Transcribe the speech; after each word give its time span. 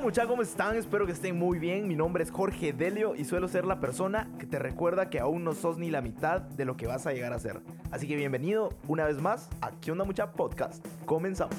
¿Qué 0.00 0.06
onda, 0.06 0.12
mucha? 0.14 0.26
¿Cómo 0.26 0.40
están? 0.40 0.76
Espero 0.76 1.04
que 1.04 1.12
estén 1.12 1.38
muy 1.38 1.58
bien. 1.58 1.86
Mi 1.86 1.94
nombre 1.94 2.24
es 2.24 2.30
Jorge 2.30 2.72
Delio 2.72 3.14
y 3.14 3.26
suelo 3.26 3.48
ser 3.48 3.66
la 3.66 3.80
persona 3.80 4.30
que 4.38 4.46
te 4.46 4.58
recuerda 4.58 5.10
que 5.10 5.20
aún 5.20 5.44
no 5.44 5.52
sos 5.52 5.76
ni 5.76 5.90
la 5.90 6.00
mitad 6.00 6.40
de 6.40 6.64
lo 6.64 6.74
que 6.74 6.86
vas 6.86 7.06
a 7.06 7.12
llegar 7.12 7.34
a 7.34 7.38
ser. 7.38 7.60
Así 7.90 8.08
que 8.08 8.16
bienvenido 8.16 8.70
una 8.88 9.04
vez 9.04 9.20
más 9.20 9.50
a 9.60 9.72
¿Qué 9.72 9.92
mucha? 9.92 10.32
Podcast. 10.32 10.82
Comenzamos. 11.04 11.54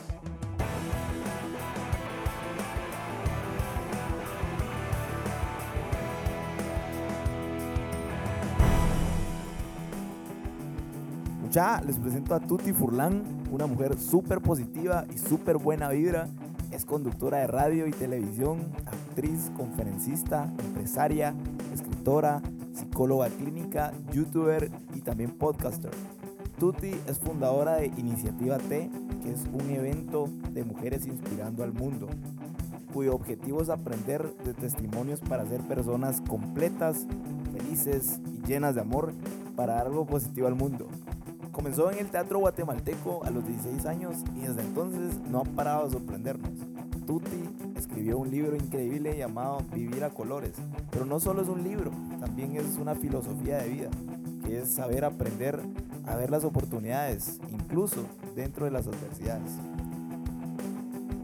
Mucha, 11.44 11.80
les 11.82 12.00
presento 12.00 12.34
a 12.34 12.40
Tuti 12.40 12.74
Furlan, 12.74 13.22
una 13.52 13.68
mujer 13.68 14.00
súper 14.00 14.42
positiva 14.42 15.06
y 15.14 15.20
súper 15.20 15.58
buena 15.58 15.90
vibra. 15.90 16.28
Es 16.72 16.86
conductora 16.86 17.40
de 17.40 17.48
radio 17.48 17.86
y 17.86 17.92
televisión, 17.92 18.72
actriz, 18.86 19.52
conferencista, 19.58 20.52
empresaria, 20.66 21.34
escritora, 21.74 22.42
psicóloga 22.74 23.28
clínica, 23.30 23.92
youtuber 24.14 24.72
y 24.96 25.02
también 25.02 25.32
podcaster. 25.32 25.92
Tuti 26.60 26.96
es 27.08 27.20
fundadora 27.20 27.76
de 27.76 27.88
Iniciativa 27.88 28.58
T, 28.58 28.90
que 29.22 29.32
es 29.32 29.42
un 29.52 29.70
evento 29.70 30.30
de 30.52 30.64
mujeres 30.64 31.06
inspirando 31.08 31.64
al 31.64 31.74
mundo, 31.74 32.08
cuyo 32.94 33.16
objetivo 33.16 33.62
es 33.62 33.70
aprender 33.70 34.34
de 34.46 34.54
testimonios 34.54 35.20
para 35.20 35.46
ser 35.46 35.62
personas 35.62 36.22
completas, 36.22 37.06
felices 37.52 38.20
y 38.34 38.48
llenas 38.48 38.76
de 38.76 38.82
amor 38.82 39.14
para 39.56 39.76
dar 39.76 39.88
algo 39.88 40.06
positivo 40.06 40.48
al 40.48 40.56
mundo. 40.56 40.88
Comenzó 41.52 41.92
en 41.92 42.00
el 42.00 42.10
teatro 42.10 42.40
guatemalteco 42.40 43.24
a 43.26 43.30
los 43.30 43.46
16 43.46 43.86
años 43.86 44.16
y 44.36 44.42
desde 44.42 44.62
entonces 44.62 45.20
no 45.30 45.40
ha 45.40 45.44
parado 45.44 45.86
de 45.86 45.92
sorprendernos. 45.92 46.52
Tuti 47.06 47.44
escribió 47.76 48.18
un 48.20 48.32
libro 48.32 48.56
increíble 48.56 49.18
llamado 49.18 49.58
Vivir 49.74 50.06
a 50.06 50.12
Colores, 50.12 50.54
pero 50.92 51.06
no 51.06 51.20
solo 51.20 51.42
es 51.42 51.50
un 51.50 51.64
libro, 51.64 51.92
también 52.22 52.56
es 52.56 52.78
una 52.78 52.96
filosofía 52.96 53.58
de 53.58 53.70
vida, 53.70 53.90
que 54.46 54.60
es 54.60 54.74
saber 54.74 55.04
aprender 55.04 55.60
a 56.06 56.16
ver 56.16 56.32
las 56.32 56.46
oportunidades, 56.46 57.42
incluso 57.52 58.06
dentro 58.34 58.64
de 58.64 58.72
las 58.72 58.88
adversidades. 58.88 59.52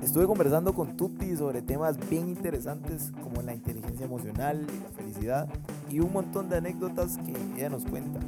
Estuve 0.01 0.25
conversando 0.25 0.73
con 0.73 0.97
Tuti 0.97 1.37
sobre 1.37 1.61
temas 1.61 1.97
bien 2.09 2.27
interesantes 2.27 3.11
como 3.23 3.41
la 3.41 3.53
inteligencia 3.53 4.05
emocional 4.05 4.65
y 4.69 4.83
la 4.83 4.89
felicidad 4.89 5.47
y 5.89 6.01
un 6.01 6.11
montón 6.11 6.49
de 6.49 6.57
anécdotas 6.57 7.17
que 7.17 7.33
ella 7.55 7.69
nos 7.69 7.85
cuenta. 7.85 8.19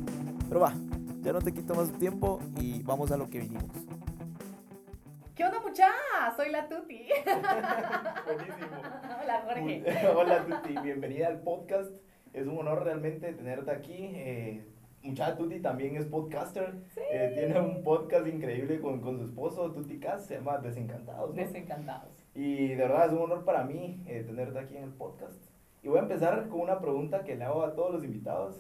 Pero 0.48 0.62
va, 0.62 0.74
ya 1.22 1.34
no 1.34 1.40
te 1.40 1.54
quito 1.54 1.76
más 1.76 1.92
tiempo 1.94 2.40
y 2.60 2.82
vamos 2.84 3.12
a 3.12 3.18
lo 3.18 3.30
que 3.30 3.40
vinimos. 3.40 3.66
¿Qué 5.36 5.46
onda, 5.46 5.60
mucha? 5.62 5.88
Soy 6.36 6.52
la 6.52 6.68
Tuti. 6.68 7.08
Buenísimo. 8.26 8.68
Hola, 9.24 9.44
Jorge. 9.46 9.84
Hola, 10.16 10.46
Tuti. 10.46 10.76
Bienvenida 10.82 11.28
al 11.28 11.42
podcast. 11.42 11.92
Es 12.34 12.48
un 12.48 12.58
honor 12.58 12.84
realmente 12.84 13.34
tenerte 13.34 13.72
aquí. 13.72 14.12
Eh, 14.16 14.66
Mucha 15.02 15.38
Tuti 15.38 15.62
también 15.62 15.96
es 15.96 16.06
podcaster. 16.06 16.76
Eh, 17.12 17.32
tiene 17.34 17.60
un 17.60 17.84
podcast 17.84 18.28
increíble 18.28 18.82
con, 18.82 19.00
con 19.00 19.18
su 19.18 19.24
esposo, 19.24 19.72
Tuti 19.72 19.98
Cas, 19.98 20.26
se 20.26 20.36
llama 20.36 20.58
Desencantados. 20.58 21.30
¿no? 21.30 21.42
Desencantados. 21.42 22.12
Y 22.36 22.70
de 22.70 22.76
verdad 22.76 23.08
es 23.08 23.14
un 23.14 23.20
honor 23.20 23.46
para 23.46 23.64
mí 23.64 24.04
eh, 24.08 24.24
tenerte 24.28 24.60
aquí 24.60 24.76
en 24.76 24.84
el 24.84 24.94
podcast. 24.94 25.42
Y 25.82 25.88
voy 25.88 26.00
a 26.00 26.02
empezar 26.02 26.50
con 26.50 26.60
una 26.60 26.82
pregunta 26.82 27.24
que 27.24 27.36
le 27.38 27.46
hago 27.46 27.64
a 27.64 27.76
todos 27.76 27.94
los 27.94 28.04
invitados. 28.04 28.58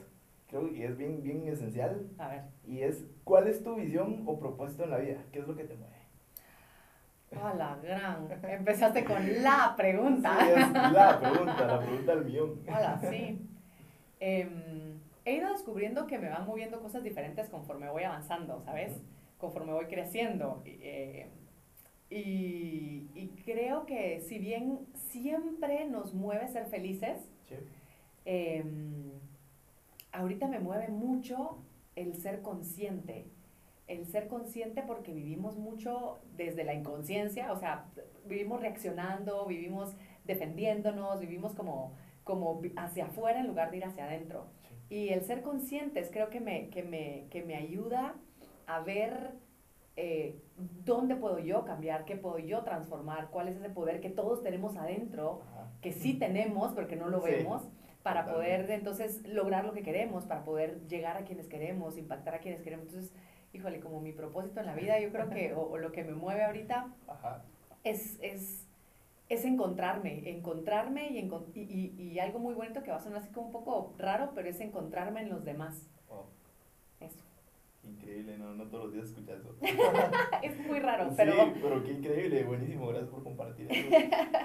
Creo 0.50 0.72
que 0.74 0.86
es 0.86 0.98
bien, 0.98 1.22
bien 1.22 1.48
esencial. 1.48 2.10
A 2.18 2.28
ver. 2.28 2.42
Y 2.66 2.82
es, 2.82 3.06
¿cuál 3.24 3.48
es 3.48 3.64
tu 3.64 3.76
visión 3.76 4.24
o 4.26 4.40
propósito 4.40 4.84
en 4.84 4.90
la 4.90 4.98
vida? 4.98 5.18
¿Qué 5.32 5.40
es 5.40 5.48
lo 5.48 5.56
que 5.56 5.64
te 5.64 5.76
mueve? 5.76 5.96
Hola, 7.32 7.78
gran. 7.84 8.28
Empezaste 8.44 9.06
con 9.06 9.44
la 9.44 9.76
pregunta. 9.78 10.36
Sí, 10.42 10.50
es 10.56 10.74
la 10.94 11.20
pregunta, 11.20 11.68
la 11.68 11.80
pregunta 11.80 12.16
del 12.16 12.26
millón. 12.26 12.59
Hola, 12.68 13.00
sí. 13.08 13.40
Em, 14.20 15.00
he 15.24 15.36
ido 15.36 15.52
descubriendo 15.52 16.08
que 16.08 16.18
me 16.18 16.30
van 16.30 16.48
moviendo 16.48 16.82
cosas 16.82 17.04
diferentes 17.04 17.48
conforme 17.50 17.88
voy 17.90 18.04
avanzando, 18.04 18.59
¿sabes? 18.66 18.94
Ujú. 18.94 19.02
Conforme 19.38 19.74
voy 19.74 19.86
creciendo. 19.86 20.64
Y, 20.66 20.70
eh, 20.82 21.28
y, 22.09 23.12
y 23.14 23.28
creo 23.46 23.86
que 23.86 24.20
si 24.22 24.40
bien 24.40 24.80
siempre 24.96 25.86
nos 25.86 26.16
mueve 26.16 26.48
ser 26.48 26.66
felices, 26.66 27.30
Sí. 27.48 27.56
Em, 28.26 29.12
ahorita 30.12 30.47
me 30.47 30.59
mueve 30.59 30.90
mucho 30.90 31.58
el 31.96 32.16
ser 32.16 32.42
consciente. 32.42 33.28
El 33.88 34.06
ser 34.06 34.28
consciente 34.28 34.84
porque 34.86 35.14
vivimos 35.14 35.58
mucho 35.58 36.20
desde 36.36 36.64
la 36.64 36.74
inconsciencia, 36.74 37.52
o 37.52 37.58
sea, 37.58 37.86
vivimos 38.25 38.62
reaccionando, 38.62 39.46
vivimos 39.46 39.96
defendiéndonos, 40.25 41.20
vivimos 41.20 41.56
como, 41.56 41.94
como 42.24 42.62
hacia 42.78 43.06
afuera 43.06 43.40
en 43.40 43.47
lugar 43.47 43.72
de 43.72 43.78
ir 43.78 43.86
hacia 43.86 44.06
adentro. 44.06 44.46
Sí. 44.90 44.96
Y 44.96 45.09
el 45.09 45.24
ser 45.24 45.42
conscientes 45.42 46.09
creo 46.12 46.30
que 46.30 46.40
me, 46.40 46.70
que 46.70 46.84
me, 46.84 47.26
que 47.31 47.44
me 47.44 47.56
ayuda 47.56 48.16
a 48.68 48.80
ver 48.81 49.31
eh, 49.96 50.40
dónde 50.86 51.16
puedo 51.16 51.40
yo 51.40 51.66
cambiar, 51.66 52.06
qué 52.06 52.16
puedo 52.16 52.38
yo 52.40 52.64
transformar, 52.64 53.30
cuál 53.31 53.47
es 53.50 53.58
ese 53.58 53.70
poder 53.70 54.00
que 54.02 54.09
todos 54.09 54.41
tenemos 54.44 54.78
adentro 54.78 55.41
Ajá. 55.52 55.72
que 55.81 55.91
sí 55.91 56.14
tenemos, 56.14 56.74
pero 56.74 56.88
que 56.88 56.96
no 56.96 57.09
lo 57.09 57.22
Sí, 57.22 57.31
vemos, 57.31 57.68
para 58.14 58.25
poder 58.34 58.70
entonces 58.72 59.22
lograr 59.28 59.66
lo 59.66 59.74
que 59.74 59.84
queremos, 59.84 60.25
para 60.25 60.44
poder 60.44 60.80
llegar 60.88 61.16
a 61.18 61.24
quienes 61.25 61.47
queremos, 61.47 61.97
impactar 61.97 62.34
a 62.36 62.40
quienes 62.40 62.62
queremos. 62.62 62.88
Entonces, 62.88 63.14
híjole, 63.53 63.80
como 63.80 64.02
mi 64.02 64.12
propósito 64.14 64.59
en 64.59 64.66
la 64.66 64.74
vida, 64.75 65.00
yo 65.00 65.12
creo 65.12 65.30
que, 65.30 65.53
o, 65.53 65.62
o 65.62 65.78
lo 65.78 65.92
que 65.92 66.03
me 66.03 66.14
mueve 66.14 66.44
ahorita, 66.44 66.92
Ajá. 67.08 67.44
es, 67.84 68.18
es, 68.22 68.66
es 69.30 69.46
encontrarme, 69.46 70.28
encontrarme 70.30 71.09
y, 71.12 71.22
encon- 71.22 71.46
y, 71.53 71.62
y, 71.62 72.02
y 72.02 72.20
algo 72.20 72.40
muy 72.40 72.56
bonito 72.56 72.81
que 72.81 72.90
va 72.90 72.97
a 72.97 73.00
sonar 73.00 73.20
así 73.22 73.30
como 73.31 73.46
un 73.47 73.52
poco 73.52 73.94
raro, 74.00 74.31
pero 74.34 74.50
es 74.50 74.59
encontrarme 74.59 75.22
en 75.22 75.30
los 75.30 75.46
demás. 75.46 75.88
Wow. 76.08 76.26
Eso. 77.00 77.24
Increíble, 77.84 78.38
no, 78.40 78.56
no 78.56 78.66
todos 78.68 78.86
los 78.86 78.94
días 78.94 79.06
escuchas 79.06 79.40
eso. 79.40 79.56
Raro, 81.00 81.12
Sí, 81.12 81.16
pero 81.18 81.34
pero 81.62 81.84
qué 81.84 81.92
increíble, 81.94 82.44
buenísimo, 82.44 82.88
gracias 82.88 83.10
por 83.10 83.24
compartir 83.24 83.68
eso. 83.70 83.88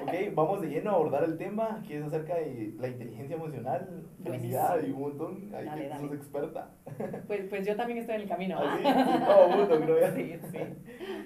ok, 0.03 0.35
vamos 0.35 0.61
de 0.61 0.69
lleno 0.69 0.91
a 0.91 0.95
abordar 0.95 1.25
el 1.25 1.37
tema 1.37 1.83
que 1.87 1.99
es 1.99 2.05
acerca 2.05 2.35
de 2.37 2.75
la 2.79 2.89
inteligencia 2.89 3.37
emocional, 3.37 4.05
felicidad 4.23 4.83
y 4.87 4.91
un 4.91 5.01
montón. 5.01 5.55
Ahí 5.55 5.65
Dale, 5.67 5.83
que 5.83 5.89
dale. 5.89 6.01
sos 6.09 6.13
experta. 6.17 6.71
pues, 7.27 7.47
pues 7.49 7.67
yo 7.67 7.77
también 7.77 7.99
estoy 7.99 8.17
en 8.17 8.21
el 8.23 8.29
camino. 8.29 8.57
¿ah? 8.59 8.77
sí, 8.79 9.25
todo 9.27 9.49
mundo 9.49 9.81
creo 9.81 10.01
ya. 10.01 10.11
Sí, 10.15 10.39
sí. 10.51 10.59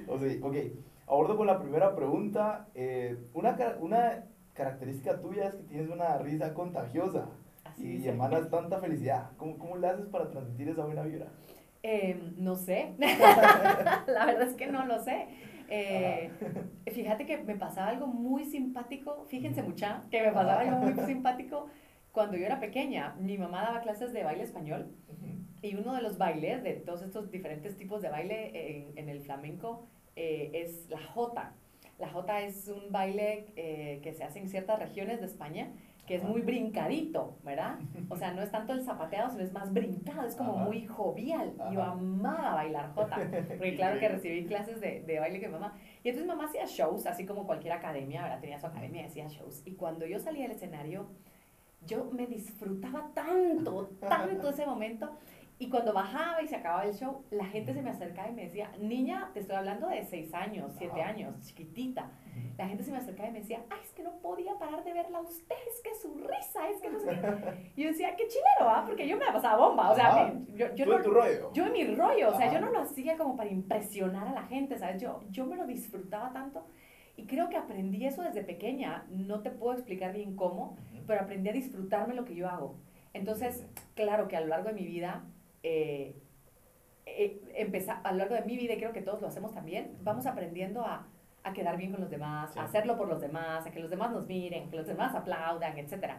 O 0.08 0.18
sea, 0.18 0.46
ok, 0.46 0.56
abordo 1.06 1.36
con 1.36 1.46
la 1.46 1.58
primera 1.60 1.94
pregunta. 1.94 2.68
Eh, 2.74 3.16
una, 3.34 3.56
una 3.80 4.24
característica 4.54 5.20
tuya 5.20 5.48
es 5.48 5.54
que 5.54 5.62
tienes 5.64 5.88
una 5.90 6.18
risa 6.18 6.52
contagiosa 6.54 7.26
Así 7.64 7.98
y 8.02 8.08
emanas 8.08 8.50
tanta 8.50 8.78
felicidad. 8.78 9.30
¿Cómo, 9.36 9.58
¿Cómo 9.58 9.76
le 9.76 9.86
haces 9.86 10.06
para 10.06 10.30
transmitir 10.30 10.70
esa 10.70 10.84
buena 10.84 11.02
vibra? 11.02 11.26
Em, 11.82 12.34
no 12.36 12.56
sé, 12.56 12.94
la 12.98 14.26
verdad 14.26 14.42
es 14.42 14.54
que 14.54 14.66
no 14.66 14.84
lo 14.86 15.02
sé. 15.02 15.26
Eh, 15.70 16.30
fíjate 16.92 17.26
que 17.26 17.38
me 17.38 17.54
pasaba 17.56 17.88
algo 17.88 18.06
muy 18.06 18.44
simpático, 18.44 19.26
fíjense 19.28 19.62
mucha, 19.62 20.02
que 20.10 20.22
me 20.22 20.32
pasaba 20.32 20.60
algo 20.60 20.78
muy 20.78 20.94
simpático 21.06 21.68
cuando 22.12 22.36
yo 22.36 22.46
era 22.46 22.58
pequeña. 22.58 23.14
Mi 23.20 23.38
mamá 23.38 23.62
daba 23.62 23.80
clases 23.80 24.12
de 24.12 24.24
baile 24.24 24.42
español 24.44 24.90
y 25.62 25.74
uno 25.74 25.94
de 25.94 26.02
los 26.02 26.18
bailes, 26.18 26.62
de 26.62 26.74
todos 26.74 27.02
estos 27.02 27.30
diferentes 27.30 27.76
tipos 27.76 28.02
de 28.02 28.08
baile 28.08 28.50
en, 28.54 28.98
en 28.98 29.08
el 29.08 29.20
flamenco, 29.20 29.86
eh, 30.16 30.50
es 30.54 30.88
la 30.88 31.00
jota. 31.00 31.54
La 31.98 32.08
jota 32.08 32.40
es 32.42 32.68
un 32.68 32.92
baile 32.92 33.46
eh, 33.56 34.00
que 34.02 34.12
se 34.14 34.24
hace 34.24 34.38
en 34.38 34.48
ciertas 34.48 34.78
regiones 34.78 35.20
de 35.20 35.26
España, 35.26 35.68
que 36.08 36.14
es 36.14 36.24
muy 36.24 36.40
brincadito, 36.40 37.36
¿verdad? 37.44 37.78
O 38.08 38.16
sea, 38.16 38.32
no 38.32 38.40
es 38.40 38.50
tanto 38.50 38.72
el 38.72 38.82
zapateado, 38.82 39.30
sino 39.30 39.42
es 39.42 39.52
más 39.52 39.70
brincado, 39.70 40.26
es 40.26 40.34
como 40.36 40.54
Ajá. 40.54 40.64
muy 40.64 40.86
jovial. 40.86 41.54
Ajá. 41.60 41.70
Yo 41.70 41.82
amaba 41.82 42.54
bailar 42.54 42.94
jota, 42.94 43.16
porque 43.48 43.76
claro 43.76 44.00
que 44.00 44.08
recibí 44.08 44.46
clases 44.46 44.80
de, 44.80 45.02
de 45.02 45.20
baile 45.20 45.38
mi 45.38 45.48
mamá. 45.48 45.74
Y 46.02 46.08
entonces 46.08 46.26
mamá 46.26 46.46
hacía 46.46 46.64
shows, 46.64 47.04
así 47.04 47.26
como 47.26 47.44
cualquier 47.44 47.74
academia, 47.74 48.22
¿verdad? 48.22 48.40
Tenía 48.40 48.58
su 48.58 48.66
academia 48.66 49.02
y 49.02 49.04
hacía 49.04 49.28
shows. 49.28 49.60
Y 49.66 49.72
cuando 49.72 50.06
yo 50.06 50.18
salía 50.18 50.44
del 50.44 50.52
escenario, 50.52 51.10
yo 51.86 52.06
me 52.10 52.26
disfrutaba 52.26 53.10
tanto, 53.12 53.90
tanto 54.00 54.48
ese 54.48 54.64
momento. 54.64 55.10
Y 55.60 55.68
cuando 55.70 55.92
bajaba 55.92 56.40
y 56.40 56.46
se 56.46 56.54
acababa 56.54 56.84
el 56.84 56.94
show, 56.94 57.24
la 57.30 57.44
gente 57.46 57.74
se 57.74 57.82
me 57.82 57.90
acercaba 57.90 58.28
y 58.28 58.32
me 58.32 58.44
decía, 58.44 58.70
niña, 58.78 59.30
te 59.34 59.40
estoy 59.40 59.56
hablando 59.56 59.88
de 59.88 60.04
6 60.04 60.32
años, 60.32 60.72
7 60.78 61.00
Ajá. 61.00 61.10
años, 61.10 61.34
chiquitita. 61.40 62.10
La 62.56 62.68
gente 62.68 62.84
se 62.84 62.92
me 62.92 62.98
acercaba 62.98 63.28
y 63.28 63.32
me 63.32 63.40
decía, 63.40 63.64
ay, 63.68 63.78
es 63.82 63.90
que 63.92 64.04
no 64.04 64.12
podía 64.20 64.56
parar 64.56 64.84
de 64.84 64.92
verla 64.92 65.18
a 65.18 65.22
usted, 65.22 65.56
es 65.68 65.80
que 65.82 65.94
su 66.00 66.14
risa, 66.14 66.68
es 66.70 66.80
que 66.80 66.90
no 66.90 67.00
sé 67.00 67.06
qué. 67.08 67.72
Y 67.76 67.82
yo 67.82 67.88
decía, 67.88 68.14
qué 68.16 68.28
chilero, 68.28 68.70
¿ah? 68.70 68.84
Porque 68.86 69.08
yo 69.08 69.16
me 69.16 69.24
la 69.24 69.32
pasaba 69.32 69.56
bomba, 69.68 69.90
o 69.90 69.94
sea, 69.96 70.06
Ajá. 70.08 70.32
me- 70.32 70.56
yo, 70.56 70.72
yo 70.76 70.84
Tú 70.84 70.90
no, 70.92 70.96
en 70.98 71.02
tu 71.02 71.10
rollo. 71.10 71.52
yo 71.52 71.66
en 71.66 71.72
mi 71.72 71.84
rollo, 71.96 72.28
o 72.28 72.34
sea, 72.36 72.46
Ajá. 72.46 72.54
yo 72.54 72.60
no 72.64 72.70
lo 72.70 72.78
hacía 72.80 73.16
como 73.16 73.36
para 73.36 73.50
impresionar 73.50 74.28
a 74.28 74.32
la 74.32 74.42
gente, 74.44 74.78
¿sabes? 74.78 75.02
Yo, 75.02 75.20
yo 75.30 75.44
me 75.44 75.56
lo 75.56 75.66
disfrutaba 75.66 76.32
tanto 76.32 76.66
y 77.16 77.26
creo 77.26 77.48
que 77.48 77.56
aprendí 77.56 78.06
eso 78.06 78.22
desde 78.22 78.44
pequeña, 78.44 79.06
no 79.10 79.40
te 79.40 79.50
puedo 79.50 79.72
explicar 79.74 80.12
bien 80.12 80.36
cómo, 80.36 80.76
pero 81.08 81.22
aprendí 81.22 81.48
a 81.48 81.52
disfrutarme 81.52 82.14
lo 82.14 82.24
que 82.24 82.36
yo 82.36 82.48
hago. 82.48 82.76
Entonces, 83.12 83.66
claro 83.96 84.28
que 84.28 84.36
a 84.36 84.40
lo 84.40 84.46
largo 84.46 84.68
de 84.68 84.74
mi 84.74 84.84
vida, 84.86 85.24
eh, 85.62 86.14
eh, 87.06 87.40
empezar, 87.54 88.00
a 88.04 88.12
lo 88.12 88.18
largo 88.18 88.34
de 88.34 88.42
mi 88.42 88.56
vida, 88.56 88.74
y 88.74 88.78
creo 88.78 88.92
que 88.92 89.02
todos 89.02 89.20
lo 89.20 89.28
hacemos 89.28 89.52
también, 89.52 89.96
vamos 90.02 90.26
aprendiendo 90.26 90.82
a, 90.84 91.06
a 91.42 91.52
quedar 91.52 91.76
bien 91.76 91.92
con 91.92 92.00
los 92.00 92.10
demás, 92.10 92.52
Sí. 92.52 92.58
a 92.58 92.64
hacerlo 92.64 92.96
por 92.96 93.08
los 93.08 93.20
demás, 93.20 93.66
a 93.66 93.70
que 93.70 93.80
los 93.80 93.90
demás 93.90 94.10
nos 94.12 94.26
miren, 94.26 94.68
que 94.70 94.76
los 94.76 94.86
demás 94.86 95.14
aplaudan, 95.14 95.74
Buscas 95.74 96.10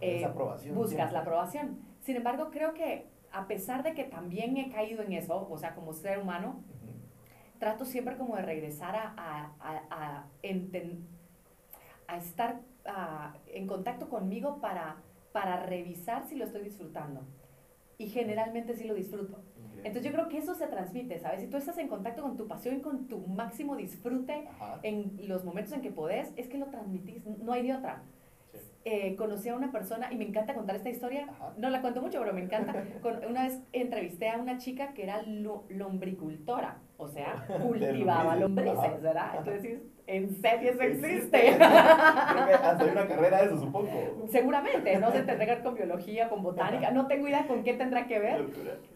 eh, 0.00 0.24
aprobación. 0.24 0.74
buscas 0.74 1.12
la 1.12 1.20
aprobación. 1.20 1.78
Sin 2.00 2.16
embargo, 2.16 2.50
creo 2.50 2.72
que 2.74 3.06
a 3.32 3.46
pesar 3.46 3.82
de 3.82 3.92
que 3.94 4.04
también 4.04 4.56
he 4.56 4.70
caído 4.70 5.02
en 5.02 5.12
eso, 5.12 5.46
o 5.50 5.58
sea, 5.58 5.74
como 5.74 5.92
ser 5.92 6.18
humano, 6.18 6.62
trato 7.58 7.84
siempre 7.84 8.16
como 8.16 8.36
de 8.36 8.42
regresar 8.42 8.94
a, 8.96 9.14
a, 9.18 9.52
a, 9.90 10.24
a 12.06 12.16
estar 12.16 12.60
ah, 12.86 13.34
en 13.48 13.66
contacto 13.66 14.08
conmigo 14.08 14.60
para, 14.60 14.96
para 15.32 15.56
revisar 15.66 16.24
si 16.26 16.36
lo 16.36 16.44
estoy 16.46 16.62
disfrutando. 16.62 17.22
Y 17.98 18.06
generalmente 18.08 18.74
sí 18.74 18.84
lo 18.84 18.94
disfruto. 18.94 19.42
Entonces 19.78 20.04
yo 20.04 20.12
creo 20.12 20.28
que 20.28 20.38
eso 20.38 20.54
se 20.54 20.66
transmite, 20.68 21.18
¿sabes? 21.18 21.40
Si 21.40 21.46
tú 21.48 21.56
estás 21.56 21.78
en 21.78 21.88
contacto 21.88 22.22
con 22.22 22.36
tu 22.36 22.46
pasión 22.48 22.76
y 22.76 22.80
con 22.80 23.06
tu 23.08 23.18
máximo 23.26 23.76
disfrute 23.76 24.46
Ajá. 24.48 24.78
en 24.82 25.16
los 25.28 25.44
momentos 25.44 25.72
en 25.72 25.80
que 25.82 25.90
podés, 25.90 26.32
es 26.36 26.48
que 26.48 26.58
lo 26.58 26.66
transmitís, 26.66 27.24
no 27.26 27.52
hay 27.52 27.66
de 27.66 27.74
otra 27.74 28.02
Sí. 28.52 28.58
eh, 28.86 29.14
conocí 29.16 29.48
a 29.50 29.54
una 29.54 29.70
persona 29.70 30.10
y 30.12 30.16
me 30.16 30.24
encanta 30.24 30.54
contar 30.54 30.74
esta 30.76 30.88
historia. 30.88 31.26
Ajá. 31.28 31.52
No 31.58 31.68
la 31.70 31.80
cuento 31.82 32.00
mucho, 32.00 32.18
pero 32.20 32.32
me 32.32 32.40
encanta. 32.42 32.72
Con- 33.02 33.24
una 33.28 33.44
vez 33.44 33.60
entrevisté 33.72 34.30
a 34.30 34.38
una 34.38 34.56
chica 34.58 34.94
que 34.94 35.02
era 35.02 35.22
lo- 35.22 35.64
lombricultora, 35.68 36.78
o 36.96 37.08
sea, 37.08 37.46
cultivaba 37.62 38.36
lombrices. 38.36 39.02
¿verdad? 39.02 39.34
Entonces, 39.38 39.80
¿en 40.08 40.34
serio 40.40 40.70
eso 40.72 40.82
Existe. 40.82 41.48
hasta 41.60 42.84
hay 42.84 42.90
una 42.90 43.06
carrera 43.06 43.38
de 43.40 43.46
eso, 43.46 43.60
supongo. 43.60 44.26
Seguramente, 44.30 44.98
no 44.98 45.12
se 45.12 45.22
tendrá 45.22 45.46
que 45.46 45.54
ver 45.54 45.62
con 45.62 45.74
biología, 45.74 46.28
con 46.28 46.42
botánica, 46.42 46.90
no 46.90 47.06
tengo 47.06 47.28
idea 47.28 47.46
con 47.46 47.62
qué 47.62 47.74
tendrá 47.74 48.06
que 48.06 48.18
ver, 48.18 48.46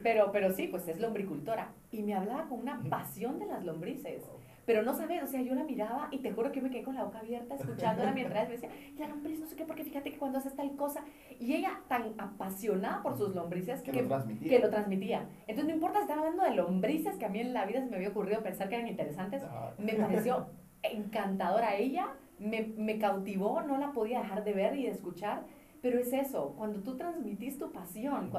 pero, 0.03 0.33
pero 0.33 0.53
sí, 0.53 0.69
pues 0.69 0.89
es 0.89 0.99
lombricultora. 0.99 1.69
Y 1.93 2.03
me 2.03 2.15
hablaba 2.15 2.49
con 2.49 2.61
una 2.61 2.83
pasión 2.89 3.39
de 3.39 3.47
las 3.47 3.63
lombrices. 3.65 4.23
Pero 4.65 4.83
no 4.83 4.95
sabes, 4.95 5.21
o 5.25 5.27
sea, 5.27 5.43
yo 5.43 5.57
la 5.57 5.65
miraba 5.65 6.07
y 6.13 6.19
te 6.19 6.31
juro 6.31 6.53
que 6.53 6.63
me 6.63 6.71
quedé 6.71 6.85
con 6.85 6.95
la 6.95 7.03
boca 7.03 7.19
abierta 7.19 7.57
escuchándola 7.57 8.13
mientras 8.15 8.49
me 8.49 8.55
decía, 8.55 8.71
la 8.97 9.09
lombriz, 9.09 9.41
no 9.41 9.47
sé 9.47 9.57
qué, 9.57 9.65
porque 9.65 9.83
fíjate 9.83 10.13
que 10.13 10.19
cuando 10.19 10.39
haces 10.39 10.55
tal 10.55 10.77
cosa. 10.77 11.05
Y 11.41 11.55
ella 11.55 11.81
tan 11.89 12.15
apasionada 12.17 13.03
por 13.03 13.19
sus 13.19 13.35
lombrices 13.35 13.83
Que 13.83 13.91
que, 13.91 14.03
lo 14.03 14.09
transmitía. 14.09 14.49
que 14.49 14.59
lo 14.61 14.71
transmitía. 14.71 15.27
Entonces, 15.49 15.65
no 15.65 15.75
importa 15.75 15.99
si 15.99 16.03
estaba 16.03 16.21
hablando 16.21 16.45
de 16.45 16.55
lombrices, 16.55 17.17
que 17.17 17.25
a 17.25 17.29
mí 17.29 17.41
en 17.41 17.53
la 17.53 17.67
vida 17.67 17.81
se 17.81 17.91
me 17.91 17.97
había 17.97 18.11
ocurrido 18.11 18.41
pensar 18.43 18.69
que 18.69 18.77
eran 18.77 18.87
interesantes, 18.87 19.43
Ajá. 19.43 19.75
me 19.79 19.95
pareció 19.95 20.47
encantadora 20.83 21.77
ella, 21.77 22.09
me, 22.39 22.63
me 22.77 22.99
cautivó, 22.99 23.63
no 23.63 23.79
la 23.79 23.93
podía 23.93 24.21
dejar 24.21 24.45
de 24.45 24.53
ver 24.53 24.77
y 24.77 24.85
de 24.85 24.91
escuchar. 24.91 25.43
Pero 25.81 25.99
es 25.99 26.13
eso, 26.13 26.55
cuando 26.57 26.79
tú 26.81 26.97
transmitís 26.97 27.59
tu 27.59 27.73
pasión, 27.73 28.31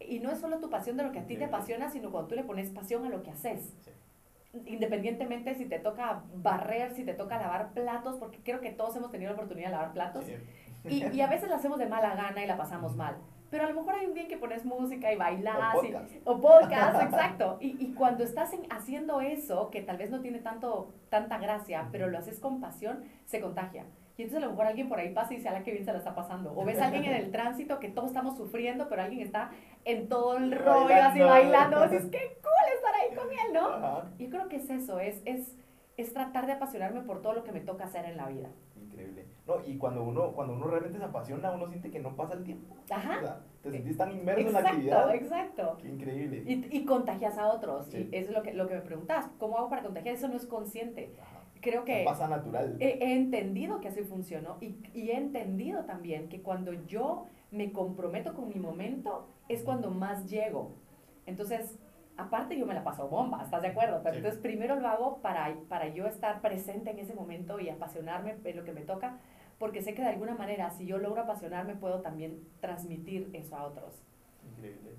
y 0.00 0.20
no 0.20 0.30
es 0.30 0.38
solo 0.38 0.58
tu 0.58 0.68
pasión 0.68 0.98
de 0.98 1.04
lo 1.04 1.12
que 1.12 1.20
a 1.20 1.26
ti 1.26 1.36
te 1.36 1.46
apasiona, 1.46 1.90
sino 1.90 2.10
cuando 2.10 2.28
tú 2.28 2.34
le 2.34 2.44
pones 2.44 2.68
pasión 2.70 3.06
a 3.06 3.08
lo 3.08 3.22
que 3.22 3.30
haces. 3.30 3.74
Sí. 3.80 3.90
Independientemente 4.66 5.54
si 5.54 5.64
te 5.64 5.78
toca 5.78 6.24
barrer, 6.34 6.92
si 6.94 7.04
te 7.04 7.14
toca 7.14 7.38
lavar 7.38 7.72
platos, 7.72 8.16
porque 8.16 8.38
creo 8.42 8.60
que 8.60 8.70
todos 8.70 8.96
hemos 8.96 9.10
tenido 9.10 9.30
la 9.30 9.36
oportunidad 9.36 9.68
de 9.68 9.76
lavar 9.76 9.92
platos. 9.94 10.24
Sí. 10.26 10.34
Y, 10.88 11.16
y 11.16 11.20
a 11.22 11.26
veces 11.26 11.48
la 11.48 11.56
hacemos 11.56 11.78
de 11.78 11.86
mala 11.86 12.14
gana 12.14 12.44
y 12.44 12.46
la 12.46 12.58
pasamos 12.58 12.94
mal. 12.96 13.16
Pero 13.50 13.64
a 13.64 13.68
lo 13.68 13.74
mejor 13.74 13.94
hay 13.96 14.06
un 14.06 14.14
día 14.14 14.22
en 14.24 14.28
que 14.28 14.36
pones 14.38 14.64
música 14.64 15.12
y 15.12 15.16
bailas. 15.16 15.74
O 15.74 15.84
y- 15.84 15.88
podcast. 15.92 16.14
o 16.24 16.40
podcast, 16.40 17.02
exacto. 17.02 17.58
Y, 17.60 17.76
y 17.84 17.92
cuando 17.94 18.22
estás 18.24 18.52
en- 18.52 18.66
haciendo 18.70 19.20
eso, 19.20 19.70
que 19.70 19.82
tal 19.82 19.96
vez 19.98 20.10
no 20.10 20.20
tiene 20.20 20.38
tanto, 20.38 20.92
tanta 21.08 21.38
gracia, 21.38 21.88
pero 21.90 22.08
lo 22.08 22.18
haces 22.18 22.38
con 22.38 22.60
pasión, 22.60 23.04
se 23.26 23.40
contagia. 23.40 23.84
Y 24.16 24.24
entonces 24.24 24.42
a 24.42 24.46
lo 24.46 24.52
mejor 24.52 24.66
alguien 24.66 24.88
por 24.88 24.98
ahí 25.00 25.14
pasa 25.14 25.32
y 25.32 25.38
dice, 25.38 25.48
a 25.48 25.52
la 25.52 25.62
que 25.64 25.72
bien 25.72 25.84
se 25.84 25.92
la 25.92 25.98
está 25.98 26.14
pasando. 26.14 26.52
O 26.54 26.64
ves 26.64 26.78
a 26.78 26.86
alguien 26.86 27.04
en 27.04 27.14
el 27.14 27.30
tránsito 27.32 27.78
que 27.80 27.88
todos 27.88 28.08
estamos 28.08 28.36
sufriendo, 28.36 28.88
pero 28.88 29.02
alguien 29.02 29.22
está 29.26 29.50
en 29.84 30.08
todo 30.08 30.36
el 30.36 30.52
rollo, 30.52 30.94
así 30.94 31.20
Bailando. 31.20 31.28
bailando. 31.80 31.88
Dices, 31.88 32.10
qué 32.10 32.38
cool 32.42 32.74
estar 32.76 32.94
ahí 32.94 33.16
con 33.16 33.32
él, 33.32 33.52
¿no? 33.54 33.66
Ajá. 33.68 34.10
Yo 34.18 34.28
creo 34.28 34.48
que 34.48 34.56
es 34.56 34.68
eso, 34.68 35.00
es, 35.00 35.22
es, 35.24 35.56
es 35.96 36.12
tratar 36.12 36.44
de 36.46 36.52
apasionarme 36.52 37.00
por 37.00 37.22
todo 37.22 37.32
lo 37.32 37.44
que 37.44 37.52
me 37.52 37.60
toca 37.60 37.84
hacer 37.84 38.04
en 38.04 38.18
la 38.18 38.26
vida. 38.26 38.48
Increíble. 39.00 39.26
No, 39.46 39.54
y 39.66 39.76
cuando 39.78 40.02
uno, 40.04 40.32
cuando 40.32 40.54
uno 40.54 40.66
realmente 40.66 40.98
se 40.98 41.04
apasiona, 41.04 41.50
uno 41.50 41.66
siente 41.68 41.90
que 41.90 41.98
no 42.00 42.14
pasa 42.14 42.34
el 42.34 42.44
tiempo. 42.44 42.74
O 42.90 42.94
Ajá. 42.94 43.20
sea, 43.20 43.40
te 43.62 43.70
sentís 43.70 43.96
tan 43.96 44.12
inmerso 44.12 44.46
en 44.46 44.52
la 44.52 44.60
Exacto, 44.60 44.76
actividad. 44.76 45.14
exacto. 45.14 45.78
Qué 45.82 45.88
increíble. 45.88 46.42
Y, 46.46 46.76
y 46.78 46.84
contagias 46.84 47.36
a 47.38 47.48
otros. 47.48 47.86
Sí. 47.86 48.08
Y 48.12 48.16
eso 48.16 48.30
es 48.30 48.36
lo 48.36 48.42
que, 48.42 48.52
lo 48.54 48.68
que 48.68 48.74
me 48.74 48.80
preguntas. 48.82 49.28
¿Cómo 49.38 49.58
hago 49.58 49.68
para 49.68 49.82
contagiar? 49.82 50.14
Eso 50.14 50.28
no 50.28 50.36
es 50.36 50.46
consciente. 50.46 51.12
Ajá. 51.20 51.38
Creo 51.60 51.84
que 51.84 52.04
Pasa 52.04 52.26
natural. 52.28 52.76
he, 52.80 52.88
he 53.04 53.16
entendido 53.16 53.80
que 53.80 53.88
así 53.88 54.02
funcionó 54.02 54.56
y, 54.62 54.76
y 54.94 55.10
he 55.10 55.16
entendido 55.16 55.84
también 55.84 56.28
que 56.30 56.40
cuando 56.40 56.72
yo 56.72 57.26
me 57.50 57.70
comprometo 57.72 58.32
con 58.34 58.48
mi 58.48 58.54
momento 58.54 59.26
es 59.48 59.62
cuando 59.62 59.90
más 59.90 60.30
llego. 60.30 60.72
Entonces, 61.26 61.78
aparte 62.20 62.58
yo 62.58 62.66
me 62.66 62.74
la 62.74 62.84
paso 62.84 63.08
bomba, 63.08 63.42
¿estás 63.42 63.62
de 63.62 63.68
acuerdo? 63.68 64.00
Pero 64.02 64.14
Sí. 64.14 64.18
entonces 64.18 64.40
primero 64.40 64.76
lo 64.76 64.88
hago 64.88 65.18
para, 65.18 65.54
para 65.68 65.88
yo 65.88 66.06
estar 66.06 66.40
presente 66.40 66.90
en 66.90 66.98
ese 66.98 67.14
momento 67.14 67.58
y 67.60 67.68
apasionarme 67.68 68.36
en 68.44 68.56
lo 68.56 68.64
que 68.64 68.72
me 68.72 68.82
toca, 68.82 69.18
porque 69.58 69.82
sé 69.82 69.94
que 69.94 70.02
de 70.02 70.08
alguna 70.08 70.34
manera 70.34 70.70
si 70.70 70.86
yo 70.86 70.98
logro 70.98 71.22
apasionarme 71.22 71.74
puedo 71.74 72.00
también 72.00 72.40
transmitir 72.60 73.30
eso 73.34 73.56
a 73.56 73.64
otros. 73.64 74.02
Increíble. 74.56 74.90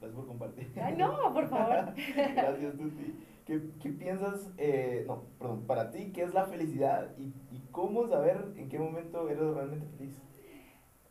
Gracias 0.00 0.16
por 0.16 0.26
compartir. 0.28 0.72
Ay, 0.82 0.96
no, 0.96 1.32
por 1.32 1.46
favor. 1.48 1.92
Gracias, 2.34 2.76
Tuti. 2.76 3.14
¿Qué, 3.46 3.60
qué 3.82 3.90
piensas, 3.90 4.50
eh, 4.58 5.04
no, 5.08 5.24
perdón, 5.38 5.62
para 5.66 5.90
ti, 5.90 6.12
qué 6.12 6.22
es 6.22 6.32
la 6.32 6.44
felicidad 6.44 7.08
y, 7.18 7.24
y 7.54 7.62
cómo 7.70 8.06
saber 8.06 8.52
en 8.56 8.68
qué 8.68 8.78
momento 8.78 9.28
eres 9.28 9.42
realmente 9.54 9.86
feliz? 9.98 10.16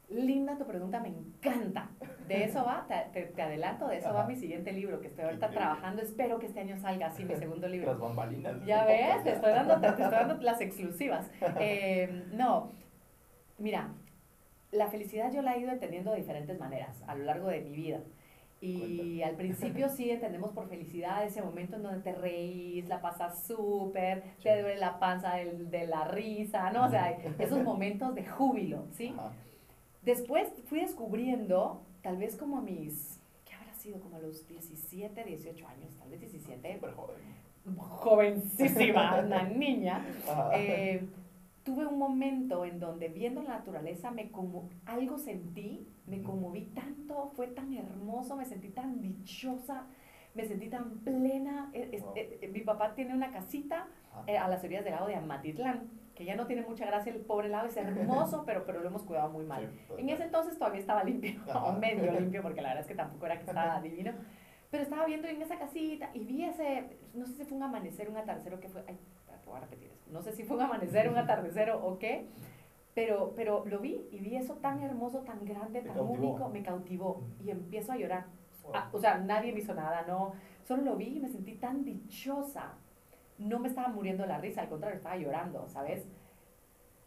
Linda 0.10 0.58
tu 0.58 0.66
pregunta, 0.66 1.00
me 1.00 1.10
encanta. 1.10 1.90
De 2.28 2.44
eso 2.44 2.64
va, 2.66 2.86
te, 3.14 3.22
te- 3.26 3.42
adelanto, 3.42 3.88
de 3.88 3.98
eso 3.98 4.12
va 4.14 4.26
mi 4.26 4.36
siguiente 4.36 4.72
libro 4.72 5.00
que 5.02 5.08
estoy 5.08 5.26
ahorita 5.26 5.50
trabajando. 5.52 6.02
Espero 6.02 6.40
que 6.40 6.48
este 6.48 6.60
año 6.62 6.78
salga 6.78 7.08
así 7.08 7.24
mi 7.26 7.36
segundo 7.36 7.68
libro. 7.70 7.92
Las 7.92 8.00
bambalinas. 8.00 8.66
Ya 8.66 8.86
ves, 8.86 9.24
te 9.24 9.32
estoy 9.34 9.52
dando, 9.52 9.76
te, 9.76 9.82
te 9.92 10.04
estoy 10.04 10.18
dando 10.20 10.36
las 10.42 10.62
exclusivas. 10.62 11.30
Eh, 11.60 12.26
no, 12.34 12.72
mira, 13.60 13.90
la 14.72 14.88
felicidad 14.88 15.32
yo 15.32 15.42
la 15.42 15.56
he 15.56 15.60
ido 15.62 15.72
entendiendo 15.72 16.12
de 16.12 16.18
diferentes 16.18 16.60
maneras 16.60 17.04
a 17.08 17.16
lo 17.16 17.26
largo 17.26 17.48
de 17.50 17.62
mi 17.62 17.72
vida. 17.76 18.00
Y 18.62 19.22
al 19.22 19.36
principio 19.36 19.88
sí 19.90 20.10
entendemos 20.12 20.52
por 20.52 20.68
felicidad 20.68 21.24
ese 21.24 21.42
momento 21.42 21.78
en 21.78 21.84
donde 21.84 22.02
te 22.02 22.14
reís, 22.14 22.88
la 22.90 23.00
pasas 23.02 23.44
súper, 23.46 24.24
te 24.44 24.60
duele 24.62 24.78
la 24.78 25.00
panza 25.00 25.36
del- 25.36 25.70
de 25.72 25.88
la 25.88 26.04
risa, 26.06 26.70
¿no? 26.72 26.86
O 26.86 26.90
sea, 26.90 27.12
esos 27.40 27.64
momentos 27.64 28.14
de 28.16 28.26
júbilo, 28.26 28.86
¿sí? 28.92 29.14
Ajá. 29.18 29.32
Después 30.02 30.48
fui 30.66 30.80
descubriendo, 30.82 31.82
tal 32.02 32.18
vez 32.18 32.36
como 32.36 32.58
a 32.58 32.62
mis, 32.62 33.20
¿qué 33.46 33.54
habrá 33.56 33.74
sido? 33.74 34.00
Como 34.00 34.16
a 34.16 34.20
los 34.20 34.48
17, 34.48 35.24
18 35.24 35.68
años, 35.68 35.94
tal 35.98 36.10
vez 36.10 36.20
17, 36.22 36.74
Súper 36.76 36.94
joven. 36.94 37.16
jovencísima, 37.78 39.20
una 39.26 39.44
niña, 39.44 40.06
eh, 40.56 41.06
tuve 41.64 41.86
un 41.86 41.98
momento 42.00 42.66
en 42.66 42.80
donde 42.80 43.10
viendo 43.10 43.42
la 43.44 43.50
naturaleza 43.58 44.12
me 44.12 44.32
como 44.32 44.70
algo 44.86 45.18
sentí, 45.18 45.88
me 46.08 46.22
conmoví 46.24 46.66
tanto, 46.74 47.32
fue 47.36 47.48
tan 47.48 47.74
hermoso, 47.74 48.36
me 48.36 48.46
sentí 48.46 48.70
tan 48.70 49.02
dichosa, 49.02 49.86
me 50.34 50.46
sentí 50.46 50.70
tan 50.70 51.00
plena. 51.00 51.70
Eh, 51.74 51.90
es- 51.92 52.02
Wow. 52.04 52.14
eh, 52.16 52.40
eh, 52.42 52.48
mi 52.48 52.62
papá 52.62 52.96
tiene 52.96 53.14
una 53.14 53.32
casita 53.32 53.88
eh, 54.28 54.38
a 54.38 54.48
las 54.48 54.64
orillas 54.64 54.84
del 54.86 54.94
lago 54.94 55.08
de 55.08 55.16
Amatitlán, 55.16 55.90
que 56.20 56.26
ya 56.26 56.36
no 56.36 56.46
tiene 56.48 56.64
mucha 56.64 56.86
gracia 56.86 57.14
el 57.14 57.22
pobre 57.22 57.48
lago, 57.48 57.68
es 57.68 57.78
hermoso, 57.78 58.44
pero, 58.46 58.66
pero 58.66 58.82
lo 58.82 58.90
hemos 58.90 59.04
cuidado 59.04 59.30
muy 59.30 59.46
mal. 59.46 59.62
Sí, 59.62 59.80
total. 59.88 60.04
En 60.04 60.10
ese 60.10 60.24
entonces 60.24 60.58
todavía 60.60 60.82
estaba 60.82 61.02
limpio, 61.06 61.40
o 61.56 61.72
medio 61.72 62.12
limpio, 62.12 62.42
porque 62.42 62.62
la 62.62 62.70
verdad 62.70 62.82
es 62.82 62.88
que 62.88 62.96
tampoco 62.96 63.26
era 63.26 63.36
que 63.36 63.46
estaba 63.46 63.80
divino. 63.82 64.12
Pero 64.70 64.84
estaba 64.84 65.06
viendo 65.06 65.30
en 65.30 65.42
esa 65.42 65.58
casita 65.58 66.10
y 66.14 66.26
vi 66.26 66.44
ese, 66.44 66.98
no 67.14 67.26
sé 67.26 67.36
si 67.36 67.46
fue 67.46 67.56
un 67.56 67.64
amanecer, 67.64 68.10
un 68.10 68.18
atardecer 68.18 68.54
o 68.54 68.60
qué 68.60 68.68
fue, 68.68 68.84
ay, 68.86 69.00
voy 69.46 69.58
a 69.58 69.62
repetir 69.62 69.92
eso. 69.92 70.12
No 70.12 70.22
sé 70.22 70.34
si 70.34 70.44
fue 70.44 70.58
un 70.58 70.64
amanecer, 70.64 71.08
un 71.08 71.18
atardecer 71.18 71.72
o, 71.72 71.98
qué, 71.98 72.28
pero, 72.94 73.32
pero 73.36 73.64
lo 73.66 73.80
vi 73.80 74.06
y 74.12 74.20
vi 74.20 74.36
eso 74.36 74.56
tan 74.56 74.82
hermoso, 74.82 75.20
tan 75.20 75.46
grande, 75.46 75.82
tan 75.82 75.98
único, 76.00 76.50
me 76.50 76.62
cautivó 76.62 77.24
y 77.44 77.50
empiezo 77.50 77.94
a 77.94 77.98
llorar. 77.98 78.26
Ah, 78.74 78.90
o 78.92 79.00
sea, 79.00 79.18
nadie 79.18 79.54
me 79.54 79.60
hizo 79.60 79.74
nada, 79.74 80.04
no, 80.06 80.34
solo 80.66 80.84
lo 80.84 80.98
vi 80.98 81.18
y 81.18 81.20
me 81.22 81.30
sentí 81.30 81.56
tan 81.56 81.86
dichosa. 81.86 82.74
No 83.40 83.60
me 83.60 83.70
estaba 83.70 83.88
muriendo 83.88 84.24
de 84.24 84.30
la 84.30 84.38
risa, 84.38 84.62
al 84.62 84.70
contrario, 84.70 84.98
estaba 84.98 85.18
llorando, 85.18 85.68
¿sabes? 85.68 86.06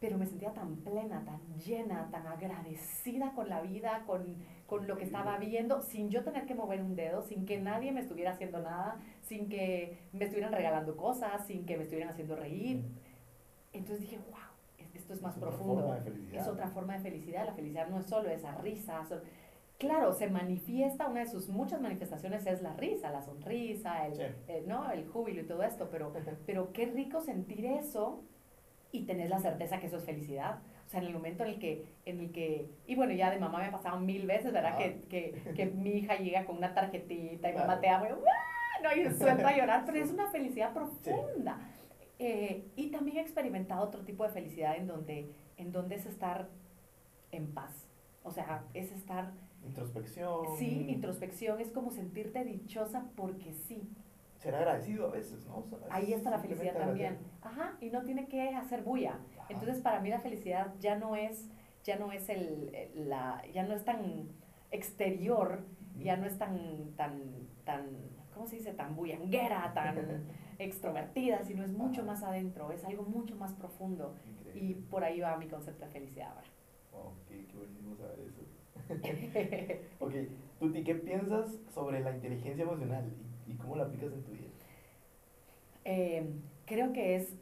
Pero 0.01 0.19
me 0.19 0.27
sentía 0.27 0.53
tan 0.53 0.77
plena, 0.77 1.25
tan 1.25 1.41
llena, 1.65 2.09
tan 2.11 2.27
agradecida 2.27 3.33
con 3.35 3.49
la 3.49 3.61
vida, 3.61 4.03
con, 4.07 4.35
con 4.67 4.89
lo 4.89 4.97
que 4.97 5.05
estaba 5.05 5.39
viendo, 5.39 5.81
sin 5.81 6.11
yo 6.11 6.25
tener 6.25 6.45
que 6.47 6.55
mover 6.55 6.83
un 6.83 6.97
dedo, 6.97 7.23
sin 7.23 7.47
que 7.47 7.61
nadie 7.61 7.93
me 7.93 8.01
estuviera 8.01 8.33
haciendo 8.33 8.61
nada, 8.61 8.97
sin 9.21 9.49
que 9.49 9.99
me 10.13 10.25
estuvieran 10.25 10.53
regalando 10.53 10.97
cosas, 10.97 11.47
sin 11.47 11.65
que 11.67 11.77
me 11.77 11.85
estuvieran 11.85 12.11
haciendo 12.11 12.35
reír. 12.35 12.85
Entonces 13.73 14.01
dije, 14.01 14.19
wow, 14.31 14.53
esto 14.95 15.15
es 15.15 15.23
más 15.23 15.37
otra 15.37 15.49
profundo. 15.49 15.83
forma 15.83 15.95
de 15.97 16.01
felicidad. 16.03 16.43
Es 16.43 16.49
otra 16.49 16.69
forma 16.69 16.93
de 16.95 17.01
felicidad. 17.01 17.47
La 17.47 17.55
felicidad 17.55 17.89
no 17.89 17.99
es 17.99 18.07
solo 18.07 18.29
esa 18.31 18.55
risa. 18.57 19.07
Claro, 19.83 20.13
se 20.13 20.29
manifiesta, 20.31 21.09
una 21.09 21.21
de 21.21 21.27
sus 21.27 21.49
muchas 21.49 21.81
manifestaciones 21.81 22.47
es 22.47 22.63
la 22.63 22.73
risa, 22.75 23.11
la 23.11 23.21
sonrisa, 23.21 24.07
el, 24.07 24.15
Sí. 24.15 24.23
¿no? 24.69 24.89
el 24.93 25.09
júbilo 25.09 25.41
y 25.41 25.45
todo 25.45 25.65
esto, 25.65 25.89
pero, 25.91 26.13
pero 26.47 26.73
qué 26.73 26.87
rico 26.87 27.21
sentir 27.21 27.65
eso 27.67 28.23
y 28.93 29.07
tener 29.07 29.29
la 29.29 29.41
certeza 29.41 29.81
que 29.81 29.87
eso 29.89 29.97
es 29.97 30.05
felicidad. 30.05 30.61
O 30.87 30.89
sea, 30.89 31.01
en 31.01 31.07
el 31.07 31.13
momento 31.13 31.43
en 31.43 31.51
el 31.51 31.59
que, 31.59 31.85
en 32.05 32.21
el 32.21 32.31
que 32.31 32.71
y 32.87 32.95
bueno, 32.95 33.13
ya 33.13 33.33
de 33.33 33.41
mamá 33.41 33.59
me 33.59 33.65
ha 33.65 33.71
pasado 33.73 33.99
mil 33.99 34.25
veces, 34.25 34.53
¿verdad? 34.53 34.75
Ah. 34.77 34.79
Que, 34.79 35.01
que, 35.11 35.53
que 35.57 35.67
mi 35.67 35.91
hija 35.91 36.15
llega 36.17 36.45
con 36.45 36.59
una 36.59 36.73
tarjetita 36.75 37.49
y 37.49 37.53
Claro. 37.53 37.67
mamá 37.67 37.81
te 37.81 37.89
amo 37.89 38.05
y, 38.07 38.09
¡ah! 38.11 38.83
no, 38.85 38.93
y 38.97 39.13
suelta 39.19 39.49
a 39.49 39.57
llorar, 39.57 39.83
pero 39.85 39.99
es 39.99 40.13
una 40.13 40.31
felicidad 40.31 40.73
profunda. 40.73 41.59
Eh, 42.21 42.69
y 42.77 42.93
también 42.93 43.17
he 43.17 43.21
experimentado 43.23 43.83
otro 43.83 44.03
tipo 44.03 44.23
de 44.23 44.31
felicidad 44.31 44.77
en 44.77 44.87
donde, 44.87 45.29
en 45.57 45.73
donde 45.73 45.97
es 45.97 46.07
estar 46.07 46.47
en 47.33 47.53
paz. 47.53 47.89
O 48.23 48.31
sea, 48.31 48.63
es 48.75 48.93
estar, 48.93 49.33
Introspección. 49.65 50.57
sí, 50.59 50.87
introspección, 50.89 51.61
es 51.61 51.71
como 51.71 51.91
sentirte 51.91 52.45
dichosa 52.45 53.05
porque 53.17 53.53
sí. 53.53 53.89
Ser 54.39 54.55
agradecido 54.57 55.07
a 55.07 55.11
veces, 55.11 55.47
¿no? 55.47 55.59
O 55.71 55.79
sea, 55.79 55.87
Ahí 55.91 56.13
está 56.13 56.31
la 56.31 56.39
felicidad 56.41 56.77
también. 56.77 57.19
Ajá, 57.43 57.77
y 57.81 57.91
no 57.91 58.03
tiene 58.03 58.27
que 58.27 58.49
hacer 58.51 58.83
bulla. 58.83 59.21
Ajá. 59.39 59.47
Entonces, 59.51 59.81
para 59.81 60.01
mí 60.01 60.09
la 60.11 60.21
felicidad 60.21 60.75
ya 60.81 60.97
no 60.97 61.15
es, 61.15 61.49
ya 61.85 61.97
no 61.97 62.11
es 62.11 62.29
el, 62.29 62.75
el- 62.75 63.09
la, 63.09 63.43
ya 63.55 63.63
no 63.63 63.73
es 63.75 63.85
tan 63.85 64.29
exterior, 64.73 65.61
ya 65.99 66.17
no 66.17 66.27
es 66.27 66.39
tan, 66.39 66.93
tan, 66.97 67.21
tan, 67.65 67.87
¿cómo 68.35 68.47
se 68.47 68.57
dice? 68.57 68.73
Tan 68.73 68.97
bullanguera, 68.97 69.73
tan 69.75 69.97
extrovertida, 70.59 71.45
sino 71.45 71.63
es 71.65 71.73
mucho 71.73 72.01
Ajá. 72.01 72.11
más 72.13 72.23
adentro, 72.25 72.73
es 72.73 72.85
algo 72.85 73.05
mucho 73.05 73.37
más 73.37 73.53
profundo. 73.53 74.17
Y 74.55 74.75
por 74.75 75.05
ahí 75.05 75.21
va 75.21 75.37
mi 75.37 75.47
concepto 75.47 75.85
de 75.85 75.91
felicidad 75.93 76.31
ahora. 76.33 76.47
Wow, 76.93 77.13
qué, 77.29 77.47
qué 77.47 77.57
buenísimo 77.57 77.95
saber 77.97 78.19
eso. 78.21 78.42
ok, 80.01 80.15
Tuti, 80.61 80.85
¿qué 80.85 80.95
piensas 80.95 81.59
sobre 81.75 82.01
la 82.01 82.13
inteligencia 82.15 82.63
emocional 82.63 83.05
y, 83.49 83.53
y 83.53 83.57
cómo 83.57 83.77
la 83.77 83.85
aplicas 83.85 84.13
en 84.13 84.23
tu 84.23 84.33
vida? 84.33 84.49
Eh, 85.85 86.25
creo 86.67 86.93
que 86.93 87.17
es 87.17 87.35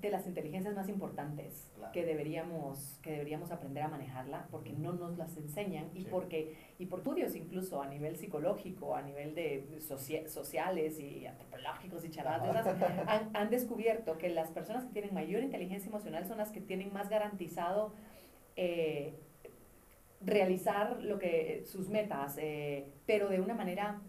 de 0.00 0.10
las 0.10 0.26
inteligencias 0.26 0.74
más 0.74 0.88
importantes 0.88 1.70
Claro. 1.76 1.92
que 1.92 2.04
deberíamos 2.04 2.98
que 3.02 3.12
deberíamos 3.12 3.50
aprender 3.50 3.82
a 3.84 3.88
manejarla 3.88 4.46
porque 4.50 4.72
no 4.72 4.92
nos 4.92 5.16
las 5.16 5.36
enseñan 5.36 5.88
y 5.94 6.02
Sí. 6.02 6.08
porque 6.10 6.54
y 6.78 6.86
por 6.86 6.98
estudios 7.00 7.34
incluso 7.34 7.80
a 7.82 7.86
nivel 7.88 8.16
psicológico 8.16 8.94
a 8.96 9.02
nivel 9.02 9.34
de 9.34 9.66
socia- 9.80 10.28
sociales 10.28 11.00
y 11.00 11.24
antropológicos 11.26 12.04
y 12.04 12.10
esas, 12.10 12.82
han, 13.08 13.30
han 13.34 13.50
descubierto 13.50 14.18
que 14.18 14.28
las 14.28 14.50
personas 14.50 14.84
que 14.84 14.92
tienen 14.92 15.14
mayor 15.14 15.42
inteligencia 15.42 15.88
emocional 15.88 16.26
son 16.26 16.36
las 16.38 16.50
que 16.50 16.60
tienen 16.60 16.92
más 16.92 17.08
garantizado 17.08 17.94
eh, 18.56 19.14
realizar 20.24 21.00
lo 21.02 21.18
que 21.18 21.62
sus 21.66 21.88
metas 21.88 22.36
eh, 22.38 22.88
pero 23.06 23.28
de 23.28 23.40
una 23.40 23.54
manera 23.54 24.00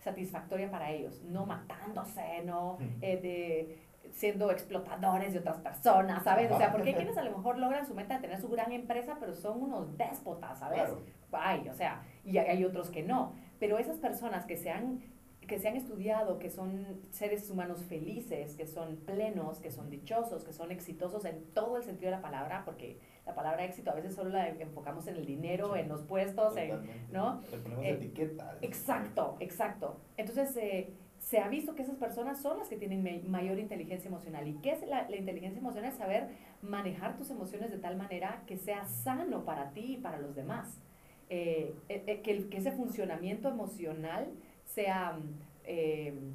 satisfactoria 0.00 0.70
para 0.70 0.90
ellos 0.90 1.22
no 1.24 1.46
matándose 1.46 2.42
no 2.44 2.78
eh, 3.00 3.16
de 3.20 3.78
siendo 4.12 4.50
explotadores 4.50 5.32
de 5.32 5.38
otras 5.38 5.56
personas, 5.60 6.22
¿sabes? 6.22 6.50
O 6.50 6.58
sea, 6.58 6.66
porque 6.72 6.88
hay 6.90 6.94
quienes 6.96 7.16
a 7.16 7.24
lo 7.24 7.34
mejor 7.34 7.56
logran 7.58 7.86
su 7.86 7.94
meta 7.94 8.16
de 8.16 8.20
tener 8.20 8.38
su 8.42 8.48
gran 8.50 8.70
empresa, 8.70 9.16
pero 9.18 9.32
son 9.34 9.62
unos 9.62 9.96
déspotas, 9.96 10.58
¿sabes? 10.58 10.82
Ay, 11.30 11.66
o 11.70 11.72
sea, 11.72 12.02
y 12.22 12.36
hay- 12.36 12.46
hay 12.48 12.64
otros 12.64 12.90
que 12.90 13.02
no. 13.02 13.32
Pero 13.58 13.78
esas 13.78 13.96
personas 13.98 14.44
que 14.44 14.56
se 14.58 14.70
han 14.70 15.00
que 15.46 15.58
se 15.58 15.66
han 15.68 15.76
estudiado, 15.76 16.38
que 16.38 16.50
son 16.50 16.86
seres 17.10 17.48
humanos 17.50 17.82
felices, 17.84 18.54
que 18.54 18.66
son 18.66 18.96
plenos, 18.98 19.58
que 19.60 19.70
son 19.72 19.88
dichosos, 19.90 20.44
que 20.44 20.52
son 20.52 20.70
exitosos 20.70 21.24
en 21.24 21.44
todo 21.52 21.78
el 21.78 21.82
sentido 21.82 22.10
de 22.10 22.16
la 22.16 22.22
palabra, 22.22 22.62
porque 22.64 23.00
la 23.26 23.34
palabra 23.34 23.64
éxito 23.64 23.90
a 23.90 23.94
veces 23.94 24.14
solo 24.14 24.30
la 24.30 24.48
enfocamos 24.48 25.06
en 25.06 25.16
el 25.16 25.24
dinero, 25.26 25.74
Sí. 25.74 25.80
en 25.80 25.88
los 25.88 26.02
puestos, 26.02 26.56
en. 26.56 26.80
¿no? 27.12 27.40
Le 27.50 27.58
ponemos 27.58 27.84
Eh, 27.84 27.90
etiquetas. 27.90 28.56
Exacto, 28.62 29.36
exacto. 29.40 30.00
Entonces, 30.16 30.56
eh, 30.56 30.90
se 31.18 31.38
ha 31.38 31.46
visto 31.48 31.76
que 31.76 31.82
esas 31.82 31.94
personas 31.96 32.42
son 32.42 32.58
las 32.58 32.68
que 32.68 32.76
tienen 32.76 33.02
may- 33.04 33.22
mayor 33.22 33.58
inteligencia 33.60 34.08
emocional. 34.08 34.48
¿Y 34.48 34.54
qué 34.54 34.72
es 34.72 34.82
la, 34.88 35.08
la 35.08 35.16
inteligencia 35.16 35.60
emocional? 35.60 35.90
Es 35.92 35.96
saber 35.96 36.30
manejar 36.62 37.16
tus 37.16 37.30
emociones 37.30 37.70
de 37.70 37.78
tal 37.78 37.96
manera 37.96 38.42
que 38.46 38.56
sea 38.56 38.84
sano 38.86 39.44
para 39.44 39.70
ti 39.70 39.94
y 39.94 39.96
para 39.98 40.18
los 40.18 40.34
demás. 40.34 40.80
Eh, 41.30 41.74
que, 41.88 42.48
que 42.48 42.56
ese 42.56 42.72
funcionamiento 42.72 43.48
emocional 43.48 44.26
sea, 44.64 45.12
mm, 45.12 46.32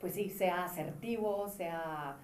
pues 0.00 0.14
sí, 0.14 0.28
sea 0.28 0.64
asertivo, 0.64 1.48
sea, 1.48 2.16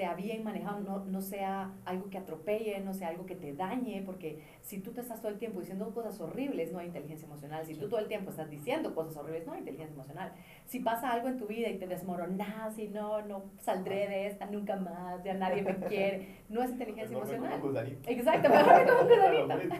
sea 0.00 0.14
bien 0.14 0.42
manejado, 0.42 0.80
no, 0.80 1.04
no 1.04 1.20
sea 1.20 1.72
algo 1.84 2.08
que 2.08 2.16
atropelle, 2.16 2.80
no 2.80 2.94
sea 2.94 3.08
algo 3.08 3.26
que 3.26 3.34
te 3.34 3.52
dañe, 3.52 4.02
porque 4.06 4.42
si 4.62 4.78
tú 4.78 4.92
te 4.92 5.02
estás 5.02 5.20
todo 5.20 5.30
el 5.30 5.36
tiempo 5.38 5.60
diciendo 5.60 5.92
cosas 5.92 6.18
horribles, 6.22 6.72
no 6.72 6.78
hay 6.78 6.86
inteligencia 6.86 7.26
emocional. 7.26 7.66
Si 7.66 7.74
tú 7.74 7.86
todo 7.86 8.00
el 8.00 8.08
tiempo 8.08 8.30
estás 8.30 8.48
diciendo 8.48 8.94
cosas 8.94 9.14
horribles, 9.18 9.46
no 9.46 9.52
hay 9.52 9.58
inteligencia 9.58 9.92
emocional. 9.92 10.32
Si 10.64 10.80
pasa 10.80 11.12
algo 11.12 11.28
en 11.28 11.36
tu 11.36 11.46
vida 11.46 11.68
y 11.68 11.76
te 11.76 11.86
desmoronas 11.86 12.78
y 12.78 12.88
no, 12.88 13.20
no 13.26 13.42
saldré 13.58 14.08
de 14.08 14.26
esta 14.28 14.46
nunca 14.46 14.76
más, 14.76 15.22
ya 15.22 15.34
nadie 15.34 15.60
me 15.60 15.76
quiere, 15.76 16.44
no 16.48 16.62
es 16.62 16.70
inteligencia 16.70 17.18
Mejor 17.18 17.28
me 17.28 17.36
como 17.36 17.46
emocional. 17.46 17.60
un 17.60 17.68
gusanito. 17.68 18.10
Exacto, 18.10 18.48
mejor 18.48 18.74
me 18.78 18.86
como 18.86 19.00
un 19.02 19.10
Una 19.20 19.32
lombriz. 19.32 19.70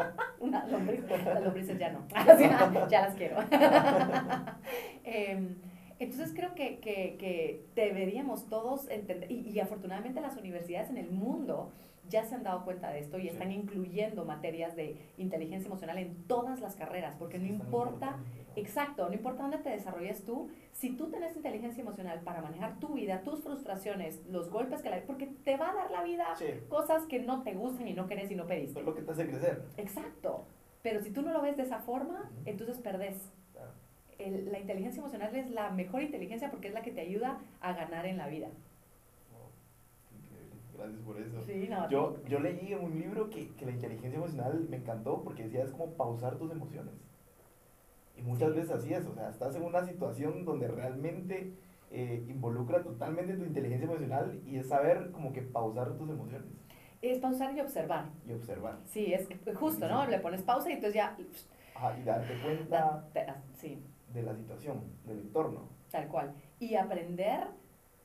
Una 0.40 0.66
lombriz, 0.66 1.04
las 1.24 1.44
lombrices 1.44 1.78
ya 1.78 1.92
no, 1.92 2.04
ya 2.90 3.02
las 3.02 3.14
quiero. 3.14 3.36
Em, 5.04 5.54
entonces 5.98 6.32
creo 6.34 6.54
que, 6.54 6.78
que, 6.78 7.16
que 7.18 7.64
deberíamos 7.74 8.46
todos 8.48 8.88
entender, 8.88 9.30
y, 9.30 9.40
y 9.50 9.60
afortunadamente 9.60 10.20
las 10.20 10.36
universidades 10.36 10.90
en 10.90 10.98
el 10.98 11.10
mundo 11.10 11.70
ya 12.08 12.24
se 12.24 12.34
han 12.36 12.42
dado 12.42 12.64
cuenta 12.64 12.88
de 12.90 13.00
esto 13.00 13.18
y 13.18 13.22
Sí. 13.22 13.28
están 13.28 13.52
incluyendo 13.52 14.24
materias 14.24 14.74
de 14.76 14.96
inteligencia 15.18 15.66
emocional 15.66 15.98
en 15.98 16.14
todas 16.26 16.60
las 16.60 16.74
carreras, 16.74 17.14
porque 17.16 17.38
no 17.38 17.44
Sí, 17.44 17.50
importa, 17.52 18.16
exacto, 18.56 19.06
no 19.08 19.14
importa 19.14 19.42
dónde 19.42 19.58
te 19.58 19.68
desarrolles 19.68 20.24
tú, 20.24 20.48
si 20.72 20.90
tú 20.96 21.08
tienes 21.10 21.36
inteligencia 21.36 21.82
emocional 21.82 22.20
para 22.22 22.40
manejar 22.40 22.78
tu 22.80 22.94
vida, 22.94 23.20
tus 23.24 23.42
frustraciones, 23.42 24.24
los 24.30 24.48
golpes 24.48 24.80
que 24.80 24.88
la... 24.88 25.02
porque 25.02 25.26
te 25.44 25.56
va 25.58 25.70
a 25.70 25.74
dar 25.74 25.90
la 25.90 26.02
vida 26.02 26.34
Sí, 26.36 26.46
cosas 26.70 27.04
que 27.06 27.18
no 27.20 27.42
te 27.42 27.52
gustan 27.52 27.86
y 27.88 27.92
no 27.92 28.06
querés 28.06 28.30
y 28.30 28.36
no 28.36 28.46
pediste. 28.46 28.80
es 28.80 28.86
lo 28.86 28.94
que 28.94 29.02
te 29.02 29.10
hace 29.12 29.26
crecer. 29.28 29.62
Exacto. 29.76 30.46
Pero 30.82 31.02
si 31.02 31.10
tú 31.10 31.20
no 31.20 31.32
lo 31.32 31.42
ves 31.42 31.58
de 31.58 31.64
esa 31.64 31.80
forma, 31.80 32.30
entonces 32.46 32.78
perdés. 32.78 33.16
El- 34.18 34.50
la 34.50 34.58
inteligencia 34.58 35.00
emocional 35.00 35.34
es 35.36 35.50
la 35.50 35.70
mejor 35.70 36.02
inteligencia 36.02 36.50
porque 36.50 36.68
es 36.68 36.74
la 36.74 36.82
que 36.82 36.90
te 36.90 37.00
ayuda 37.00 37.38
a 37.60 37.72
ganar 37.72 38.04
en 38.06 38.16
la 38.18 38.26
vida. 38.28 38.48
Increíble. 40.12 40.56
Gracias 40.76 41.00
por 41.02 41.20
eso. 41.20 41.42
Sí, 41.42 41.66
no. 41.68 41.88
Yo, 41.88 42.16
yo 42.26 42.40
leí 42.40 42.72
en 42.72 42.80
un 42.84 42.98
libro 42.98 43.30
que, 43.30 43.48
que 43.54 43.64
la 43.66 43.72
inteligencia 43.72 44.16
emocional 44.18 44.66
me 44.68 44.76
encantó 44.78 45.22
porque 45.22 45.44
decía 45.44 45.64
es 45.64 45.70
como 45.70 45.92
pausar 45.92 46.36
tus 46.36 46.50
emociones. 46.50 46.94
Y 48.16 48.22
muchas 48.22 48.50
Sí. 48.50 48.56
veces 48.56 48.70
así 48.72 48.92
es, 48.92 49.06
o 49.06 49.14
sea, 49.14 49.28
estás 49.28 49.54
en 49.54 49.62
una 49.62 49.84
situación 49.84 50.44
donde 50.44 50.66
realmente 50.68 51.52
eh, 51.90 52.24
involucra 52.28 52.82
totalmente 52.82 53.34
tu 53.34 53.44
inteligencia 53.44 53.86
emocional 53.86 54.40
y 54.44 54.56
es 54.58 54.68
saber 54.68 55.10
como 55.12 55.32
que 55.32 55.40
pausar 55.40 55.96
tus 55.96 56.10
emociones 56.10 56.46
Es 57.00 57.18
pausar 57.18 57.56
y 57.56 57.60
observar. 57.60 58.10
y 58.26 58.32
observar. 58.32 58.76
Sí, 58.84 59.14
es 59.14 59.26
justo, 59.54 59.88
¿no? 59.88 60.04
Le 60.06 60.18
pones 60.18 60.42
pausa 60.42 60.68
y 60.68 60.74
entonces 60.74 60.94
ya... 60.96 61.16
Ajá, 61.74 61.96
y 61.98 62.02
darte 62.02 62.34
cuenta 62.42 63.06
da- 63.14 63.42
sí, 63.54 63.80
de 64.12 64.22
la 64.22 64.34
situación, 64.34 64.82
del 65.06 65.20
entorno. 65.20 65.68
tal 65.90 66.08
cual. 66.08 66.34
Y 66.60 66.74
aprender 66.76 67.46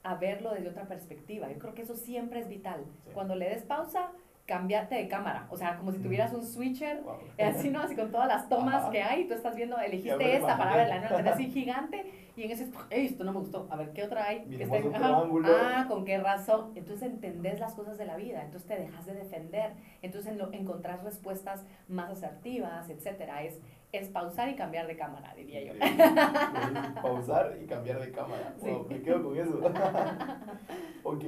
a 0.03 0.15
verlo 0.15 0.51
desde 0.53 0.69
otra 0.69 0.85
perspectiva. 0.87 1.49
Yo 1.51 1.59
creo 1.59 1.73
que 1.73 1.81
eso 1.83 1.95
siempre 1.95 2.39
es 2.39 2.47
vital. 2.49 2.83
Sí. 3.05 3.11
Cuando 3.13 3.35
le 3.35 3.49
des 3.49 3.63
pausa, 3.63 4.11
cambiate 4.45 4.95
de 4.95 5.07
cámara. 5.07 5.47
O 5.49 5.55
sea, 5.57 5.77
como 5.77 5.91
si 5.93 5.99
tuvieras 5.99 6.33
un 6.33 6.45
switcher 6.45 7.01
Wow. 7.03 7.15
Así, 7.39 7.69
¿no? 7.69 7.79
Así 7.81 7.95
con 7.95 8.11
todas 8.11 8.27
las 8.27 8.49
tomas 8.49 8.83
Ajá. 8.83 8.91
que 8.91 9.01
hay, 9.01 9.27
tú 9.27 9.33
estás 9.33 9.55
viendo, 9.55 9.77
elegiste 9.79 10.35
esta 10.35 10.57
para 10.57 10.75
verla, 10.75 10.95
¿no? 10.99 11.09
La 11.09 11.15
tenés 11.17 11.33
así 11.33 11.45
gigante 11.51 12.05
y 12.35 12.43
en 12.43 12.51
ese, 12.51 12.69
"Ey, 12.89 13.05
esto 13.05 13.23
no 13.23 13.31
me 13.31 13.39
gustó, 13.39 13.67
a 13.69 13.75
ver, 13.77 13.91
¿qué 13.93 14.03
otra 14.03 14.25
hay? 14.25 14.43
Que 14.45 14.63
esté-. 14.63 14.83
Ah, 14.95 15.85
¿con 15.87 16.03
qué 16.03 16.17
razón? 16.17 16.71
Entonces 16.75 17.03
entendés 17.09 17.59
las 17.59 17.73
cosas 17.73 17.97
de 17.97 18.05
la 18.05 18.17
vida, 18.17 18.43
entonces 18.43 18.67
te 18.67 18.75
dejas 18.75 19.05
de 19.05 19.13
defender, 19.13 19.71
entonces 20.01 20.33
encontrás 20.51 21.03
respuestas 21.03 21.63
más 21.87 22.09
asertivas, 22.11 22.89
etcétera. 22.89 23.43
Es, 23.43 23.61
es 23.93 24.09
pausar 24.09 24.49
y 24.49 24.55
cambiar 24.55 24.87
de 24.87 24.97
cámara, 24.97 25.33
diría 25.35 25.63
yo. 25.63 25.73
Pausar 27.01 27.55
y 27.61 27.67
cambiar 27.67 28.01
de 28.01 28.11
cámara. 28.11 28.55
Sí. 28.57 28.69
Wow, 28.69 28.87
me 28.89 29.01
quedo 29.03 29.23
con 29.23 29.37
eso. 29.37 29.61
ok, 31.03 31.23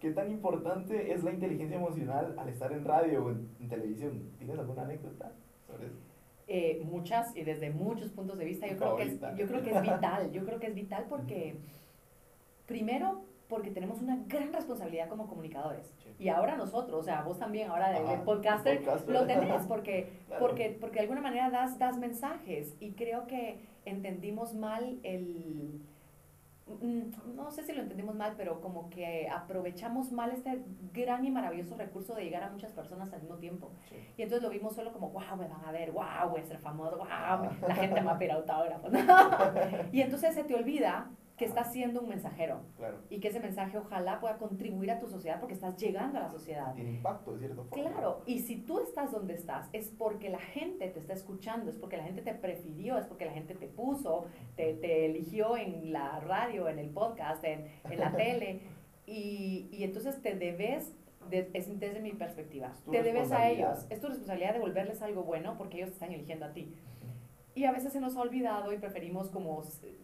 ¿qué 0.00 0.10
tan 0.10 0.28
importante 0.32 1.12
es 1.12 1.22
la 1.22 1.30
inteligencia 1.30 1.76
emocional 1.76 2.34
al 2.36 2.48
estar 2.48 2.72
en 2.72 2.84
radio 2.84 3.24
o 3.24 3.30
en, 3.30 3.48
en 3.60 3.68
televisión? 3.68 4.32
¿Tienes 4.36 4.58
alguna 4.58 4.82
anécdota 4.82 5.32
sobre 5.64 5.86
eso? 5.86 5.98
Eh, 6.48 6.82
muchas 6.82 7.36
y 7.36 7.44
desde 7.44 7.70
muchos 7.70 8.10
puntos 8.10 8.36
de 8.36 8.46
vista, 8.46 8.66
yo 8.66 8.76
creo, 8.76 8.96
que 8.96 9.02
es, 9.04 9.20
yo 9.36 9.46
creo 9.46 9.62
que 9.62 9.70
es 9.70 9.82
vital, 9.82 10.32
yo 10.32 10.44
creo 10.44 10.58
que 10.58 10.66
es 10.66 10.74
vital 10.74 11.06
porque 11.08 11.56
primero 12.66 13.22
porque 13.48 13.70
tenemos 13.70 14.00
una 14.02 14.18
gran 14.26 14.52
responsabilidad 14.52 15.08
como 15.08 15.26
comunicadores. 15.26 15.86
Sí. 16.02 16.10
Y 16.24 16.28
ahora 16.28 16.56
nosotros, 16.56 17.00
o 17.00 17.02
sea, 17.02 17.22
vos 17.22 17.38
también 17.38 17.70
ahora 17.70 17.90
de, 17.90 18.02
de 18.06 18.16
podcaster, 18.18 18.78
podcaster. 18.80 19.14
lo 19.14 19.26
tenés 19.26 19.66
porque, 19.66 20.12
Claro. 20.26 20.46
porque, 20.46 20.76
porque 20.80 20.94
de 20.96 21.00
alguna 21.02 21.20
manera 21.22 21.48
das, 21.50 21.78
das 21.78 21.96
mensajes 21.98 22.76
y 22.80 22.92
creo 22.92 23.26
que 23.26 23.60
entendimos 23.86 24.54
mal 24.54 24.98
el... 25.02 25.80
mm, 26.66 27.34
No 27.36 27.50
sé 27.50 27.62
si 27.62 27.72
lo 27.72 27.80
entendimos 27.82 28.14
mal, 28.14 28.34
pero 28.36 28.60
como 28.60 28.90
que 28.90 29.28
aprovechamos 29.30 30.12
mal 30.12 30.30
este 30.32 30.62
gran 30.92 31.24
y 31.24 31.30
maravilloso 31.30 31.74
recurso 31.76 32.14
de 32.14 32.24
llegar 32.24 32.42
a 32.42 32.50
muchas 32.50 32.72
personas 32.72 33.10
al 33.14 33.22
mismo 33.22 33.36
tiempo. 33.36 33.70
Sí. 33.88 33.96
Y 34.18 34.22
entonces 34.22 34.42
lo 34.42 34.50
vimos 34.50 34.74
solo 34.74 34.92
como, 34.92 35.08
wow, 35.10 35.36
me 35.38 35.48
van 35.48 35.64
a 35.64 35.72
ver, 35.72 35.92
wow, 35.92 36.28
voy 36.30 36.40
a 36.40 36.44
ser 36.44 36.58
famoso, 36.58 36.98
wow, 36.98 37.06
me- 37.08 37.68
la 37.68 37.74
gente 37.74 37.94
me 38.00 38.06
va 38.06 38.12
a 38.12 38.18
pedir 38.18 38.32
autógrafos. 38.32 38.92
y 39.92 40.02
entonces 40.02 40.34
se 40.34 40.44
te 40.44 40.54
olvida 40.54 41.08
que 41.38 41.44
estás 41.44 41.72
siendo 41.72 42.00
un 42.00 42.08
mensajero 42.08 42.60
Claro. 42.76 42.98
y 43.08 43.20
que 43.20 43.28
ese 43.28 43.40
mensaje 43.40 43.78
ojalá 43.78 44.20
pueda 44.20 44.36
contribuir 44.38 44.90
a 44.90 44.98
tu 44.98 45.06
sociedad 45.08 45.38
porque 45.40 45.54
estás 45.54 45.76
llegando 45.76 46.18
a 46.18 46.22
la 46.22 46.28
sociedad. 46.30 46.74
Tiene 46.74 46.90
impacto, 46.90 47.32
de 47.32 47.38
cierta 47.38 47.62
forma. 47.62 47.70
Claro, 47.90 48.22
y 48.26 48.40
si 48.40 48.56
tú 48.56 48.80
estás 48.80 49.12
donde 49.12 49.34
estás, 49.34 49.68
es 49.72 49.88
porque 49.96 50.28
la 50.28 50.40
gente 50.40 50.88
te 50.88 50.98
está 50.98 51.12
escuchando, 51.14 51.70
es 51.70 51.76
porque 51.76 51.96
la 51.96 52.04
gente 52.04 52.22
te 52.22 52.34
prefirió, 52.34 52.98
es 52.98 53.06
porque 53.06 53.24
la 53.24 53.32
gente 53.32 53.54
te 53.54 53.68
puso, 53.68 54.26
te, 54.56 54.74
te 54.74 55.06
eligió 55.06 55.56
en 55.56 55.92
la 55.92 56.20
radio, 56.20 56.68
en 56.68 56.78
el 56.78 56.90
podcast, 56.90 57.42
en, 57.44 57.66
en 57.88 57.98
la 57.98 58.12
tele, 58.16 58.60
y, 59.06 59.68
y 59.72 59.84
entonces 59.84 60.20
te 60.20 60.34
debes, 60.34 60.92
de- 61.30 61.50
es 61.54 61.78
desde 61.78 62.00
mi 62.00 62.12
perspectiva, 62.12 62.72
te 62.90 63.02
debes 63.02 63.32
a 63.32 63.48
ellos, 63.48 63.86
es 63.90 64.00
tu 64.00 64.08
responsabilidad 64.08 64.52
devolverles 64.54 65.00
algo 65.02 65.22
bueno 65.22 65.56
porque 65.56 65.76
ellos 65.78 65.90
te 65.90 65.94
están 65.94 66.12
eligiendo 66.12 66.46
a 66.46 66.52
ti. 66.52 66.74
Y 67.54 67.64
a 67.64 67.72
veces 67.72 67.92
se 67.92 68.00
nos 68.00 68.16
ha 68.16 68.20
olvidado 68.20 68.72
y 68.72 68.78
preferimos 68.78 69.30
como, 69.30 69.62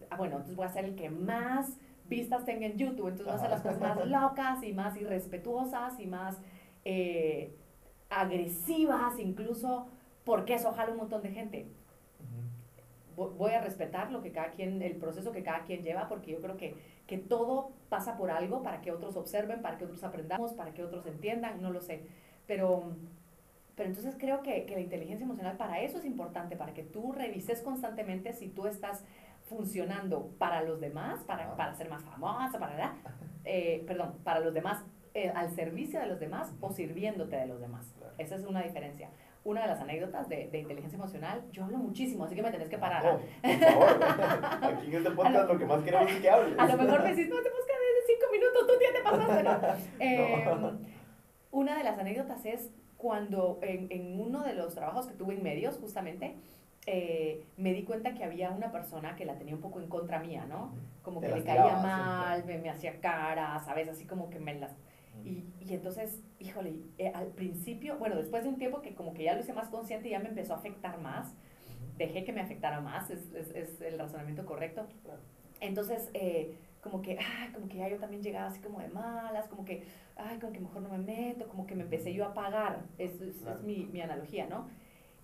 ah, 0.09 0.17
bueno, 0.17 0.35
entonces 0.35 0.55
voy 0.55 0.65
a 0.65 0.69
ser 0.69 0.85
el 0.85 0.95
que 0.95 1.09
más 1.09 1.77
vistas 2.07 2.45
tenga 2.45 2.65
en 2.65 2.77
YouTube, 2.77 3.07
entonces 3.07 3.25
voy 3.25 3.33
a 3.33 3.37
hacer 3.37 3.49
las 3.49 3.61
cosas 3.61 3.79
más 3.79 4.07
locas 4.07 4.63
y 4.63 4.73
más 4.73 4.95
irrespetuosas 4.97 5.99
y 5.99 6.07
más 6.07 6.37
eh, 6.83 7.55
agresivas 8.09 9.19
incluso, 9.19 9.87
porque 10.23 10.55
eso 10.55 10.71
jala 10.71 10.91
un 10.91 10.97
montón 10.97 11.21
de 11.21 11.29
gente. 11.29 11.67
Voy 13.15 13.51
a 13.51 13.61
respetar 13.61 14.11
lo 14.11 14.21
que 14.21 14.33
cada 14.33 14.51
quien, 14.51 14.81
el 14.81 14.97
proceso 14.97 15.31
que 15.31 15.41
cada 15.41 15.63
quien 15.63 15.83
lleva, 15.83 16.09
porque 16.09 16.31
yo 16.31 16.41
creo 16.41 16.57
que, 16.57 16.75
que 17.07 17.17
todo 17.17 17.71
pasa 17.87 18.17
por 18.17 18.29
algo 18.29 18.61
para 18.61 18.81
que 18.81 18.91
otros 18.91 19.15
observen, 19.15 19.61
para 19.61 19.77
que 19.77 19.85
otros 19.85 20.03
aprendamos, 20.03 20.51
para 20.51 20.73
que 20.73 20.83
otros 20.83 21.05
entiendan, 21.05 21.61
no 21.61 21.71
lo 21.71 21.79
sé. 21.79 22.03
Pero, 22.45 22.97
pero 23.75 23.89
entonces 23.89 24.15
creo 24.17 24.41
que, 24.41 24.65
que 24.65 24.75
la 24.75 24.81
inteligencia 24.81 25.23
emocional 25.25 25.57
para 25.57 25.81
eso 25.81 25.97
es 25.97 26.05
importante, 26.05 26.55
para 26.55 26.73
que 26.73 26.83
tú 26.83 27.11
revises 27.11 27.61
constantemente 27.61 28.33
si 28.33 28.47
tú 28.49 28.67
estás 28.67 29.03
funcionando 29.49 30.29
para 30.39 30.63
los 30.63 30.79
demás, 30.81 31.21
para, 31.23 31.51
Ah. 31.51 31.55
para 31.55 31.73
ser 31.75 31.89
más 31.89 32.03
famosa, 32.03 32.57
para, 32.59 32.95
eh, 33.43 33.83
perdón, 33.85 34.15
para 34.23 34.39
los 34.39 34.53
demás, 34.53 34.83
eh, 35.13 35.29
al 35.35 35.51
servicio 35.51 35.99
de 35.99 36.07
los 36.07 36.19
demás 36.19 36.51
o 36.61 36.71
sirviéndote 36.71 37.35
de 37.35 37.45
los 37.45 37.59
demás. 37.61 37.93
Claro. 37.97 38.13
Esa 38.17 38.35
es 38.35 38.45
una 38.45 38.61
diferencia. 38.63 39.09
Una 39.43 39.61
de 39.61 39.67
las 39.67 39.79
anécdotas 39.79 40.27
de, 40.27 40.47
de 40.49 40.57
inteligencia 40.59 40.97
emocional, 40.97 41.43
yo 41.51 41.63
hablo 41.65 41.77
muchísimo, 41.77 42.23
así 42.25 42.33
que 42.35 42.41
me 42.41 42.49
tenés 42.51 42.67
que 42.69 42.79
parar. 42.79 43.03
No, 43.03 43.19
por 43.19 43.59
favor. 43.59 44.03
Aquí 44.63 44.87
en 44.87 44.95
este 44.95 45.11
podcast 45.11 45.47
lo 45.49 45.59
que 45.59 45.65
más 45.65 45.83
queremos 45.83 46.11
es 46.11 46.19
que 46.19 46.29
hables. 46.29 46.57
A 46.59 46.65
lo 46.65 46.77
mejor 46.77 47.03
me 47.03 47.09
decís, 47.09 47.29
no 47.29 47.35
te 47.43 47.49
buscas 47.51 47.77
de 47.77 48.13
cinco 48.13 48.31
minutos, 48.31 48.67
tú 48.67 48.73
ya 48.81 48.93
te 48.97 49.03
pasaste. 49.03 49.43
¿no? 49.43 49.95
Eh, 49.99 50.71
Una 51.51 51.77
de 51.77 51.83
las 51.83 51.97
anécdotas 51.99 52.43
es 52.45 52.71
cuando 52.97 53.59
en, 53.61 53.87
en 53.91 54.19
uno 54.19 54.43
de 54.43 54.53
los 54.53 54.73
trabajos 54.73 55.07
que 55.07 55.13
tuve 55.13 55.35
en 55.35 55.43
medios, 55.43 55.77
justamente, 55.77 56.35
eh, 56.87 57.43
me 57.57 57.73
di 57.73 57.83
cuenta 57.83 58.13
que 58.13 58.23
había 58.23 58.51
una 58.51 58.71
persona 58.71 59.15
que 59.15 59.25
la 59.25 59.37
tenía 59.37 59.55
un 59.55 59.61
poco 59.61 59.81
en 59.81 59.87
contra 59.87 60.19
mía, 60.19 60.45
¿no? 60.47 60.73
Como 61.01 61.19
Te 61.19 61.27
que 61.27 61.35
le 61.35 61.43
caía 61.43 61.77
mal, 61.77 62.45
me, 62.45 62.57
me 62.57 62.69
hacía 62.69 62.99
caras, 62.99 63.65
¿sabes? 63.65 63.89
Así 63.89 64.05
como 64.05 64.29
que 64.29 64.39
me 64.39 64.53
las... 64.55 64.75
Y, 65.23 65.45
y 65.61 65.73
entonces, 65.73 66.21
híjole, 66.39 66.75
eh, 66.97 67.11
al 67.13 67.27
principio, 67.27 67.97
bueno, 67.97 68.15
después 68.15 68.43
de 68.43 68.49
un 68.49 68.57
tiempo 68.57 68.81
que 68.81 68.93
como 68.93 69.13
que 69.13 69.23
ya 69.23 69.33
lo 69.33 69.39
hice 69.39 69.53
más 69.53 69.69
consciente 69.69 70.07
y 70.09 70.11
ya 70.11 70.19
me 70.19 70.29
empezó 70.29 70.53
a 70.53 70.57
afectar 70.57 70.99
más, 70.99 71.33
dejé 71.97 72.23
que 72.23 72.33
me 72.33 72.41
afectara 72.41 72.81
más, 72.81 73.09
es, 73.09 73.33
es, 73.33 73.49
es 73.55 73.81
el 73.81 73.97
razonamiento 73.97 74.45
correcto. 74.45 74.85
Entonces, 75.61 76.09
eh, 76.13 76.57
como 76.85 77.01
que, 77.01 77.17
ay, 77.17 77.51
como 77.51 77.67
que 77.67 77.77
ya 77.77 77.89
yo 77.89 77.97
también 77.97 78.21
llegaba 78.21 78.45
así 78.45 78.59
como 78.61 78.79
de 78.79 78.89
malas, 78.89 79.47
como 79.47 79.65
que, 79.65 79.83
ay, 80.15 80.37
como 80.37 80.53
que 80.53 80.59
mejor 80.59 80.83
no 80.83 80.89
me 80.89 80.99
meto, 80.99 81.47
como 81.47 81.65
que 81.65 81.73
me 81.73 81.81
empecé 81.81 82.13
yo 82.13 82.25
a 82.25 82.27
apagar, 82.27 82.83
es, 82.99 83.19
es, 83.21 83.37
Claro. 83.37 83.57
es 83.57 83.63
mi, 83.63 83.87
mi 83.87 84.01
analogía, 84.01 84.45
¿no? 84.47 84.67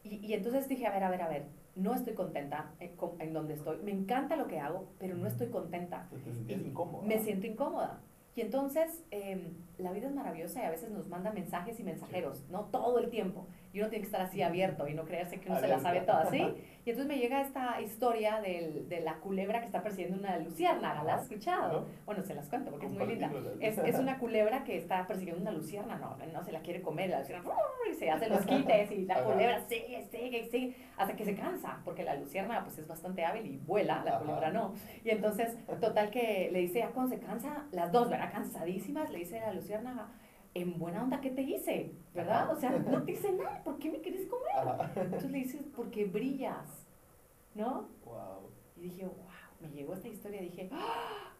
Y, 0.04 0.16
y 0.26 0.34
entonces 0.34 0.68
dije, 0.68 0.88
a 0.88 0.92
ver, 0.92 1.04
a 1.04 1.10
ver, 1.12 1.22
a 1.22 1.28
ver, 1.28 1.46
no 1.76 1.94
estoy 1.94 2.16
contenta 2.16 2.72
en, 2.80 2.96
con- 2.96 3.22
en 3.22 3.32
donde 3.32 3.54
estoy, 3.54 3.78
me 3.84 3.92
encanta 3.92 4.36
lo 4.38 4.48
que 4.48 4.60
hago, 4.60 4.88
pero 4.98 5.16
no 5.16 5.28
estoy 5.28 5.50
contenta, 5.50 6.10
Te 6.48 6.54
incómodo. 6.54 7.04
me 7.04 7.20
siento 7.20 7.46
incómoda. 7.46 8.00
Y 8.36 8.42
entonces, 8.42 9.04
em, 9.12 9.54
la 9.78 9.92
vida 9.92 10.08
es 10.08 10.16
maravillosa 10.16 10.64
y 10.64 10.66
a 10.66 10.72
veces 10.72 10.90
nos 10.90 11.08
manda 11.10 11.32
mensajes 11.32 11.80
y 11.80 11.84
mensajeros, 11.84 12.44
¿no? 12.50 12.62
Todo 12.72 12.98
el 12.98 13.10
tiempo. 13.12 13.46
Y 13.74 13.80
uno 13.80 13.90
tiene 13.90 14.02
que 14.02 14.08
estar 14.08 14.22
así 14.22 14.42
abierto 14.42 14.88
y 14.88 14.94
no 14.94 15.04
creerse 15.06 15.40
que 15.40 15.50
uno 15.50 15.60
se 15.60 15.68
la 15.68 15.80
sabe 15.80 16.00
Alerta. 16.00 16.24
toda, 16.24 16.32
¿sí? 16.32 16.40
Y 16.86 16.90
entonces 16.90 17.06
me 17.08 17.18
llega 17.20 17.42
esta 17.42 17.80
historia 17.80 18.42
del, 18.42 18.90
de 18.90 19.00
la 19.02 19.16
culebra 19.16 19.60
que 19.62 19.68
está 19.68 19.82
persiguiendo 19.82 20.18
una 20.20 20.38
luciérnaga, 20.40 21.04
¿la 21.04 21.16
has 21.16 21.24
escuchado? 21.24 21.82
¿No? 21.82 21.86
Bueno, 22.06 22.24
se 22.24 22.34
las 22.34 22.50
cuento 22.50 22.72
porque 22.72 22.88
es 22.88 22.92
muy 22.92 23.06
linda. 23.08 23.32
Es, 23.60 23.78
es 23.78 23.98
una 24.00 24.18
culebra 24.20 24.64
que 24.64 24.78
está 24.78 25.08
persiguiendo 25.08 25.42
una 25.42 25.52
lucierna, 25.52 25.98
no, 25.98 26.18
no 26.34 26.44
se 26.44 26.52
la 26.52 26.60
quiere 26.62 26.82
comer, 26.82 27.10
la 27.12 27.20
lucierna 27.20 27.50
y 27.90 27.94
se 27.96 28.10
hace 28.12 28.28
los 28.30 28.46
quites 28.46 28.92
y 28.92 29.06
la 29.06 29.16
Ajá. 29.16 29.24
culebra 29.24 29.62
sigue, 29.68 30.04
sigue, 30.12 30.50
sigue, 30.50 30.76
hasta 30.98 31.16
que 31.16 31.24
se 31.26 31.36
cansa, 31.36 31.80
porque 31.86 32.04
la 32.04 32.16
lucierna 32.16 32.64
pues 32.64 32.78
es 32.78 32.88
bastante 32.88 33.24
hábil 33.24 33.46
y 33.46 33.58
vuela, 33.58 34.04
la 34.04 34.12
Ajá. 34.12 34.20
culebra 34.20 34.52
no. 34.52 34.74
Y 35.04 35.10
entonces, 35.12 35.56
total 35.80 36.10
que 36.10 36.50
le 36.52 36.60
dice, 36.60 36.80
ya 36.80 36.88
cuando 36.90 37.16
se 37.16 37.22
cansa, 37.22 37.64
las 37.72 37.92
dos, 37.92 38.10
¿verdad? 38.10 38.32
Cansadísimas, 38.32 39.10
le 39.12 39.20
dice 39.20 39.40
a 39.40 39.48
la 39.48 39.54
luciérnaga, 39.54 40.08
en 40.54 40.78
buena 40.78 41.04
onda, 41.04 41.22
¿qué 41.22 41.30
te 41.30 41.42
hice? 41.42 41.92
¿Verdad? 42.14 42.52
O 42.52 42.56
sea, 42.56 42.72
no 42.72 43.04
te 43.04 43.14
hice 43.14 43.32
nada, 43.32 43.64
¿por 43.64 43.80
qué 43.80 43.90
me 43.92 44.02
quieres 44.02 44.28
comer? 44.28 44.52
Ajá. 44.70 44.92
Entonces 44.96 45.32
le 45.32 45.38
dices, 45.40 45.62
porque 45.76 46.06
brillas, 46.06 46.86
¿no? 47.56 47.88
Wow. 48.06 48.50
Y 48.78 48.82
dije, 48.82 49.06
wow, 49.06 49.16
me 49.62 49.70
llegó 49.70 49.94
esta 49.94 50.08
historia, 50.10 50.42
dije, 50.42 50.70
¡ah! 50.72 51.34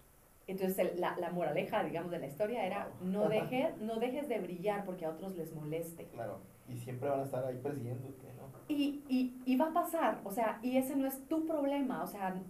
Entonces 0.48 0.80
el- 0.80 1.00
la, 1.02 1.16
la 1.18 1.30
moraleja, 1.32 1.84
digamos, 1.84 2.12
de 2.12 2.20
la 2.20 2.28
historia 2.28 2.66
era, 2.66 2.90
no, 3.02 3.28
deje, 3.30 3.74
no 3.82 3.96
dejes 3.98 4.28
de 4.30 4.40
brillar 4.40 4.86
porque 4.86 5.06
a 5.06 5.10
otros 5.10 5.36
les 5.36 5.54
moleste. 5.54 6.06
Claro. 6.06 6.40
Y 6.70 6.78
siempre 6.78 7.10
van 7.10 7.20
a 7.20 7.24
estar 7.24 7.44
ahí 7.46 7.58
persiguiéndote, 7.58 8.34
¿no? 8.36 8.44
Y, 8.70 9.04
y, 9.10 9.42
y 9.46 9.58
va 9.58 9.68
a 9.68 9.74
pasar, 9.74 10.22
o 10.24 10.32
sea, 10.32 10.60
y 10.64 10.78
ese 10.78 10.96
no 10.96 11.06
es 11.06 11.28
tu 11.28 11.46
problema, 11.46 12.02
o 12.04 12.08
sea, 12.08 12.42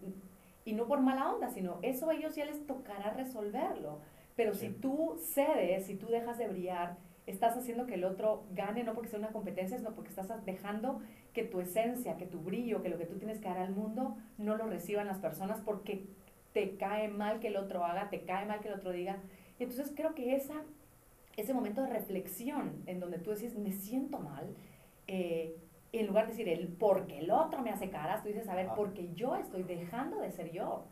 y 0.63 0.73
no 0.73 0.85
por 0.85 0.99
mala 1.01 1.31
onda, 1.33 1.49
sino 1.49 1.79
eso 1.81 2.07
a 2.09 2.13
ellos 2.13 2.35
ya 2.35 2.45
les 2.45 2.67
tocará 2.67 3.13
resolverlo. 3.13 3.99
Pero 4.35 4.53
si 4.53 4.69
tú 4.69 5.17
cedes, 5.19 5.85
si 5.85 5.95
tú 5.95 6.07
dejas 6.07 6.37
de 6.37 6.47
brillar, 6.47 6.97
estás 7.27 7.55
haciendo 7.57 7.85
que 7.85 7.95
el 7.95 8.03
otro 8.03 8.45
gane, 8.51 8.83
no 8.83 8.93
porque 8.93 9.09
sea 9.09 9.19
una 9.19 9.31
competencia, 9.31 9.77
sino 9.77 9.93
porque 9.93 10.09
estás 10.09 10.29
dejando 10.45 11.01
que 11.33 11.43
tu 11.43 11.59
esencia, 11.59 12.17
que 12.17 12.25
tu 12.25 12.39
brillo, 12.39 12.81
que 12.81 12.89
lo 12.89 12.97
que 12.97 13.05
tú 13.05 13.17
tienes 13.17 13.39
que 13.39 13.47
dar 13.47 13.59
al 13.59 13.73
mundo, 13.73 14.17
no 14.37 14.55
lo 14.55 14.67
reciban 14.67 15.07
las 15.07 15.19
personas 15.19 15.61
porque 15.61 16.05
te 16.53 16.75
cae 16.77 17.07
mal 17.07 17.39
que 17.39 17.47
el 17.47 17.57
otro 17.57 17.85
haga, 17.85 18.09
te 18.09 18.21
cae 18.21 18.45
mal 18.45 18.59
que 18.59 18.67
el 18.67 18.73
otro 18.73 18.91
diga. 18.91 19.17
Y 19.59 19.63
entonces 19.63 19.93
creo 19.95 20.15
que 20.15 20.35
esa, 20.35 20.63
ese 21.37 21.53
momento 21.53 21.81
de 21.83 21.89
reflexión 21.89 22.83
en 22.85 22.99
donde 22.99 23.19
tú 23.19 23.31
dices, 23.31 23.55
me 23.57 23.71
siento 23.71 24.19
mal, 24.19 24.55
eh, 25.07 25.57
en 25.93 26.07
lugar 26.07 26.25
de 26.25 26.31
decir 26.31 26.49
el 26.49 26.69
porque 26.69 27.19
el 27.19 27.31
otro 27.31 27.61
me 27.61 27.69
hace 27.69 27.89
caras, 27.89 28.23
tú 28.23 28.29
dices, 28.29 28.47
a 28.47 28.55
ver, 28.55 28.69
porque 28.75 29.13
yo 29.13 29.35
estoy 29.35 29.63
dejando 29.63 30.21
de 30.21 30.31
ser 30.31 30.51
yo. 30.51 30.85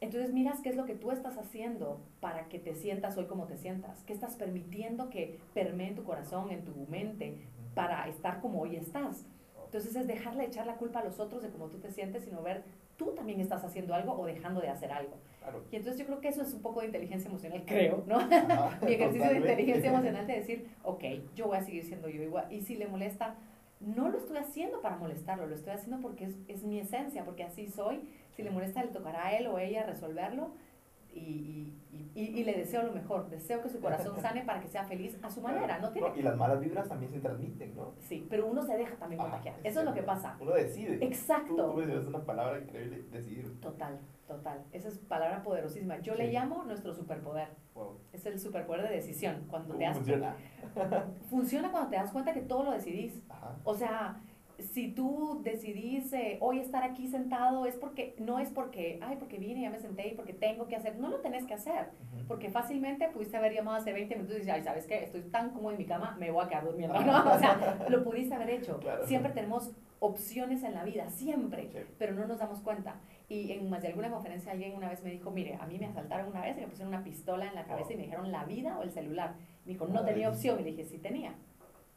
Entonces 0.00 0.32
miras 0.32 0.60
qué 0.60 0.70
es 0.70 0.76
lo 0.76 0.86
que 0.86 0.94
tú 0.94 1.10
estás 1.10 1.36
haciendo 1.36 2.00
para 2.20 2.48
que 2.48 2.58
te 2.58 2.74
sientas 2.74 3.18
hoy 3.18 3.26
como 3.26 3.46
te 3.46 3.58
sientas. 3.58 4.02
¿Qué 4.04 4.14
estestás 4.14 4.38
permitiendo 4.38 5.10
que 5.10 5.38
permee 5.52 5.88
en 5.88 5.94
tu 5.94 6.04
corazón, 6.04 6.50
en 6.50 6.64
tu 6.64 6.74
mente, 6.88 7.36
para 7.74 8.08
estar 8.08 8.40
como 8.40 8.62
hoy 8.62 8.76
estás? 8.76 9.26
Entonces 9.66 9.94
es 9.94 10.06
dejarle 10.06 10.46
echar 10.46 10.66
la 10.66 10.76
culpa 10.76 11.00
a 11.00 11.04
los 11.04 11.20
otros 11.20 11.42
de 11.42 11.50
cómo 11.50 11.68
tú 11.68 11.78
te 11.78 11.92
sientes, 11.92 12.24
sino 12.24 12.42
ver 12.42 12.64
tú 12.96 13.12
también 13.12 13.40
estás 13.40 13.64
haciendo 13.64 13.94
algo 13.94 14.12
o 14.12 14.26
dejando 14.26 14.60
de 14.60 14.68
hacer 14.68 14.92
algo. 14.92 15.16
Claro. 15.38 15.62
Y 15.70 15.76
entonces 15.76 15.98
yo 15.98 16.06
creo 16.06 16.20
que 16.20 16.28
eso 16.28 16.42
es 16.42 16.52
un 16.52 16.60
poco 16.60 16.80
de 16.80 16.86
inteligencia 16.86 17.28
emocional, 17.28 17.62
creo, 17.64 18.04
¿no? 18.06 18.18
Ajá, 18.18 18.78
Mi 18.84 18.92
ejercicio 18.92 19.30
de 19.30 19.36
inteligencia 19.36 19.90
emocional 19.90 20.26
de 20.26 20.34
decir, 20.34 20.68
ok, 20.82 21.04
yo 21.34 21.46
voy 21.46 21.56
a 21.56 21.62
seguir 21.62 21.84
siendo 21.84 22.08
yo 22.08 22.22
igual. 22.22 22.52
Y 22.52 22.60
si 22.60 22.76
le 22.76 22.88
molesta, 22.88 23.36
no 23.80 24.10
lo 24.10 24.18
estoy 24.18 24.36
haciendo 24.36 24.82
para 24.82 24.96
molestarlo, 24.96 25.46
lo 25.46 25.54
estoy 25.54 25.72
haciendo 25.72 26.00
porque 26.00 26.24
es, 26.24 26.36
es 26.48 26.62
mi 26.62 26.78
esencia, 26.78 27.24
porque 27.24 27.44
así 27.44 27.68
soy. 27.68 28.02
Si 28.40 28.44
le 28.44 28.50
molesta, 28.50 28.82
le 28.82 28.88
tocará 28.88 29.26
a 29.26 29.32
él 29.36 29.46
o 29.48 29.58
ella 29.58 29.84
resolverlo. 29.84 30.52
Y, 31.12 31.74
y, 31.92 32.10
y, 32.14 32.20
y 32.40 32.44
le 32.44 32.54
deseo 32.54 32.84
lo 32.84 32.92
mejor. 32.92 33.28
Deseo 33.28 33.60
que 33.60 33.68
su 33.68 33.80
corazón 33.80 34.18
sane 34.22 34.42
para 34.44 34.60
que 34.60 34.68
sea 34.68 34.84
feliz 34.84 35.18
a 35.22 35.28
su 35.30 35.40
manera. 35.42 35.78
No 35.80 35.90
tiene... 35.90 36.08
No, 36.08 36.16
y 36.16 36.22
las 36.22 36.36
malas 36.36 36.60
vibras 36.60 36.88
también 36.88 37.10
se 37.12 37.18
transmiten, 37.18 37.74
¿no? 37.76 37.92
Sí, 37.98 38.26
pero 38.30 38.46
uno 38.46 38.62
se 38.62 38.76
deja 38.76 38.94
también 38.96 39.20
contagiar. 39.20 39.56
Eso 39.64 39.80
es 39.80 39.84
lo 39.86 39.92
que 39.92 40.02
pasa. 40.04 40.36
Uno 40.40 40.52
decide. 40.52 41.04
Exacto. 41.04 41.54
Tú, 41.56 41.70
tú 41.72 41.76
mencionaste 41.78 42.08
una 42.08 42.24
palabra 42.24 42.60
increíble, 42.60 43.02
decidir. 43.10 43.60
Total, 43.60 43.98
total. 44.26 44.64
Esa 44.72 44.88
es 44.88 44.98
palabra 45.00 45.42
poderosísima. 45.42 45.98
Yo 45.98 46.14
le 46.14 46.28
Sí. 46.28 46.32
llamo 46.32 46.62
nuestro 46.64 46.94
superpoder. 46.94 47.48
Wow. 47.74 47.98
Es 48.12 48.24
el 48.26 48.38
superpoder 48.38 48.88
de 48.88 48.94
decisión. 48.94 49.44
Cuando 49.50 49.68
¿Cómo 49.74 49.78
te 49.80 49.84
das 49.84 49.96
funciona? 49.96 50.36
funciona 51.28 51.70
cuando 51.72 51.90
te 51.90 51.96
das 51.96 52.12
cuenta 52.12 52.32
que 52.32 52.42
todo 52.42 52.62
lo 52.64 52.70
decidís. 52.70 53.20
Ajá. 53.28 53.56
O 53.64 53.74
sea, 53.74 54.20
si 54.62 54.88
tú 54.92 55.40
decidís 55.42 56.12
eh, 56.12 56.38
hoy 56.40 56.58
estar 56.58 56.82
aquí 56.82 57.08
sentado, 57.08 57.66
es 57.66 57.76
porque, 57.76 58.14
no 58.18 58.38
es 58.38 58.50
porque, 58.50 58.98
ay, 59.02 59.16
porque 59.18 59.38
vine, 59.38 59.62
ya 59.62 59.70
me 59.70 59.78
senté 59.78 60.08
y 60.08 60.14
porque 60.14 60.32
tengo 60.32 60.66
que 60.66 60.76
hacer, 60.76 60.98
no 60.98 61.08
lo 61.08 61.20
tenés 61.20 61.44
que 61.46 61.54
hacer, 61.54 61.90
porque 62.28 62.50
fácilmente 62.50 63.08
pudiste 63.08 63.36
haber 63.36 63.52
llamado 63.54 63.76
hace 63.78 63.92
20 63.92 64.14
minutos 64.16 64.34
y 64.36 64.38
decir, 64.38 64.52
ay, 64.52 64.62
¿sabes 64.62 64.86
qué? 64.86 65.04
Estoy 65.04 65.22
tan 65.22 65.50
cómodo 65.50 65.72
en 65.72 65.78
mi 65.78 65.84
cama, 65.86 66.16
me 66.18 66.30
voy 66.30 66.44
a 66.44 66.48
quedar 66.48 66.64
durmiendo, 66.64 67.00
¿no? 67.00 67.32
O 67.34 67.38
sea, 67.38 67.86
lo 67.88 68.04
pudiste 68.04 68.34
haber 68.34 68.50
hecho. 68.50 68.78
Claro. 68.78 69.06
Siempre 69.06 69.32
tenemos 69.32 69.70
opciones 70.00 70.62
en 70.62 70.74
la 70.74 70.84
vida, 70.84 71.10
siempre, 71.10 71.68
Sí. 71.72 71.78
pero 71.98 72.14
no 72.14 72.26
nos 72.26 72.38
damos 72.38 72.60
cuenta. 72.60 72.94
Y 73.28 73.52
en 73.52 73.68
más 73.68 73.82
de 73.82 73.88
alguna 73.88 74.10
conferencia 74.10 74.52
alguien 74.52 74.74
una 74.74 74.88
vez 74.88 75.02
me 75.04 75.10
dijo, 75.10 75.30
mire, 75.30 75.54
a 75.60 75.66
mí 75.66 75.78
me 75.78 75.86
asaltaron 75.86 76.28
una 76.28 76.40
vez 76.40 76.56
y 76.56 76.60
me 76.62 76.66
pusieron 76.68 76.92
una 76.94 77.04
pistola 77.04 77.46
en 77.46 77.54
la 77.54 77.64
cabeza 77.64 77.92
y 77.92 77.96
me 77.96 78.02
dijeron 78.04 78.32
la 78.32 78.44
vida 78.44 78.78
o 78.78 78.82
el 78.82 78.90
celular. 78.90 79.34
Me 79.66 79.72
dijo, 79.72 79.86
no 79.86 80.00
Ay. 80.00 80.06
tenía 80.06 80.28
opción. 80.30 80.58
Y 80.58 80.64
le 80.64 80.70
dije, 80.70 80.84
sí 80.84 80.98
tenía. 80.98 81.34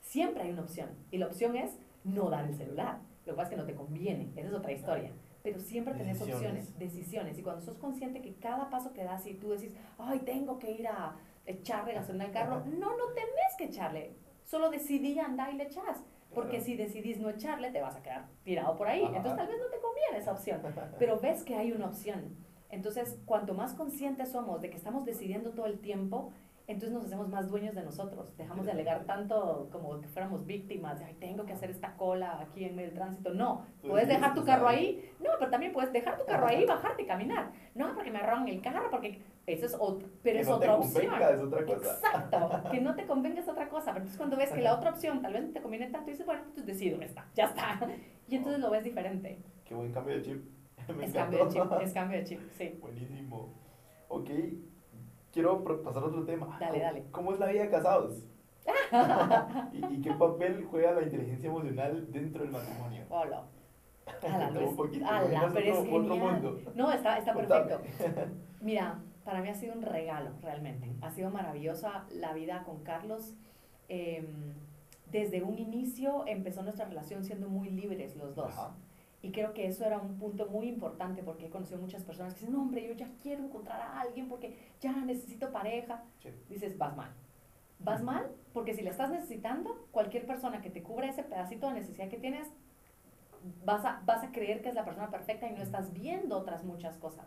Siempre 0.01 0.43
hay 0.43 0.51
una 0.51 0.63
opción. 0.63 0.89
Y 1.11 1.17
la 1.17 1.27
opción 1.27 1.55
es 1.55 1.77
no 2.03 2.29
dar 2.29 2.45
el 2.45 2.55
celular. 2.55 2.99
Lo 3.25 3.33
que 3.33 3.37
pasa 3.37 3.43
es 3.43 3.49
que 3.51 3.57
no 3.57 3.65
te 3.65 3.75
conviene. 3.75 4.31
Esa 4.35 4.47
es 4.49 4.53
otra 4.53 4.71
historia. 4.71 5.11
Pero 5.43 5.59
siempre 5.59 5.93
tenés 5.93 6.19
Decisiones. 6.19 6.35
opciones, 6.67 6.79
decisiones. 6.79 7.39
Y 7.39 7.43
cuando 7.43 7.61
sos 7.61 7.77
consciente 7.77 8.21
que 8.21 8.35
cada 8.35 8.69
paso 8.69 8.93
que 8.93 9.03
das 9.03 9.25
y 9.27 9.33
tú 9.33 9.49
decís, 9.51 9.73
ay, 9.97 10.19
tengo 10.19 10.57
que 10.59 10.71
ir 10.71 10.87
a 10.87 11.15
echarle 11.45 11.93
gasolina 11.93 12.25
al 12.25 12.31
carro, 12.31 12.63
no, 12.65 12.97
no 12.97 13.07
tenés 13.13 13.55
que 13.57 13.65
echarle. 13.65 14.15
Solo 14.43 14.69
decidí 14.69 15.17
andar 15.19 15.53
y 15.53 15.57
le 15.57 15.63
echas. 15.63 16.03
Porque 16.33 16.61
si 16.61 16.75
decidís 16.75 17.19
no 17.19 17.29
echarle, 17.29 17.71
te 17.71 17.81
vas 17.81 17.95
a 17.95 18.01
quedar 18.01 18.25
tirado 18.43 18.75
por 18.75 18.87
ahí. 18.87 19.03
Ajá. 19.03 19.17
Entonces 19.17 19.37
tal 19.37 19.47
vez 19.47 19.57
no 19.59 19.69
te 19.69 19.79
conviene 19.79 20.17
esa 20.17 20.31
opción. 20.31 20.61
Pero 20.99 21.19
ves 21.19 21.43
que 21.43 21.55
hay 21.55 21.71
una 21.71 21.87
opción. 21.87 22.35
Entonces, 22.69 23.19
cuanto 23.25 23.53
más 23.53 23.75
conscientes 23.75 24.31
somos 24.31 24.59
de 24.61 24.71
que 24.71 24.77
estamos 24.77 25.05
decidiendo 25.05 25.51
todo 25.51 25.67
el 25.67 25.77
tiempo, 25.79 26.31
entonces 26.67 26.91
nos 26.93 27.05
hacemos 27.05 27.27
más 27.29 27.49
dueños 27.49 27.75
de 27.75 27.83
nosotros. 27.83 28.35
Dejamos 28.37 28.65
de 28.65 28.71
alegar 28.71 29.05
tanto 29.05 29.67
como 29.71 29.99
que 29.99 30.07
fuéramos 30.07 30.45
víctimas, 30.45 30.99
de, 30.99 31.05
ay, 31.05 31.15
tengo 31.19 31.45
que 31.45 31.53
hacer 31.53 31.69
esta 31.69 31.95
cola 31.97 32.39
aquí 32.41 32.63
en 32.65 32.79
el 32.79 32.93
tránsito. 32.93 33.33
No, 33.33 33.65
Tú 33.81 33.89
puedes 33.89 34.07
dejar 34.07 34.33
tu 34.33 34.43
carro 34.45 34.67
ahí. 34.67 35.11
No, 35.19 35.29
pero 35.39 35.51
también 35.51 35.73
puedes 35.73 35.91
dejar 35.91 36.17
tu 36.17 36.25
carro 36.25 36.47
ahí, 36.47 36.65
bajarte 36.65 37.03
y 37.03 37.05
caminar. 37.05 37.51
No, 37.75 37.93
porque 37.93 38.11
me 38.11 38.19
roban 38.19 38.47
el 38.47 38.61
carro, 38.61 38.89
porque 38.89 39.21
eso 39.45 39.65
es 39.65 39.75
otro, 39.77 40.07
pero 40.23 40.35
Que 40.37 40.41
es 40.41 40.47
no 40.47 40.59
te 40.59 40.69
otra 40.69 40.75
opción. 40.77 41.05
convenga, 41.07 41.29
es 41.31 41.41
otra 41.41 41.65
cosa. 41.65 41.93
Exacto, 41.95 42.71
que 42.71 42.81
no 42.81 42.95
te 42.95 43.05
convenga 43.05 43.39
es 43.41 43.47
otra 43.49 43.67
cosa. 43.69 43.85
Pero 43.91 43.97
entonces 43.97 44.17
cuando 44.17 44.37
ves 44.37 44.51
que 44.51 44.61
la 44.61 44.75
otra 44.75 44.91
opción 44.91 45.21
tal 45.21 45.33
vez 45.33 45.43
no 45.45 45.51
te 45.51 45.61
conviene 45.61 45.87
tanto, 45.89 46.09
dices, 46.11 46.25
bueno, 46.25 46.43
pues 46.53 46.65
decido 46.65 47.01
esta, 47.01 47.25
ya 47.35 47.45
está. 47.45 47.79
Y 48.29 48.37
entonces 48.37 48.61
lo 48.61 48.69
ves 48.71 48.85
diferente. 48.85 49.37
Qué 49.65 49.75
buen 49.75 49.91
cambio 49.91 50.15
de 50.15 50.21
chip. 50.21 50.43
Me 50.97 51.03
Es 51.05 51.09
encantó. 51.09 51.37
cambio 51.39 51.45
de 51.45 51.49
chip, 51.51 51.81
es 51.87 51.93
cambio 51.93 52.17
de 52.19 52.23
chip, 52.23 52.39
sí. 52.57 52.77
Buenísimo. 52.81 53.49
Ok, 54.07 54.29
quiero 55.33 55.63
pasar 55.83 56.03
a 56.03 56.05
otro 56.05 56.23
tema. 56.23 56.57
Dale, 56.59 56.71
¿Cómo- 56.71 56.83
dale. 56.83 57.03
¿Cómo 57.11 57.33
es 57.33 57.39
la 57.39 57.47
vida 57.47 57.63
de 57.63 57.69
casados? 57.69 58.23
¿Y, 59.73 59.95
y 59.95 60.01
qué 60.01 60.11
papel 60.13 60.63
juega 60.69 60.93
la 60.93 61.01
inteligencia 61.03 61.49
emocional 61.49 62.07
dentro 62.11 62.43
del 62.43 62.51
matrimonio? 62.51 63.03
Hola. 63.09 63.43
Ala, 64.23 64.51
Luis. 64.51 64.69
un 64.69 64.75
poquito, 64.75 65.05
Ala, 65.05 65.51
pero 65.53 65.79
es 65.81 65.85
genial. 65.89 66.57
No, 66.75 66.91
está, 66.91 67.17
está 67.17 67.33
perfecto. 67.33 67.81
Mira, 68.61 68.99
para 69.25 69.41
mí 69.41 69.49
ha 69.49 69.53
sido 69.55 69.73
un 69.73 69.81
regalo, 69.81 70.31
realmente. 70.41 70.91
Ha 71.01 71.09
sido 71.11 71.29
maravillosa 71.29 72.05
la 72.11 72.33
vida 72.33 72.63
con 72.63 72.83
Carlos. 72.83 73.33
Eh, 73.89 74.25
desde 75.11 75.43
un 75.43 75.57
inicio 75.59 76.23
empezó 76.27 76.63
nuestra 76.63 76.85
relación 76.85 77.23
siendo 77.23 77.47
muy 77.49 77.69
libres 77.69 78.15
los 78.15 78.35
dos. 78.35 78.47
Ajá. 78.57 78.71
Y 79.23 79.31
creo 79.31 79.53
que 79.53 79.65
eso 79.65 79.85
era 79.85 79.97
un 79.99 80.17
punto 80.17 80.47
muy 80.47 80.67
importante 80.67 81.23
porque 81.23 81.45
he 81.45 81.49
conocido 81.49 81.79
muchas 81.79 82.03
personas 82.03 82.33
que 82.33 82.41
dicen, 82.41 82.53
no, 82.53 82.61
hombre, 82.61 82.85
yo 82.85 82.93
ya 82.93 83.09
quiero 83.21 83.45
encontrar 83.45 83.79
a 83.79 84.01
alguien 84.01 84.27
porque 84.27 84.53
ya 84.81 84.91
necesito 84.91 85.49
pareja. 85.49 86.03
Sí. 86.21 86.29
Dices, 86.49 86.77
vas 86.77 86.95
mal. 86.97 87.09
Vas 87.79 88.03
mal 88.03 88.29
porque 88.51 88.73
si 88.73 88.81
la 88.81 88.89
estás 88.89 89.09
necesitando, 89.09 89.87
cualquier 89.91 90.25
persona 90.25 90.61
que 90.61 90.69
te 90.69 90.83
cubra 90.83 91.07
ese 91.07 91.23
pedacito 91.23 91.69
de 91.69 91.75
necesidad 91.75 92.09
que 92.09 92.17
tienes, 92.17 92.49
vas 93.63 93.85
a, 93.85 94.01
vas 94.05 94.25
a 94.25 94.31
creer 94.33 94.61
que 94.61 94.67
es 94.67 94.75
la 94.75 94.83
persona 94.83 95.09
perfecta 95.09 95.47
y 95.47 95.53
no 95.53 95.61
estás 95.61 95.93
viendo 95.93 96.37
otras 96.37 96.65
muchas 96.65 96.97
cosas. 96.97 97.25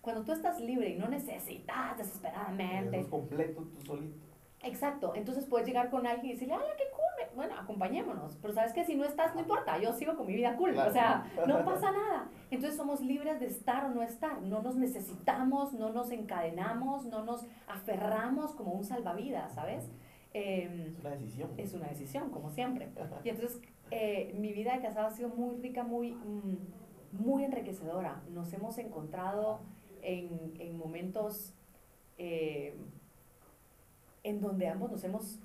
Cuando 0.00 0.24
tú 0.24 0.32
estás 0.32 0.60
libre 0.60 0.90
y 0.90 0.96
no 0.96 1.06
necesitas 1.06 1.96
desesperadamente, 1.96 2.96
Estás 2.96 3.10
completo 3.10 3.62
tú 3.62 3.80
solito. 3.82 4.18
Exacto, 4.62 5.14
entonces 5.14 5.46
puedes 5.46 5.68
llegar 5.68 5.90
con 5.90 6.08
alguien 6.08 6.30
y 6.30 6.32
decirle, 6.32 6.54
¡ay, 6.54 6.72
qué 6.76 6.84
cool! 6.90 7.15
Bueno, 7.36 7.54
acompañémonos. 7.56 8.36
Pero 8.42 8.54
sabes 8.54 8.72
que 8.72 8.84
si 8.84 8.96
no 8.96 9.04
estás, 9.04 9.34
no 9.34 9.40
importa, 9.42 9.78
yo 9.78 9.92
sigo 9.92 10.16
con 10.16 10.26
mi 10.26 10.34
vida 10.34 10.56
cool. 10.56 10.72
Claro. 10.72 10.90
O 10.90 10.92
sea, 10.92 11.24
no 11.46 11.64
pasa 11.64 11.92
nada. 11.92 12.28
Entonces 12.50 12.76
somos 12.76 13.00
libres 13.00 13.38
de 13.38 13.46
estar 13.46 13.84
o 13.84 13.90
no 13.90 14.02
estar. 14.02 14.40
No 14.42 14.62
nos 14.62 14.76
necesitamos, 14.76 15.74
no 15.74 15.92
nos 15.92 16.10
encadenamos, 16.10 17.04
no 17.06 17.24
nos 17.24 17.46
aferramos 17.68 18.52
como 18.52 18.72
un 18.72 18.84
salvavidas, 18.84 19.54
¿sabes? 19.54 19.90
Em, 20.32 20.86
Es 20.86 20.98
una 20.98 21.10
decisión. 21.10 21.50
es 21.56 21.74
una 21.74 21.86
decisión, 21.88 22.30
como 22.30 22.50
siempre. 22.50 22.88
Y 23.24 23.28
entonces 23.28 23.60
eh, 23.90 24.34
mi 24.38 24.52
vida 24.52 24.74
de 24.74 24.80
casado 24.82 25.06
ha 25.06 25.10
sido 25.10 25.28
muy 25.28 25.56
rica, 25.56 25.84
muy, 25.84 26.12
mm, 26.12 27.22
muy 27.24 27.44
enriquecedora. 27.44 28.22
Nos 28.30 28.52
hemos 28.52 28.78
encontrado 28.78 29.60
en, 30.02 30.54
en 30.58 30.76
momentos 30.76 31.54
eh, 32.18 32.76
en 34.24 34.40
donde 34.40 34.68
ambos 34.68 34.90
nos 34.90 35.04
hemos 35.04 35.38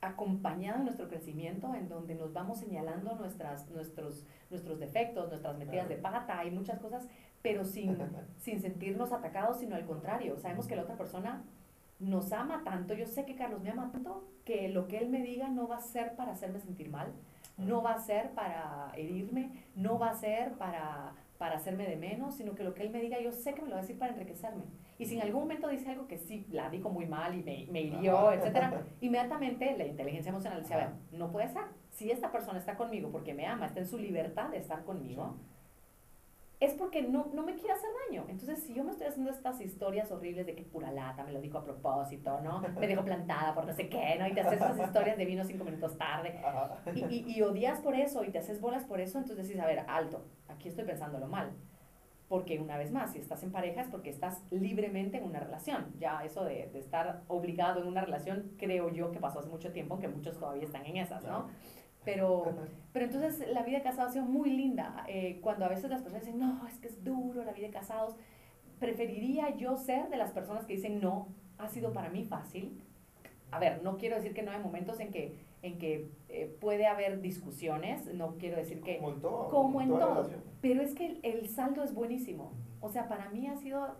acompañado 0.00 0.78
en 0.78 0.84
nuestro 0.84 1.08
crecimiento, 1.08 1.74
en 1.74 1.88
donde 1.88 2.14
nos 2.14 2.32
vamos 2.32 2.58
señalando 2.58 3.14
nuestras, 3.16 3.68
nuestros, 3.70 4.24
nuestros 4.50 4.78
defectos, 4.78 5.28
nuestras 5.28 5.56
metidas 5.58 5.88
de 5.88 5.96
pata 5.96 6.44
y 6.44 6.50
muchas 6.50 6.78
cosas, 6.78 7.06
pero 7.42 7.64
sin, 7.64 7.96
sin 8.38 8.60
sentirnos 8.60 9.12
atacados, 9.12 9.58
sino 9.58 9.76
al 9.76 9.86
contrario. 9.86 10.36
Sabemos 10.38 10.66
que 10.66 10.76
la 10.76 10.82
otra 10.82 10.96
persona 10.96 11.42
nos 11.98 12.32
ama 12.32 12.62
tanto, 12.64 12.94
yo 12.94 13.06
sé 13.06 13.24
que 13.24 13.36
Carlos 13.36 13.62
me 13.62 13.70
ama 13.70 13.90
tanto, 13.90 14.28
que 14.44 14.68
lo 14.68 14.86
que 14.86 14.98
él 14.98 15.08
me 15.08 15.22
diga 15.22 15.48
no 15.48 15.66
va 15.66 15.78
a 15.78 15.80
ser 15.80 16.14
para 16.14 16.32
hacerme 16.32 16.60
sentir 16.60 16.90
mal, 16.90 17.12
no 17.56 17.82
va 17.82 17.94
a 17.94 18.00
ser 18.00 18.32
para 18.32 18.92
herirme, 18.96 19.50
no 19.74 19.98
va 19.98 20.10
a 20.10 20.14
ser 20.14 20.52
para, 20.52 21.14
para 21.38 21.56
hacerme 21.56 21.86
de 21.86 21.96
menos, 21.96 22.34
sino 22.34 22.54
que 22.54 22.64
lo 22.64 22.74
que 22.74 22.82
él 22.82 22.90
me 22.90 23.00
diga 23.00 23.18
yo 23.20 23.32
sé 23.32 23.54
que 23.54 23.62
me 23.62 23.68
lo 23.68 23.74
va 23.74 23.78
a 23.78 23.82
decir 23.82 23.98
para 23.98 24.12
enriquecerme. 24.12 24.64
Y 24.98 25.04
si 25.04 25.16
en 25.16 25.22
algún 25.22 25.42
momento 25.42 25.68
dice 25.68 25.90
algo 25.90 26.06
que 26.06 26.16
sí, 26.18 26.46
la 26.50 26.70
dijo 26.70 26.88
muy 26.88 27.06
mal 27.06 27.34
y 27.34 27.42
me, 27.42 27.66
me 27.70 27.82
hirió, 27.82 28.32
etcétera, 28.32 28.84
inmediatamente 29.00 29.76
la 29.76 29.86
inteligencia 29.86 30.30
emocional 30.30 30.60
dice, 30.62 30.74
a 30.74 30.78
ver, 30.78 30.88
no 31.12 31.30
puede 31.30 31.48
ser. 31.48 31.64
Si 31.90 32.10
esta 32.10 32.32
persona 32.32 32.58
está 32.58 32.76
conmigo 32.76 33.10
porque 33.10 33.34
me 33.34 33.46
ama, 33.46 33.66
está 33.66 33.80
en 33.80 33.86
su 33.86 33.98
libertad 33.98 34.48
de 34.50 34.58
estar 34.58 34.84
conmigo, 34.84 35.36
es 36.58 36.72
porque 36.72 37.02
no, 37.02 37.26
no 37.34 37.42
me 37.42 37.54
quiere 37.54 37.72
hacer 37.72 37.90
daño. 38.08 38.24
Entonces, 38.28 38.62
si 38.62 38.72
yo 38.72 38.82
me 38.82 38.90
estoy 38.90 39.08
haciendo 39.08 39.30
estas 39.30 39.60
historias 39.60 40.10
horribles 40.10 40.46
de 40.46 40.54
que 40.54 40.62
pura 40.62 40.90
lata, 40.90 41.22
me 41.22 41.32
lo 41.32 41.42
dijo 41.42 41.58
a 41.58 41.64
propósito, 41.64 42.40
¿no? 42.40 42.62
Me 42.80 42.86
dejo 42.86 43.04
plantada 43.04 43.54
por 43.54 43.66
no 43.66 43.74
sé 43.74 43.90
qué, 43.90 44.16
¿no? 44.18 44.26
Y 44.26 44.32
te 44.32 44.40
haces 44.40 44.54
esas 44.54 44.78
historias 44.78 45.18
de 45.18 45.26
vino 45.26 45.44
cinco 45.44 45.64
minutos 45.64 45.98
tarde. 45.98 46.40
Y, 46.94 47.04
y, 47.04 47.24
y 47.36 47.42
odias 47.42 47.80
por 47.80 47.94
eso 47.94 48.24
y 48.24 48.30
te 48.30 48.38
haces 48.38 48.62
bolas 48.62 48.84
por 48.84 49.00
eso, 49.00 49.18
entonces 49.18 49.46
dices, 49.48 49.62
a 49.62 49.66
ver, 49.66 49.84
alto, 49.86 50.24
aquí 50.48 50.70
estoy 50.70 50.84
pensándolo 50.86 51.26
mal. 51.26 51.52
Porque 52.28 52.58
una 52.58 52.76
vez 52.76 52.90
más, 52.90 53.12
si 53.12 53.18
estás 53.18 53.42
en 53.44 53.52
pareja 53.52 53.82
es 53.82 53.88
porque 53.88 54.10
estás 54.10 54.42
libremente 54.50 55.18
en 55.18 55.24
una 55.24 55.38
relación. 55.38 55.92
Ya 55.98 56.24
eso 56.24 56.44
de, 56.44 56.68
de 56.72 56.78
estar 56.80 57.22
obligado 57.28 57.80
en 57.80 57.86
una 57.86 58.00
relación, 58.00 58.52
creo 58.58 58.90
yo 58.90 59.12
que 59.12 59.20
pasó 59.20 59.38
hace 59.38 59.48
mucho 59.48 59.72
tiempo, 59.72 59.94
aunque 59.94 60.08
muchos 60.08 60.38
todavía 60.38 60.64
están 60.64 60.84
en 60.86 60.96
esas, 60.96 61.24
¿no? 61.24 61.46
Pero, 62.06 62.54
pero 62.92 63.04
entonces 63.04 63.48
la 63.52 63.64
vida 63.64 63.78
de 63.78 63.82
casados 63.82 64.10
ha 64.10 64.12
sido 64.12 64.24
muy 64.24 64.50
linda. 64.50 65.04
Eh, 65.08 65.40
cuando 65.42 65.64
a 65.64 65.68
veces 65.68 65.90
las 65.90 66.02
personas 66.02 66.24
dicen, 66.24 66.38
no, 66.38 66.64
es 66.68 66.78
que 66.78 66.86
es 66.86 67.02
duro 67.02 67.44
la 67.44 67.52
vida 67.52 67.66
de 67.66 67.72
casados, 67.72 68.14
preferiría 68.78 69.56
yo 69.56 69.76
ser 69.76 70.08
de 70.08 70.16
las 70.16 70.30
personas 70.30 70.64
que 70.66 70.74
dicen, 70.74 71.00
no, 71.00 71.26
ha 71.58 71.68
sido 71.68 71.92
para 71.92 72.08
mí 72.08 72.24
fácil. 72.24 72.80
A 73.50 73.58
ver, 73.58 73.82
no 73.82 73.96
quiero 73.96 74.14
decir 74.14 74.34
que 74.34 74.44
no 74.44 74.52
hay 74.52 74.60
momentos 74.60 75.00
en 75.00 75.10
que, 75.10 75.36
en 75.66 75.78
que 75.78 76.08
eh, 76.28 76.54
puede 76.60 76.86
haber 76.86 77.20
discusiones, 77.20 78.06
no 78.14 78.36
quiero 78.38 78.56
decir 78.56 78.80
que... 78.82 78.96
Como 78.98 79.10
en 79.12 79.20
todo. 79.20 79.48
Como 79.48 79.80
en 79.82 79.88
todo. 79.90 80.28
Pero 80.60 80.82
es 80.82 80.94
que 80.94 81.06
el, 81.06 81.20
el 81.22 81.48
saldo 81.48 81.82
es 81.84 81.94
buenísimo. 81.94 82.52
O 82.80 82.88
sea, 82.88 83.08
para 83.08 83.28
mí 83.30 83.46
ha 83.46 83.56
sido 83.56 83.96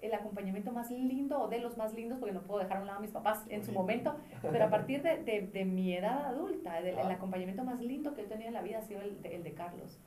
el 0.00 0.14
acompañamiento 0.14 0.70
más 0.70 0.90
lindo 0.92 1.40
o 1.40 1.48
de 1.48 1.58
los 1.58 1.76
más 1.76 1.92
lindos, 1.94 2.18
porque 2.20 2.32
no 2.32 2.42
puedo 2.42 2.60
dejar 2.60 2.76
a 2.76 2.80
un 2.82 2.86
lado 2.86 2.98
a 2.98 3.02
mis 3.02 3.10
papás 3.10 3.44
en 3.48 3.64
su 3.64 3.72
momento, 3.72 4.14
pero 4.42 4.64
a 4.64 4.70
partir 4.70 5.02
de, 5.02 5.22
de, 5.24 5.42
de 5.48 5.64
mi 5.64 5.92
edad 5.92 6.26
adulta, 6.26 6.78
el 6.78 6.96
Ah. 6.98 7.10
acompañamiento 7.10 7.64
más 7.64 7.80
lindo 7.80 8.14
que 8.14 8.22
he 8.22 8.26
tenido 8.26 8.46
en 8.48 8.54
la 8.54 8.62
vida 8.62 8.78
ha 8.78 8.82
sido 8.82 9.00
el 9.00 9.20
de, 9.22 9.34
el 9.34 9.42
de 9.42 9.52
Carlos. 9.54 9.98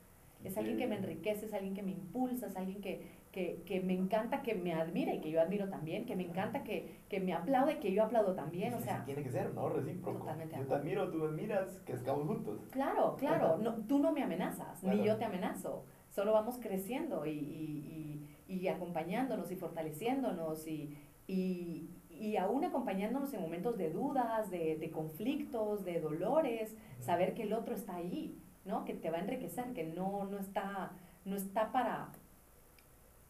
Es 0.44 0.56
alguien 0.56 0.78
que 0.78 0.86
me 0.86 0.96
enriquece, 0.96 1.44
es 1.46 1.52
alguien 1.54 1.74
que 1.74 1.82
me 1.82 1.90
impulsa, 1.92 2.46
es 2.46 2.56
alguien 2.56 2.80
que, 2.80 3.02
que, 3.32 3.62
que 3.66 3.80
me 3.80 3.94
encanta 3.94 4.42
que 4.42 4.54
me 4.54 4.74
admire 4.74 5.14
y 5.14 5.20
que 5.20 5.30
yo 5.30 5.40
admiro 5.40 5.68
también, 5.68 6.04
que 6.04 6.14
me 6.14 6.24
encanta 6.24 6.62
que, 6.62 7.00
que 7.08 7.18
me 7.18 7.32
aplaude 7.32 7.72
y 7.72 7.76
que 7.76 7.92
yo 7.92 8.04
aplaudo 8.04 8.34
también. 8.34 8.74
O 8.74 8.80
sea, 8.80 8.98
sí, 8.98 9.06
tiene 9.06 9.22
que 9.22 9.30
ser, 9.30 9.54
¿no? 9.54 9.68
Recíproco. 9.70 10.18
Totalmente 10.20 10.56
Yo 10.58 10.66
te 10.66 10.74
admiro, 10.74 11.10
tú 11.10 11.18
me 11.18 11.26
admiras, 11.26 11.78
que 11.86 11.92
escamos 11.94 12.26
juntos. 12.26 12.68
Claro, 12.70 13.16
claro. 13.16 13.56
No, 13.58 13.74
tú 13.86 13.98
no 13.98 14.12
me 14.12 14.22
amenazas, 14.22 14.78
Claro. 14.80 14.96
ni 14.98 15.04
yo 15.04 15.16
te 15.16 15.24
amenazo. 15.24 15.84
Solo 16.10 16.32
vamos 16.34 16.58
creciendo 16.60 17.24
y, 17.24 17.30
y, 17.30 18.28
y, 18.46 18.54
y 18.54 18.68
acompañándonos 18.68 19.50
y 19.50 19.56
fortaleciéndonos 19.56 20.66
y, 20.68 20.94
y, 21.26 21.88
y 22.10 22.36
aún 22.36 22.64
acompañándonos 22.64 23.32
en 23.32 23.40
momentos 23.40 23.78
de 23.78 23.90
dudas, 23.90 24.50
de, 24.50 24.76
de 24.76 24.90
conflictos, 24.90 25.84
de 25.84 26.00
dolores, 26.00 26.76
saber 26.98 27.32
que 27.32 27.44
el 27.44 27.54
otro 27.54 27.74
está 27.74 27.96
ahí, 27.96 28.38
¿no? 28.66 28.84
Que 28.84 28.92
te 28.92 29.10
va 29.10 29.16
a 29.16 29.20
enriquecer, 29.22 29.72
que 29.72 29.84
no, 29.84 30.24
no, 30.26 30.38
está, 30.38 30.92
no 31.24 31.34
está 31.36 31.72
para 31.72 32.12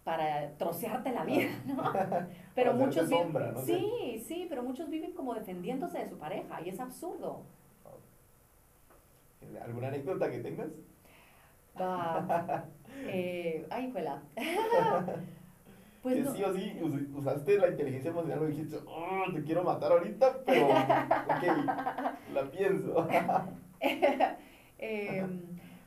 para 0.04 0.50
trocearte 0.58 1.12
la 1.12 1.24
vida, 1.24 1.48
¿no? 1.66 1.92
Pero 2.54 2.74
muchos 2.74 3.08
sombra, 3.08 3.52
no 3.52 3.60
sí, 3.60 4.22
sí, 4.26 4.46
pero 4.48 4.62
muchos 4.62 4.88
viven 4.90 5.12
como 5.12 5.34
defendiéndose 5.34 5.98
de 5.98 6.08
su 6.08 6.18
pareja 6.18 6.60
y 6.60 6.68
es 6.70 6.80
absurdo. 6.80 7.42
¿Alguna 9.64 9.88
anécdota 9.88 10.30
que 10.30 10.38
tengas? 10.40 10.68
Va. 11.80 12.64
Eh, 13.04 13.66
ay, 13.70 13.90
juela. 13.90 14.22
pues 16.02 16.14
que 16.16 16.20
no. 16.22 16.30
sí 16.32 16.44
o 16.44 16.52
sí 16.54 16.78
us- 16.82 17.18
usaste 17.18 17.58
la 17.58 17.70
inteligencia 17.70 18.10
emocional 18.12 18.44
y 18.44 18.52
dijiste, 18.52 18.76
oh, 18.86 19.24
te 19.32 19.42
quiero 19.42 19.64
matar 19.64 19.90
ahorita, 19.92 20.44
pero 20.46 20.66
ok, 20.68 21.44
la 22.32 22.50
pienso. 22.52 23.08
Em, 24.78 25.40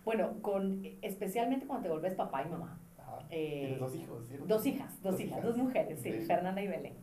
bueno, 0.03 0.41
con, 0.41 0.81
especialmente 1.01 1.67
cuando 1.67 1.83
te 1.83 1.89
vuelves 1.89 2.15
papá 2.15 2.43
y 2.43 2.49
mamá. 2.49 2.77
Eh, 3.31 3.77
dos 3.79 3.95
hijos, 3.95 4.27
¿cierto? 4.27 4.45
Dos 4.45 4.65
hijas, 4.65 5.01
dos, 5.01 5.11
Dos 5.13 5.21
hijas, 5.21 5.31
hijas. 5.39 5.43
dos 5.43 5.57
mujeres, 5.57 5.99
sí, 5.99 6.09
Increíble. 6.09 6.25
Fernanda 6.27 6.61
y 6.61 6.67
Belén. 6.67 6.93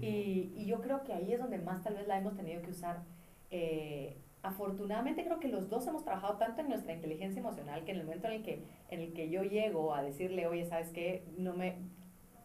Y, 0.00 0.52
y 0.56 0.66
yo 0.66 0.80
creo 0.80 1.02
que 1.04 1.12
ahí 1.12 1.32
es 1.32 1.38
donde 1.40 1.58
más 1.58 1.82
tal 1.82 1.94
vez 1.94 2.06
la 2.06 2.18
hemos 2.18 2.34
tenido 2.36 2.62
que 2.62 2.70
usar. 2.70 3.02
Eh, 3.50 4.16
afortunadamente 4.42 5.24
creo 5.24 5.38
que 5.38 5.48
los 5.48 5.68
dos 5.68 5.86
hemos 5.86 6.04
trabajado 6.04 6.36
tanto 6.36 6.62
en 6.62 6.68
nuestra 6.68 6.92
inteligencia 6.92 7.40
emocional 7.40 7.84
que 7.84 7.92
en 7.92 7.98
el 7.98 8.04
momento 8.04 8.26
en 8.26 8.32
el 8.34 8.42
que, 8.42 8.62
en 8.90 9.00
el 9.00 9.12
que 9.12 9.30
yo 9.30 9.42
llego 9.44 9.94
a 9.94 10.02
decirle, 10.02 10.46
oye, 10.46 10.64
¿sabes 10.66 10.88
qué? 10.90 11.24
No 11.38 11.54
me 11.54 11.76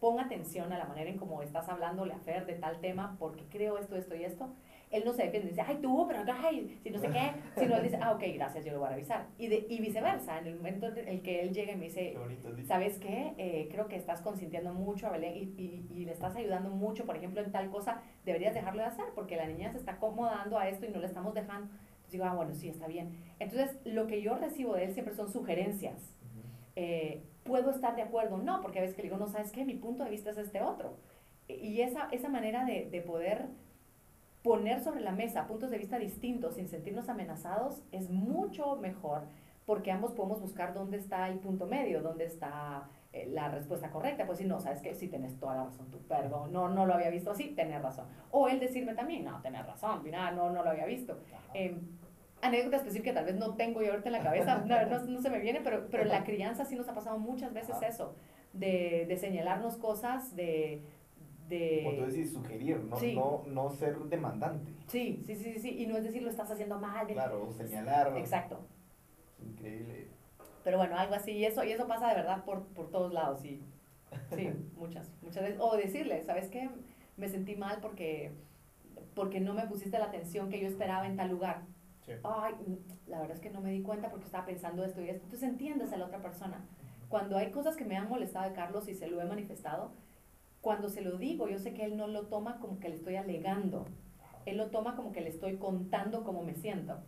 ponga 0.00 0.22
atención 0.24 0.72
a 0.72 0.78
la 0.78 0.84
manera 0.86 1.10
en 1.10 1.18
cómo 1.18 1.42
estás 1.42 1.68
hablándole 1.68 2.12
a 2.14 2.18
Fer 2.18 2.46
de 2.46 2.54
tal 2.54 2.80
tema 2.80 3.16
porque 3.18 3.44
creo 3.50 3.78
esto, 3.78 3.96
esto 3.96 4.14
y 4.14 4.24
esto. 4.24 4.48
Él 4.90 5.02
no 5.04 5.12
se 5.12 5.24
defiende, 5.24 5.50
dice, 5.50 5.60
ay, 5.60 5.78
tú, 5.82 6.06
pero 6.08 6.20
ay, 6.32 6.78
si 6.82 6.88
no 6.88 6.98
sé 6.98 7.10
qué, 7.10 7.32
sino 7.58 7.76
él 7.76 7.82
dice, 7.82 7.98
ah, 8.00 8.12
ok, 8.12 8.22
gracias, 8.34 8.64
yo 8.64 8.72
lo 8.72 8.78
voy 8.78 8.86
a 8.88 8.92
revisar. 8.92 9.26
Y, 9.36 9.48
de, 9.48 9.66
y 9.68 9.80
viceversa, 9.80 10.38
en 10.38 10.46
el 10.46 10.56
momento 10.56 10.86
en 10.86 11.06
el 11.08 11.20
que 11.20 11.42
él 11.42 11.52
llega 11.52 11.72
y 11.72 11.76
me 11.76 11.84
dice, 11.86 12.16
Qué. 12.56 12.64
¿sabes 12.64 12.98
qué? 12.98 13.34
Eh, 13.36 13.68
creo 13.70 13.86
que 13.86 13.96
estás 13.96 14.22
consintiendo 14.22 14.72
mucho 14.72 15.06
a 15.06 15.10
Belén 15.10 15.34
y, 15.36 15.40
y- 15.62 15.86
y 15.90 16.04
le 16.06 16.12
estás 16.12 16.34
ayudando 16.36 16.70
mucho, 16.70 17.04
por 17.04 17.16
ejemplo, 17.18 17.42
en 17.42 17.52
tal 17.52 17.68
cosa, 17.70 18.00
deberías 18.24 18.54
dejarlo 18.54 18.80
de 18.80 18.88
hacer 18.88 19.04
porque 19.14 19.36
la 19.36 19.46
niña 19.46 19.70
se 19.72 19.76
está 19.78 19.92
acomodando 19.92 20.58
a 20.58 20.68
esto 20.70 20.86
y 20.86 20.88
no 20.88 21.00
le 21.00 21.06
estamos 21.06 21.34
dejando. 21.34 21.66
Entonces 21.66 22.12
digo, 22.12 22.24
ah, 22.24 22.34
bueno, 22.34 22.54
sí, 22.54 22.70
está 22.70 22.86
bien. 22.86 23.14
Entonces, 23.40 23.76
lo 23.84 24.06
que 24.06 24.22
yo 24.22 24.36
recibo 24.38 24.74
de 24.74 24.84
él 24.84 24.92
siempre 24.94 25.14
son 25.14 25.30
sugerencias. 25.30 26.14
Ujú. 26.22 26.40
Eh, 26.76 27.24
¿Puedo 27.48 27.70
estar 27.70 27.96
de 27.96 28.02
acuerdo? 28.02 28.36
No, 28.36 28.60
porque 28.60 28.78
a 28.78 28.82
veces 28.82 28.94
que 28.94 29.02
le 29.02 29.08
digo, 29.08 29.18
no, 29.18 29.26
¿sabes 29.26 29.50
qué? 29.50 29.64
Mi 29.64 29.74
punto 29.74 30.04
de 30.04 30.10
vista 30.10 30.30
es 30.30 30.38
este 30.38 30.62
otro. 30.62 30.96
Y 31.48 31.80
esa, 31.80 32.08
esa 32.12 32.28
manera 32.28 32.64
de, 32.64 32.88
de 32.90 33.00
poder 33.00 33.46
poner 34.42 34.80
sobre 34.80 35.00
la 35.00 35.12
mesa 35.12 35.46
puntos 35.46 35.70
de 35.70 35.78
vista 35.78 35.98
distintos 35.98 36.54
sin 36.54 36.68
sentirnos 36.68 37.08
amenazados 37.08 37.82
es 37.90 38.10
mucho 38.10 38.76
mejor 38.76 39.22
porque 39.68 39.92
ambos 39.92 40.12
podemos 40.12 40.40
buscar 40.40 40.72
dónde 40.72 40.96
está 40.96 41.28
el 41.28 41.40
punto 41.40 41.66
medio, 41.66 42.00
dónde 42.00 42.24
está 42.24 42.88
eh, 43.12 43.28
la 43.30 43.50
respuesta 43.50 43.90
correcta. 43.90 44.24
Pues 44.24 44.38
si 44.38 44.46
no, 44.46 44.60
sabes 44.60 44.80
que 44.80 44.94
sí 44.94 45.08
tenés 45.08 45.38
toda 45.38 45.56
la 45.56 45.64
razón, 45.64 45.90
tú, 45.90 45.98
perdón, 46.08 46.54
no, 46.54 46.70
no 46.70 46.86
lo 46.86 46.94
había 46.94 47.10
visto 47.10 47.32
así, 47.32 47.48
tenés 47.48 47.82
razón. 47.82 48.06
O 48.30 48.48
él 48.48 48.60
decirme 48.60 48.94
también, 48.94 49.26
no, 49.26 49.42
tenés 49.42 49.66
razón, 49.66 50.02
mira, 50.02 50.30
no, 50.30 50.48
no 50.48 50.62
lo 50.62 50.70
había 50.70 50.86
visto. 50.86 51.18
Eh, 51.52 51.78
anécdota 52.40 52.76
específica 52.76 53.12
tal 53.14 53.24
vez 53.24 53.36
no 53.36 53.54
tengo 53.54 53.82
yo 53.82 53.90
ahorita 53.90 54.08
en 54.08 54.12
la 54.12 54.22
cabeza, 54.22 54.58
no, 54.66 54.86
no, 54.86 55.04
no 55.06 55.20
se 55.22 55.30
me 55.30 55.38
viene, 55.40 55.60
pero, 55.62 55.86
pero 55.90 56.02
en 56.04 56.08
la 56.10 56.24
crianza 56.24 56.64
sí 56.64 56.76
nos 56.76 56.88
ha 56.88 56.94
pasado 56.94 57.18
muchas 57.18 57.52
veces 57.52 57.76
Ajá. 57.76 57.88
eso, 57.88 58.14
de, 58.52 59.06
de 59.08 59.16
señalarnos 59.16 59.76
cosas, 59.76 60.34
de... 60.36 60.82
de 61.48 61.82
Como 61.84 61.96
tú 61.96 62.06
decís, 62.10 62.32
sugerir, 62.32 62.78
no, 62.84 62.96
Sí. 62.96 63.14
no, 63.14 63.42
no 63.46 63.70
ser 63.70 63.96
demandante. 64.00 64.72
Sí, 64.86 65.22
sí, 65.26 65.34
sí, 65.34 65.58
sí, 65.58 65.82
y 65.82 65.86
no 65.86 65.96
es 65.96 66.04
decir 66.04 66.22
lo 66.22 66.30
estás 66.30 66.50
haciendo 66.50 66.78
mal. 66.78 67.06
Claro, 67.06 67.50
señalar. 67.52 68.16
Exacto. 68.16 68.60
Increíble. 69.44 70.08
Pero 70.64 70.78
bueno, 70.78 70.96
algo 70.96 71.14
así, 71.14 71.32
y 71.32 71.44
eso, 71.44 71.64
y 71.64 71.72
eso 71.72 71.86
pasa 71.86 72.08
de 72.08 72.14
verdad 72.16 72.44
por, 72.44 72.64
por 72.68 72.90
todos 72.90 73.12
lados, 73.12 73.40
sí. 73.40 73.62
Sí, 74.34 74.48
muchas, 74.76 75.10
muchas 75.22 75.42
veces. 75.42 75.58
O 75.60 75.76
decirle, 75.76 76.22
¿sabes 76.22 76.48
qué? 76.50 76.68
Me 77.16 77.28
sentí 77.28 77.56
mal 77.56 77.78
porque, 77.80 78.32
porque 79.14 79.40
no 79.40 79.54
me 79.54 79.66
pusiste 79.66 79.98
la 79.98 80.06
atención 80.06 80.48
que 80.50 80.60
yo 80.60 80.68
esperaba 80.68 81.06
en 81.06 81.16
tal 81.16 81.30
lugar. 81.30 81.62
Sí. 82.08 82.20
Ay, 82.24 82.54
la 83.06 83.20
verdad 83.20 83.36
es 83.36 83.40
que 83.40 83.50
no 83.50 83.60
me 83.60 83.70
di 83.70 83.82
cuenta 83.82 84.10
porque 84.10 84.24
estaba 84.26 84.46
pensando 84.46 84.84
esto 84.84 85.00
y 85.02 85.08
esto. 85.10 85.24
Entonces 85.24 85.48
entiendes 85.48 85.92
a 85.92 85.96
la 85.96 86.06
otra 86.06 86.20
persona. 86.20 86.64
Cuando 87.08 87.38
hay 87.38 87.50
cosas 87.50 87.76
que 87.76 87.84
me 87.84 87.96
han 87.96 88.08
molestado 88.08 88.48
de 88.48 88.54
Carlos 88.54 88.88
y 88.88 88.94
se 88.94 89.06
lo 89.08 89.20
he 89.20 89.24
manifestado, 89.24 89.92
cuando 90.60 90.88
se 90.88 91.00
lo 91.02 91.16
digo, 91.18 91.48
yo 91.48 91.58
sé 91.58 91.72
que 91.74 91.84
él 91.84 91.96
no 91.96 92.06
lo 92.08 92.26
toma 92.26 92.58
como 92.58 92.80
que 92.80 92.88
le 92.88 92.96
estoy 92.96 93.16
alegando. 93.16 93.86
Él 94.46 94.56
lo 94.56 94.70
toma 94.70 94.96
como 94.96 95.12
que 95.12 95.20
le 95.20 95.28
estoy 95.28 95.56
contando 95.56 96.24
cómo 96.24 96.42
me 96.42 96.54
siento. 96.54 96.98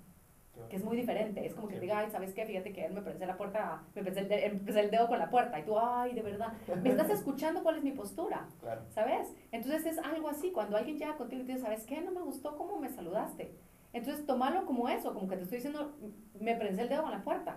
que 0.69 0.77
es 0.77 0.85
muy 0.85 0.95
diferente. 0.97 1.47
Es 1.47 1.55
como 1.55 1.69
que 1.69 1.75
te 1.77 1.81
diga, 1.81 1.99
ay, 2.01 2.11
¿sabes 2.11 2.35
qué? 2.35 2.45
Fíjate 2.45 2.73
que 2.75 2.85
él 2.85 2.93
me 2.93 3.01
prensé 3.01 3.25
la 3.25 3.37
puerta, 3.39 3.83
me 3.95 4.03
el, 4.03 4.15
de- 4.15 4.61
prensé 4.63 4.81
el 4.81 4.91
dedo 4.91 5.09
con 5.09 5.19
la 5.19 5.31
puerta. 5.31 5.59
Y 5.59 5.65
tú, 5.65 5.79
ay, 5.79 6.13
de 6.13 6.21
verdad, 6.23 6.53
¿me 6.83 6.91
estás 6.91 7.09
escuchando 7.19 7.63
cuál 7.63 7.77
es 7.79 7.83
mi 7.83 7.93
postura? 7.93 8.47
Claro. 8.61 8.83
¿Sabes? 8.91 9.35
Entonces 9.53 9.87
es 9.87 9.99
algo 9.99 10.29
así. 10.29 10.53
Cuando 10.53 10.77
alguien 10.77 10.99
llega 10.99 11.17
contigo 11.17 11.43
y 11.43 11.47
te 11.47 11.53
dice, 11.53 11.65
¿sabes 11.65 11.85
qué? 11.87 12.01
No 12.03 12.11
me 12.13 12.21
gustó 12.21 12.57
cómo 12.59 12.79
me 12.79 12.91
saludaste. 12.91 13.55
Entonces 13.92 14.24
tomarlo 14.24 14.66
como 14.66 14.88
eso, 14.88 15.12
como 15.12 15.26
que 15.26 15.37
te 15.37 15.42
estoy 15.42 15.57
diciendo, 15.57 15.96
me 16.38 16.55
prensé 16.55 16.83
el 16.83 16.88
dedo 16.88 17.03
con 17.03 17.11
la 17.11 17.24
puerta. 17.24 17.57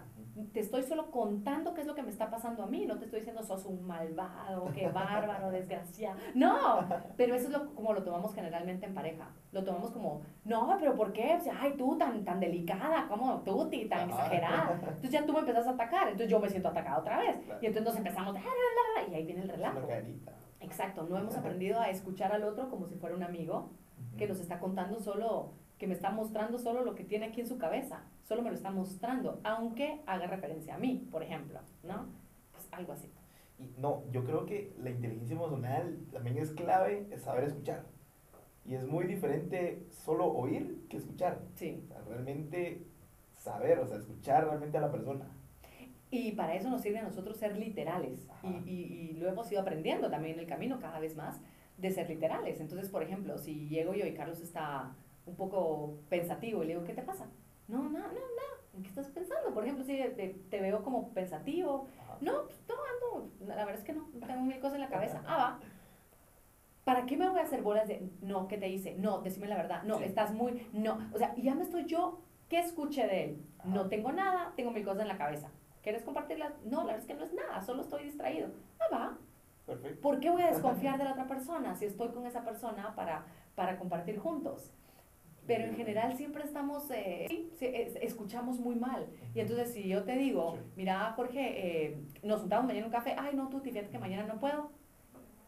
Te 0.52 0.62
estoy 0.62 0.82
solo 0.82 1.12
contando 1.12 1.76
qué 1.76 1.82
es 1.82 1.88
lo 1.88 1.94
que 1.94 2.02
me 2.02 2.10
está 2.10 2.32
pasando 2.32 2.64
a 2.64 2.66
mí. 2.66 2.88
No 2.88 2.98
te 2.98 3.06
estoy 3.06 3.20
diciendo, 3.20 3.44
sos 3.44 3.66
un 3.66 3.86
malvado, 3.86 4.72
qué 4.74 4.88
bárbaro, 4.94 5.52
desgraciado. 5.52 6.18
No, 6.34 6.88
pero 7.18 7.36
eso 7.36 7.48
es 7.48 7.54
lo, 7.54 7.76
como 7.76 7.94
lo 7.94 8.02
tomamos 8.04 8.34
generalmente 8.34 8.88
en 8.88 8.96
pareja. 8.96 9.30
Lo 9.52 9.64
tomamos 9.64 9.92
como, 9.92 10.22
no, 10.44 10.76
pero 10.80 10.96
¿por 10.96 11.14
qué? 11.14 11.36
O 11.40 11.40
sea, 11.40 11.56
ay, 11.62 11.76
tú 11.78 11.96
tan, 11.98 12.26
tan 12.26 12.40
delicada, 12.40 13.08
como 13.08 13.42
tú, 13.42 13.70
ti, 13.70 13.86
tan 13.86 14.10
Ajá. 14.10 14.26
exagerada. 14.26 14.72
Entonces 14.74 15.12
ya 15.12 15.26
tú 15.26 15.34
me 15.34 15.40
empezás 15.40 15.68
a 15.68 15.72
atacar, 15.72 16.08
entonces 16.08 16.30
yo 16.30 16.40
me 16.40 16.50
siento 16.50 16.70
atacada 16.70 16.98
otra 16.98 17.20
vez. 17.20 17.38
Claro. 17.46 17.60
Y 17.62 17.66
entonces 17.68 17.92
nos 17.92 17.98
empezamos, 17.98 18.36
y 19.10 19.14
ahí 19.14 19.26
viene 19.26 19.44
el 19.44 19.50
relajo. 19.50 19.88
Exacto, 20.62 21.06
no 21.08 21.18
hemos 21.18 21.38
aprendido 21.38 21.80
a 21.80 21.90
escuchar 21.90 22.32
al 22.32 22.44
otro 22.44 22.70
como 22.70 22.88
si 22.88 22.96
fuera 22.96 23.16
un 23.16 23.24
amigo 23.24 23.70
que 24.18 24.28
nos 24.28 24.40
está 24.40 24.60
contando 24.60 25.00
solo, 25.00 25.52
que 25.78 25.88
me 25.88 25.94
está 25.94 26.12
mostrando 26.12 26.58
solo 26.60 26.84
lo 26.84 26.96
que 26.96 27.04
tiene 27.04 27.26
aquí 27.26 27.42
en 27.42 27.48
su 27.48 27.58
cabeza, 27.58 28.04
solo 28.24 28.42
me 28.42 28.50
lo 28.50 28.56
está 28.56 28.72
mostrando, 28.72 29.40
aunque 29.44 30.02
haga 30.06 30.28
referencia 30.28 30.76
a 30.76 30.78
mí, 30.78 31.08
por 31.12 31.24
ejemplo, 31.24 31.60
¿no? 31.84 32.08
Pues 32.52 32.68
algo 32.72 32.94
así. 32.94 33.12
Y 33.60 33.70
no, 33.80 34.04
yo 34.12 34.24
creo 34.24 34.46
que 34.46 34.74
la 34.80 34.90
inteligencia 34.90 35.36
emocional 35.36 36.00
también 36.12 36.38
es 36.38 36.52
clave 36.52 37.08
es 37.12 37.22
saber 37.22 37.46
escuchar. 37.46 37.86
Y 38.66 38.76
es 38.76 38.88
muy 38.88 39.06
diferente 39.06 39.86
solo 39.90 40.28
oír 40.28 40.86
que 40.90 40.98
escuchar. 40.98 41.42
Sí. 41.56 41.82
O 41.84 41.88
sea, 41.88 42.02
realmente 42.08 42.86
saber, 43.36 43.80
o 43.80 43.88
sea, 43.88 43.98
escuchar 43.98 44.46
realmente 44.46 44.78
a 44.78 44.82
la 44.82 44.92
persona. 44.92 45.28
Y 46.10 46.32
para 46.34 46.56
eso 46.56 46.70
nos 46.70 46.82
sirve 46.82 47.00
a 47.00 47.04
nosotros 47.04 47.38
ser 47.38 47.58
literales. 47.58 48.26
Y, 48.44 48.70
y, 48.70 48.84
y 48.84 49.14
lo 49.14 49.28
hemos 49.28 49.52
ido 49.52 49.62
aprendiendo 49.62 50.10
también 50.10 50.36
en 50.36 50.42
el 50.42 50.48
camino 50.48 50.80
cada 50.80 51.00
vez 51.00 51.16
más 51.16 51.42
de 51.78 51.92
ser 51.92 52.10
literales. 52.10 52.60
Entonces, 52.62 52.90
por 52.90 53.04
ejemplo, 53.04 53.38
si 53.38 53.68
llego 53.68 53.94
yo 53.94 54.06
y 54.06 54.14
Carlos 54.14 54.40
está 54.40 54.96
un 55.26 55.36
poco 55.36 55.96
pensativo 56.10 56.64
y 56.64 56.68
le 56.68 56.74
digo, 56.74 56.86
¿qué 56.86 56.94
te 56.94 57.02
pasa? 57.02 57.26
No, 57.68 57.84
no, 57.84 57.90
no, 58.00 58.08
no. 58.08 58.78
¿En 58.78 58.82
qué 58.82 58.90
estás 58.90 59.08
pensando? 59.08 59.54
Por 59.54 59.64
ejemplo, 59.64 59.84
si 59.86 59.96
te, 59.98 60.36
te 60.50 60.60
veo 60.62 60.84
como 60.84 61.10
pensativo, 61.10 61.88
Ajá. 62.02 62.18
No, 62.22 62.44
pues, 62.46 62.60
no 62.68 62.76
ando, 63.20 63.32
la 63.46 63.56
verdad 63.66 63.76
es 63.76 63.84
que 63.84 63.94
no, 63.94 64.08
tengo 64.26 64.42
mil 64.42 64.60
cosas 64.60 64.76
en 64.76 64.82
la 64.82 64.90
cabeza. 64.90 65.22
Ah, 65.28 65.38
va. 65.38 65.60
¿Para 66.84 67.06
qué 67.06 67.16
me 67.16 67.30
voy 67.30 67.40
a 67.40 67.44
hacer 67.44 67.62
bolas 67.62 67.88
de, 67.88 68.10
no, 68.22 68.48
¿qué 68.50 68.58
te 68.58 68.68
hice? 68.68 68.96
No, 68.96 69.22
decime 69.22 69.48
la 69.48 69.56
verdad, 69.56 69.84
no, 69.84 70.00
Sí. 70.00 70.04
estás 70.04 70.34
muy, 70.34 70.68
no. 70.74 71.00
O 71.14 71.18
sea, 71.18 71.34
ya 71.36 71.56
me 71.56 71.64
estoy 71.64 71.86
yo, 71.86 72.20
¿qué 72.50 72.60
escuché 72.60 73.08
de 73.08 73.24
él? 73.24 73.46
No 73.64 73.88
tengo 73.88 74.12
nada, 74.12 74.52
tengo 74.58 74.72
mil 74.72 74.84
cosas 74.84 75.04
en 75.04 75.08
la 75.08 75.18
cabeza. 75.18 75.50
¿Quieres 75.82 76.04
compartirlas? 76.04 76.54
No, 76.66 76.80
la 76.80 76.94
verdad 76.94 77.00
es 77.02 77.06
que 77.06 77.14
no 77.14 77.24
es 77.24 77.34
nada, 77.34 77.62
solo 77.62 77.84
estoy 77.84 78.04
distraído. 78.04 78.50
Ah, 78.80 78.86
va. 78.94 79.18
Perfecto. 79.66 80.02
¿Por 80.02 80.20
qué 80.20 80.30
voy 80.30 80.42
a 80.42 80.48
desconfiar 80.48 80.98
de 80.98 81.06
la 81.06 81.12
otra 81.12 81.26
persona 81.28 81.74
si 81.76 81.86
estoy 81.86 82.10
con 82.10 82.26
esa 82.26 82.44
persona 82.44 82.94
para, 82.96 83.24
para 83.56 83.78
compartir 83.78 84.20
juntos? 84.20 84.74
Pero 85.46 85.66
en 85.66 85.76
general 85.76 86.16
siempre 86.16 86.44
estamos, 86.44 86.90
eh, 86.92 87.50
escuchamos 88.02 88.60
muy 88.60 88.76
mal. 88.76 89.08
Y 89.36 89.42
entonces 89.42 89.74
si 89.74 89.88
yo 89.88 90.04
te 90.04 90.18
digo, 90.18 90.58
mira 90.76 91.12
Jorge, 91.16 91.86
eh, 91.86 91.98
nos 92.24 92.42
juntamos 92.42 92.66
mañana 92.66 92.86
un 92.86 92.92
café, 92.92 93.16
ay 93.18 93.36
no, 93.36 93.50
tú, 93.50 93.60
fíjate 93.60 93.90
que 93.90 94.00
mañana 94.00 94.26
no 94.26 94.40
puedo. 94.40 94.72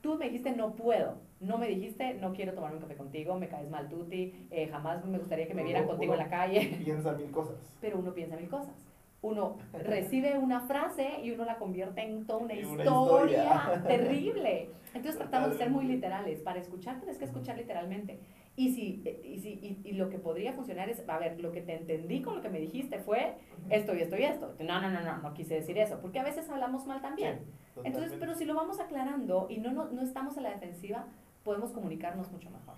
Tú 0.02 0.18
me 0.18 0.26
dijiste 0.26 0.52
no 0.52 0.76
puedo, 0.76 1.16
no 1.40 1.58
me 1.58 1.68
dijiste 1.68 2.16
no 2.16 2.34
quiero 2.34 2.54
tomar 2.54 2.74
un 2.74 2.80
café 2.80 2.96
contigo, 2.96 3.40
me 3.40 3.48
caes 3.48 3.70
mal 3.70 3.88
tuti, 3.90 4.48
eh, 4.52 4.68
jamás 4.68 5.04
me 5.06 5.18
gustaría 5.18 5.48
que 5.48 5.54
me 5.56 5.64
vieran 5.64 5.88
contigo 5.88 6.14
en 6.14 6.20
la 6.20 6.30
calle. 6.30 6.80
Piensa 6.84 7.14
mil 7.14 7.32
cosas. 7.32 7.56
Pero 7.82 7.98
uno 8.00 8.14
piensa 8.14 8.36
mil 8.36 8.50
cosas. 8.50 8.76
Uno 9.22 9.58
recibe 9.74 10.38
una 10.38 10.60
frase 10.60 11.22
y 11.24 11.32
uno 11.32 11.46
la 11.46 11.58
convierte 11.58 12.02
en 12.04 12.28
toda 12.28 12.40
una 12.40 12.54
una 12.54 12.62
historia, 12.84 13.44
historia. 13.44 13.84
terrible. 13.88 14.70
Entonces 14.94 15.18
tratamos 15.18 15.52
de 15.52 15.58
ser 15.58 15.72
muy 15.72 15.86
literales. 15.86 16.42
Para 16.42 16.60
escuchar 16.60 16.98
tienes 16.98 17.18
que 17.18 17.26
escuchar 17.26 17.58
literalmente. 17.58 18.20
Y, 18.58 18.74
si, 18.74 19.04
y, 19.24 19.40
si, 19.40 19.50
y, 19.62 19.82
y 19.84 19.92
lo 19.94 20.10
que 20.10 20.18
podría 20.18 20.54
funcionar 20.54 20.90
es, 20.90 21.04
a 21.10 21.20
ver, 21.20 21.40
lo 21.42 21.52
que 21.52 21.62
te 21.62 21.76
entendí 21.76 22.22
con 22.22 22.36
lo 22.36 22.42
que 22.42 22.50
me 22.50 22.60
dijiste 22.60 23.00
fue 23.00 23.36
esto 23.70 23.94
y 23.94 24.00
esto 24.02 24.18
y 24.18 24.24
esto. 24.24 24.56
No, 24.60 24.80
no, 24.82 24.90
no, 24.92 25.02
no, 25.02 25.18
no 25.18 25.34
quise 25.34 25.56
decir 25.56 25.78
eso. 25.78 26.00
Porque 26.02 26.20
a 26.20 26.24
veces 26.24 26.50
hablamos 26.50 26.86
mal 26.88 27.02
también. 27.02 27.40
Sí, 27.74 27.82
Entonces, 27.84 28.16
pero 28.18 28.34
si 28.34 28.46
lo 28.46 28.56
vamos 28.56 28.80
aclarando 28.80 29.48
y 29.50 29.58
no, 29.58 29.74
no, 29.74 29.92
no 29.92 30.02
estamos 30.02 30.38
a 30.38 30.42
la 30.42 30.52
defensiva, 30.52 31.06
podemos 31.44 31.72
comunicarnos 31.72 32.32
mucho 32.32 32.50
mejor. 32.50 32.76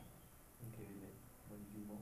Increíble, 0.66 1.10
buenísimo. 1.48 1.94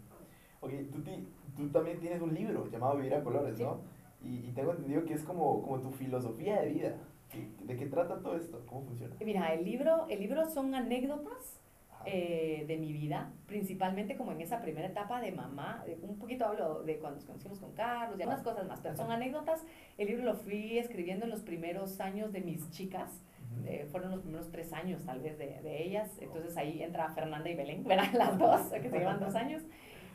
Ok, 0.62 0.72
tú, 0.94 1.02
ti- 1.04 1.28
tú 1.58 1.68
también 1.70 2.00
tienes 2.00 2.22
un 2.22 2.34
libro 2.34 2.70
llamado 2.72 2.96
Vivir 2.96 3.16
a 3.16 3.24
Colores, 3.24 3.58
Sí. 3.58 3.64
¿no? 3.64 3.82
Y, 4.24 4.38
y 4.48 4.52
tengo 4.56 4.72
entendido 4.72 5.04
que 5.04 5.14
es 5.16 5.24
como, 5.24 5.62
como 5.62 5.82
tu 5.82 5.92
filosofía 5.92 6.62
de 6.62 6.70
vida. 6.70 6.96
¿Qué- 7.30 7.50
¿De 7.66 7.76
qué 7.76 7.88
trata 7.88 8.20
todo 8.22 8.38
esto? 8.38 8.64
¿Cómo 8.68 8.84
funciona? 8.86 9.16
Mira, 9.24 9.54
el 9.54 9.66
libro, 9.66 10.08
el 10.10 10.20
libro 10.22 10.46
son 10.50 10.74
anécdotas. 10.74 11.60
Eh, 12.06 12.66
de 12.68 12.78
mi 12.78 12.92
vida, 12.94 13.32
principalmente 13.48 14.16
como 14.16 14.32
en 14.32 14.42
esa 14.42 14.62
primera 14.62 14.88
etapa 14.88 15.22
de 15.22 15.32
mamá. 15.32 15.84
Un 16.02 16.18
poquito 16.18 16.46
hablo 16.46 16.84
de 16.84 16.98
cuando 16.98 17.18
nos 17.18 17.26
conocimos 17.26 17.60
con 17.60 17.74
Carlos 17.74 18.18
y 18.20 18.22
algunas 18.22 18.44
cosas 18.44 18.68
más, 18.68 18.80
pero 18.82 18.96
son 18.96 19.12
anécdotas. 19.12 19.64
El 19.98 20.08
libro 20.08 20.24
lo 20.24 20.34
fui 20.36 20.78
escribiendo 20.78 21.26
en 21.26 21.32
los 21.32 21.42
primeros 21.42 22.00
años 22.00 22.32
de 22.32 22.42
mis 22.42 22.70
chicas. 22.72 23.22
eh, 23.66 23.88
fueron 23.92 24.12
los 24.12 24.22
primeros 24.22 24.52
tres 24.52 24.74
años 24.74 25.04
tal 25.06 25.22
vez 25.22 25.38
de, 25.38 25.62
de 25.62 25.84
ellas, 25.84 26.10
entonces 26.20 26.58
ahí 26.58 26.84
entra 26.84 27.10
Fernanda 27.10 27.50
y 27.50 27.56
Belén, 27.56 27.84
¿verdad? 27.84 28.08
Las 28.14 28.38
dos, 28.38 28.62
que 28.74 28.90
se 28.90 28.98
llevan 29.00 29.20
dos 29.20 29.34
años. 29.36 29.64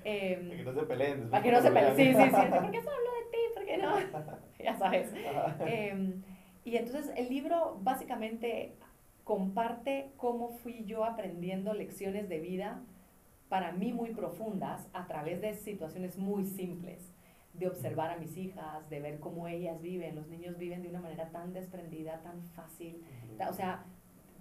Em, 0.04 0.48
Para 0.48 0.56
que 0.56 0.64
no 0.64 0.72
se 0.80 0.86
peleen. 0.86 1.30
para 1.30 1.42
que 1.42 1.52
no 1.52 1.60
se 1.62 1.70
peleen. 1.70 1.96
Sí, 1.96 2.04
sí, 2.04 2.30
sí. 2.30 2.46
¿Por 2.50 2.70
qué 2.70 2.82
solo 2.82 3.10
de 3.18 3.30
ti? 3.30 3.38
¿Por 3.54 3.64
qué 3.66 3.76
no? 3.78 3.94
ya 4.64 4.76
sabes. 4.78 5.10
Em, 5.66 6.22
y 6.64 6.76
entonces 6.76 7.10
el 7.16 7.28
libro 7.28 7.78
básicamente 7.82 8.76
comparte 9.34 10.10
cómo 10.16 10.48
fui 10.48 10.84
yo 10.86 11.04
aprendiendo 11.04 11.72
lecciones 11.72 12.28
de 12.28 12.40
vida 12.40 12.80
para 13.48 13.70
mí 13.70 13.92
muy 13.92 14.10
profundas 14.12 14.88
a 14.92 15.06
través 15.06 15.40
de 15.40 15.54
situaciones 15.54 16.18
muy 16.18 16.44
simples, 16.44 17.14
de 17.54 17.68
observar 17.68 18.10
a 18.10 18.16
mis 18.16 18.36
hijas, 18.36 18.90
de 18.90 18.98
ver 18.98 19.20
cómo 19.20 19.46
ellas 19.46 19.80
viven. 19.80 20.16
Los 20.16 20.26
niños 20.26 20.58
viven 20.58 20.82
de 20.82 20.88
una 20.88 21.00
manera 21.00 21.28
tan 21.30 21.52
desprendida, 21.52 22.18
tan 22.22 22.42
fácil. 22.42 23.04
O 23.48 23.52
sea, 23.52 23.84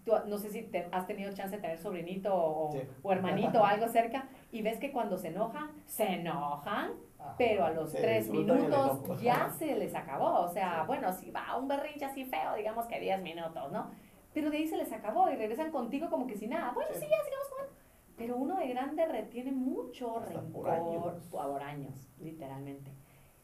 tú, 0.06 0.14
no 0.28 0.40
sé 0.40 0.50
si 0.50 0.64
te- 0.64 0.88
has 0.92 1.06
tenido 1.06 1.32
chance 1.34 1.56
de 1.58 1.62
tener 1.62 1.78
sobrinito 1.78 2.34
o, 2.36 2.72
Sí. 2.72 2.80
o 3.04 3.12
hermanito 3.12 3.62
o 3.62 3.66
algo 3.66 3.88
cerca 3.90 4.28
y 4.52 4.64
ves 4.64 4.80
que 4.80 4.92
cuando 4.92 5.20
se 5.20 5.28
enojan, 5.28 5.70
se 5.86 6.06
enojan 6.14 6.94
Ajá. 7.20 7.36
pero 7.38 7.66
a 7.66 7.70
los 7.72 7.92
Se 7.92 8.02
tres 8.02 8.28
minutos 8.32 9.22
ya 9.22 9.52
se 9.52 9.76
les 9.76 9.94
acabó. 9.94 10.40
O 10.42 10.50
sea, 10.50 10.80
Sí. 10.82 10.88
bueno, 10.88 11.14
si 11.14 11.30
va 11.30 11.56
un 11.58 11.68
berrinche 11.68 12.06
así 12.06 12.26
feo, 12.26 12.56
digamos 12.56 12.88
que 12.88 13.00
10 13.00 13.22
minutos, 13.22 13.72
¿no? 13.72 13.92
Pero 14.40 14.52
de 14.52 14.56
ahí 14.58 14.68
se 14.70 14.78
les 14.78 14.90
acabó 14.94 15.30
y 15.30 15.36
regresan 15.36 15.70
contigo 15.70 16.10
como 16.10 16.26
que 16.26 16.38
sin 16.38 16.52
nada. 16.52 16.72
Bueno, 16.72 16.92
sí, 16.94 17.02
Sí. 17.02 17.08
ya 17.12 17.22
sigamos 17.26 17.48
jugando. 17.50 17.74
Pero 18.16 18.38
uno 18.38 18.56
de 18.56 18.68
grande 18.70 19.06
retiene 19.06 19.52
mucho 19.52 20.18
Hasta 20.18 20.32
por 20.44 20.64
rencor 20.66 20.70
años. 20.70 21.28
por 21.30 21.62
años, 21.62 22.10
literalmente. 22.22 22.90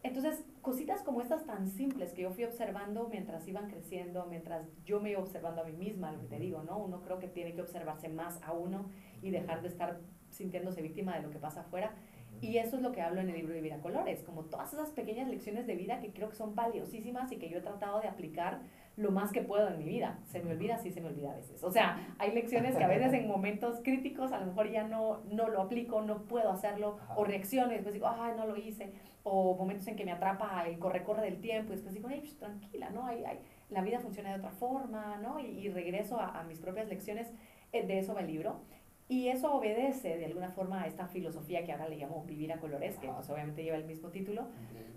Entonces, 0.03 0.45
cositas 0.62 1.01
como 1.03 1.19
estas 1.19 1.45
tan 1.45 1.67
simples 1.67 2.13
que 2.13 2.21
yo 2.21 2.31
fui 2.31 2.45
observando 2.45 3.10
mientras 3.10 3.45
iban 3.45 3.67
creciendo, 3.69 4.25
mientras 4.27 4.69
yo 4.86 5.01
me 5.01 5.12
iba 5.12 5.19
observando 5.19 5.63
a 5.63 5.65
mí 5.65 5.73
misma, 5.73 6.13
lo 6.13 6.21
que 6.21 6.27
te 6.27 6.39
digo, 6.39 6.63
¿no? 6.63 6.77
Uno 6.77 7.01
creo 7.01 7.19
que 7.19 7.27
tiene 7.27 7.53
que 7.53 7.62
observarse 7.62 8.08
más 8.08 8.41
a 8.41 8.53
uno 8.53 8.86
y 9.21 9.31
dejar 9.31 9.62
de 9.63 9.67
estar 9.67 9.99
sintiéndose 10.29 10.81
víctima 10.81 11.17
de 11.17 11.23
lo 11.23 11.29
que 11.29 11.39
pasa 11.39 11.60
afuera. 11.60 11.91
Y 12.39 12.58
eso 12.58 12.77
es 12.77 12.81
lo 12.81 12.93
que 12.93 13.01
hablo 13.01 13.19
en 13.19 13.29
el 13.29 13.36
libro 13.36 13.53
Vivir 13.53 13.73
a 13.73 13.81
Colores, 13.81 14.23
como 14.23 14.43
todas 14.45 14.71
esas 14.71 14.91
pequeñas 14.91 15.27
lecciones 15.27 15.67
de 15.67 15.75
vida 15.75 15.99
que 15.99 16.13
creo 16.13 16.29
que 16.29 16.36
son 16.36 16.55
valiosísimas 16.55 17.31
y 17.34 17.38
que 17.38 17.49
yo 17.49 17.58
he 17.58 17.62
tratado 17.62 17.99
de 17.99 18.08
aplicar 18.08 18.62
lo 18.97 19.12
más 19.12 19.31
que 19.31 19.41
puedo 19.41 19.67
en 19.67 19.77
mi 19.77 19.86
vida. 19.86 20.19
Se 20.25 20.41
me 20.41 20.51
olvida, 20.51 20.77
sí 20.77 20.91
se 20.91 21.01
me 21.01 21.10
olvida 21.10 21.31
a 21.31 21.36
veces. 21.36 21.63
O 21.63 21.71
sea, 21.71 22.15
hay 22.17 22.31
lecciones 22.31 22.75
que 22.75 22.84
a 22.84 22.88
veces 22.88 23.13
en 23.13 23.27
momentos 23.27 23.81
críticos 23.84 24.31
a 24.31 24.39
lo 24.39 24.45
mejor 24.47 24.69
ya 24.69 24.88
no, 24.88 25.21
no 25.31 25.49
lo 25.49 25.62
aplico, 25.62 26.01
no 26.01 26.23
puedo 26.23 26.49
hacerlo, 26.51 26.97
Ajá. 27.03 27.15
o 27.17 27.23
reacciono 27.25 27.71
y 27.71 27.75
después 27.75 27.93
digo, 27.93 28.08
ay, 28.08 28.34
no 28.38 28.45
lo 28.45 28.55
hice, 28.55 28.93
o 29.23 29.55
momentos 29.55 29.88
en 29.88 29.95
que 29.95 30.05
me 30.05 30.12
atrapa 30.12 30.65
el 30.67 30.79
corre-corre 30.79 31.23
del 31.23 31.41
tiempo 31.41 31.73
y 31.73 31.75
después 31.75 31.93
digo, 31.93 32.08
ay, 32.08 32.19
pues, 32.19 32.38
tranquila, 32.38 32.89
¿no? 32.91 33.05
Hay, 33.05 33.25
hay, 33.25 33.39
la 33.69 33.81
vida 33.81 33.99
funciona 33.99 34.29
de 34.29 34.38
otra 34.38 34.51
forma, 34.51 35.17
¿no? 35.17 35.39
Y, 35.39 35.45
y 35.45 35.69
regreso 35.69 36.19
a, 36.19 36.39
a 36.39 36.43
mis 36.43 36.60
propias 36.60 36.88
lecciones, 36.88 37.34
eh, 37.73 37.86
de 37.86 37.99
eso 37.99 38.13
va 38.13 38.21
el 38.21 38.27
libro. 38.27 38.62
Y 39.08 39.27
eso 39.27 39.53
obedece 39.53 40.17
de 40.17 40.25
alguna 40.25 40.49
forma 40.49 40.81
a 40.81 40.88
esta 40.88 41.08
filosofía 41.08 41.63
que 41.63 41.71
ahora 41.71 41.88
le 41.88 41.97
llamo 41.97 42.23
vivir 42.25 42.51
a 42.53 42.60
colores, 42.60 42.97
que 42.97 43.08
Ajá. 43.08 43.17
pues 43.17 43.29
obviamente 43.29 43.63
lleva 43.63 43.77
el 43.77 43.86
mismo 43.86 44.10
título, 44.10 44.47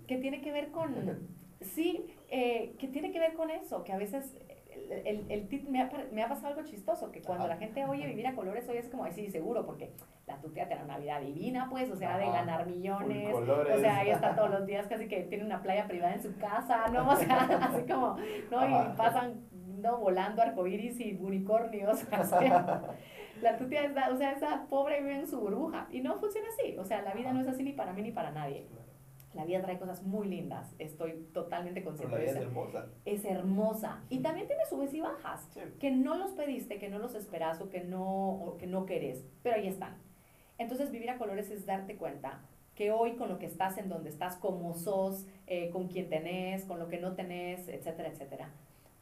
que 0.07 0.17
tiene 0.17 0.41
que 0.41 0.51
ver 0.51 0.71
con, 0.71 0.95
sí, 1.61 2.07
eh, 2.29 2.75
que 2.79 2.87
tiene 2.87 3.11
que 3.11 3.19
ver 3.19 3.33
con 3.33 3.49
eso, 3.49 3.83
que 3.83 3.91
a 3.93 3.97
veces 3.97 4.35
el, 4.89 5.07
el, 5.29 5.31
el 5.51 5.69
me, 5.69 5.81
ha, 5.81 5.89
me 6.11 6.23
ha 6.23 6.29
pasado 6.29 6.47
algo 6.47 6.63
chistoso, 6.63 7.11
que 7.11 7.21
cuando 7.21 7.45
Ajá. 7.45 7.55
la 7.55 7.59
gente 7.59 7.85
oye 7.85 8.07
vivir 8.07 8.27
a 8.27 8.35
colores, 8.35 8.67
hoy 8.69 8.77
es 8.77 8.89
como, 8.89 9.09
sí, 9.11 9.29
seguro, 9.29 9.65
porque 9.65 9.91
la 10.27 10.39
tutea 10.39 10.67
tiene 10.67 10.83
una 10.83 10.97
vida 10.97 11.19
divina, 11.19 11.67
pues, 11.69 11.89
o 11.91 11.95
sea, 11.95 12.17
de 12.17 12.25
ganar 12.25 12.65
millones, 12.65 13.33
o 13.33 13.79
sea, 13.79 13.97
ahí 13.97 14.09
está 14.09 14.35
todos 14.35 14.49
los 14.49 14.65
días, 14.67 14.87
casi 14.87 15.07
que 15.07 15.23
tiene 15.23 15.43
una 15.43 15.61
playa 15.61 15.87
privada 15.87 16.13
en 16.13 16.21
su 16.21 16.35
casa, 16.37 16.87
¿no? 16.87 17.09
O 17.09 17.15
sea, 17.15 17.37
así 17.61 17.83
como, 17.87 18.17
¿no? 18.51 18.69
Y 18.69 18.95
pasan, 18.95 19.47
¿no? 19.79 19.97
Volando 19.97 20.41
arcoíris 20.41 20.99
y 20.99 21.17
unicornios, 21.19 22.03
o 22.19 22.23
sea, 22.23 22.95
la 23.41 23.57
tutea 23.57 23.85
es, 23.85 23.91
o 24.11 24.17
sea, 24.17 24.31
esa 24.31 24.65
pobre 24.69 25.01
vive 25.01 25.15
en 25.15 25.27
su 25.27 25.39
burbuja, 25.39 25.87
y 25.91 26.01
no 26.01 26.17
funciona 26.17 26.47
así, 26.49 26.77
o 26.77 26.85
sea, 26.85 27.01
la 27.01 27.13
vida 27.13 27.31
no 27.33 27.41
es 27.41 27.47
así 27.47 27.63
ni 27.63 27.73
para 27.73 27.93
mí 27.93 28.01
ni 28.01 28.11
para 28.11 28.31
nadie. 28.31 28.67
La 29.33 29.45
vida 29.45 29.61
trae 29.61 29.77
cosas 29.77 30.01
muy 30.03 30.27
lindas, 30.27 30.73
estoy 30.79 31.13
totalmente 31.33 31.81
Pero 31.81 31.91
consciente 31.91 32.15
la 32.15 32.19
de 32.19 32.23
vida 32.25 32.31
es 32.31 32.37
eso. 32.37 32.47
hermosa. 32.49 32.87
Es 33.05 33.25
hermosa 33.25 34.03
y 34.09 34.19
también 34.19 34.47
tiene 34.47 34.65
subes 34.65 34.93
y 34.93 35.01
bajas, 35.01 35.47
Sí. 35.53 35.59
que 35.79 35.91
no 35.91 36.15
los 36.17 36.31
pediste, 36.31 36.79
que 36.79 36.89
no 36.89 36.97
los 36.97 37.13
esperas 37.13 37.61
o 37.61 37.69
que 37.69 37.81
no, 37.83 38.31
o 38.31 38.57
que 38.57 38.65
no 38.65 38.85
querés, 38.87 39.23
pero 39.43 39.55
ahí 39.57 39.67
están. 39.67 39.97
Entonces 40.57 40.91
vivir 40.91 41.09
a 41.11 41.17
colores 41.17 41.51
es 41.51 41.65
darte 41.65 41.95
cuenta 41.95 42.41
que 42.73 42.91
hoy 42.91 43.17
con 43.17 43.29
lo 43.29 43.37
que 43.39 43.45
estás 43.45 43.77
en 43.77 43.87
donde 43.89 44.09
estás, 44.09 44.35
como 44.37 44.73
sos, 44.73 45.27
eh, 45.47 45.69
con 45.69 45.87
quien 45.89 46.09
tenés, 46.09 46.65
con 46.65 46.79
lo 46.79 46.87
que 46.87 46.97
no 46.99 47.13
tenés, 47.13 47.67
etcétera, 47.67 48.09
etcétera, 48.09 48.49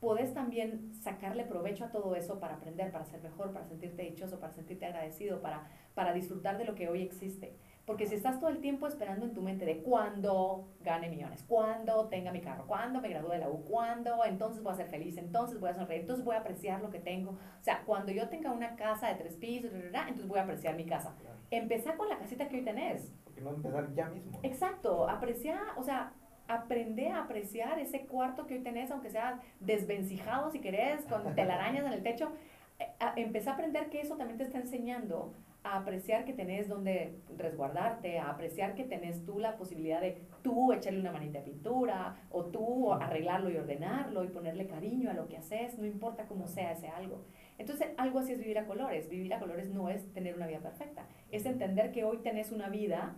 podés 0.01 0.33
también 0.33 0.93
sacarle 0.93 1.43
provecho 1.45 1.85
a 1.85 1.91
todo 1.91 2.15
eso 2.15 2.39
para 2.39 2.55
aprender, 2.55 2.91
para 2.91 3.05
ser 3.05 3.21
mejor, 3.21 3.53
para 3.53 3.65
sentirte 3.65 4.03
dichoso, 4.03 4.39
para 4.39 4.51
sentirte 4.53 4.85
agradecido, 4.85 5.41
para, 5.41 5.69
para 5.95 6.13
disfrutar 6.13 6.57
de 6.57 6.65
lo 6.65 6.75
que 6.75 6.89
hoy 6.89 7.01
existe. 7.01 7.55
Porque 7.87 8.05
si 8.05 8.15
estás 8.15 8.37
todo 8.41 8.49
el 8.49 8.59
tiempo 8.59 8.85
esperando 8.85 9.25
en 9.25 9.33
tu 9.33 9.41
mente 9.41 9.63
de 9.63 9.77
cuándo 9.77 10.67
gane 10.83 11.07
millones, 11.07 11.41
cuándo 11.47 12.09
tenga 12.09 12.33
mi 12.33 12.41
carro, 12.41 12.65
cuándo 12.67 12.99
me 12.99 13.07
gradúe 13.07 13.29
de 13.29 13.37
la 13.37 13.49
U, 13.49 13.63
cuándo, 13.63 14.25
entonces 14.25 14.61
voy 14.61 14.73
a 14.73 14.75
ser 14.75 14.89
feliz, 14.89 15.17
entonces 15.17 15.57
voy 15.57 15.69
a 15.69 15.73
sonreír, 15.73 16.01
entonces 16.01 16.25
voy 16.25 16.35
a 16.35 16.39
apreciar 16.39 16.81
lo 16.81 16.89
que 16.89 16.99
tengo. 16.99 17.31
O 17.31 17.63
sea, 17.63 17.83
cuando 17.85 18.11
yo 18.11 18.27
tenga 18.27 18.51
una 18.51 18.75
casa 18.75 19.07
de 19.07 19.15
tres 19.15 19.37
pisos, 19.37 19.71
entonces 19.73 20.27
voy 20.27 20.37
a 20.37 20.43
apreciar 20.43 20.75
mi 20.75 20.85
casa. 20.85 21.15
Claro. 21.17 21.37
Empezá 21.49 21.95
con 21.95 22.09
la 22.09 22.17
casita 22.17 22.49
que 22.49 22.57
hoy 22.57 22.65
tenés. 22.65 23.09
¿Por 23.23 23.33
qué 23.33 23.39
no 23.39 23.51
empezar 23.51 23.93
ya 23.93 24.09
mismo? 24.09 24.37
Exacto, 24.43 25.07
apreciar, 25.07 25.61
o 25.77 25.83
sea, 25.83 26.11
aprende 26.49 27.07
a 27.07 27.23
apreciar 27.23 27.79
ese 27.79 28.05
cuarto 28.05 28.47
que 28.47 28.55
hoy 28.55 28.63
tenés, 28.63 28.91
aunque 28.91 29.11
sea 29.11 29.39
desvencijado 29.61 30.51
si 30.51 30.59
querés, 30.59 31.05
con 31.05 31.23
telarañas 31.35 31.85
en 31.85 31.93
el 31.93 32.03
techo. 32.03 32.33
Eh, 32.79 32.85
Empecé 33.15 33.49
a 33.49 33.53
aprender 33.53 33.89
que 33.89 34.01
eso 34.01 34.17
también 34.17 34.37
te 34.37 34.43
está 34.43 34.57
enseñando 34.57 35.33
a 35.63 35.77
apreciar 35.77 36.25
que 36.25 36.33
tenés 36.33 36.69
donde 36.69 37.19
resguardarte, 37.37 38.19
a 38.19 38.29
apreciar 38.29 38.75
que 38.75 38.83
tenés 38.83 39.25
tú 39.25 39.39
la 39.39 39.57
posibilidad 39.57 40.01
de 40.01 40.21
tú 40.41 40.71
echarle 40.71 40.99
una 40.99 41.11
manita 41.11 41.39
de 41.39 41.45
pintura, 41.45 42.15
o 42.31 42.45
tú 42.45 42.93
arreglarlo 42.93 43.49
y 43.49 43.57
ordenarlo 43.57 44.23
y 44.23 44.29
ponerle 44.29 44.67
cariño 44.67 45.09
a 45.09 45.13
lo 45.13 45.27
que 45.27 45.37
haces, 45.37 45.77
no 45.77 45.85
importa 45.85 46.27
cómo 46.27 46.47
sea 46.47 46.71
ese 46.71 46.87
algo. 46.87 47.25
Entonces, 47.57 47.87
algo 47.97 48.19
así 48.19 48.33
es 48.33 48.39
vivir 48.39 48.59
a 48.59 48.65
colores. 48.65 49.09
Vivir 49.09 49.33
a 49.33 49.39
colores 49.39 49.69
no 49.69 49.89
es 49.89 50.13
tener 50.13 50.35
una 50.35 50.47
vida 50.47 50.59
perfecta, 50.59 51.07
es 51.31 51.45
entender 51.45 51.91
que 51.91 52.03
hoy 52.03 52.17
tenés 52.17 52.51
una 52.51 52.69
vida 52.69 53.15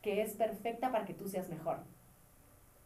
que 0.00 0.22
es 0.22 0.34
perfecta 0.34 0.90
para 0.90 1.04
que 1.04 1.14
tú 1.14 1.28
seas 1.28 1.48
mejor. 1.48 1.84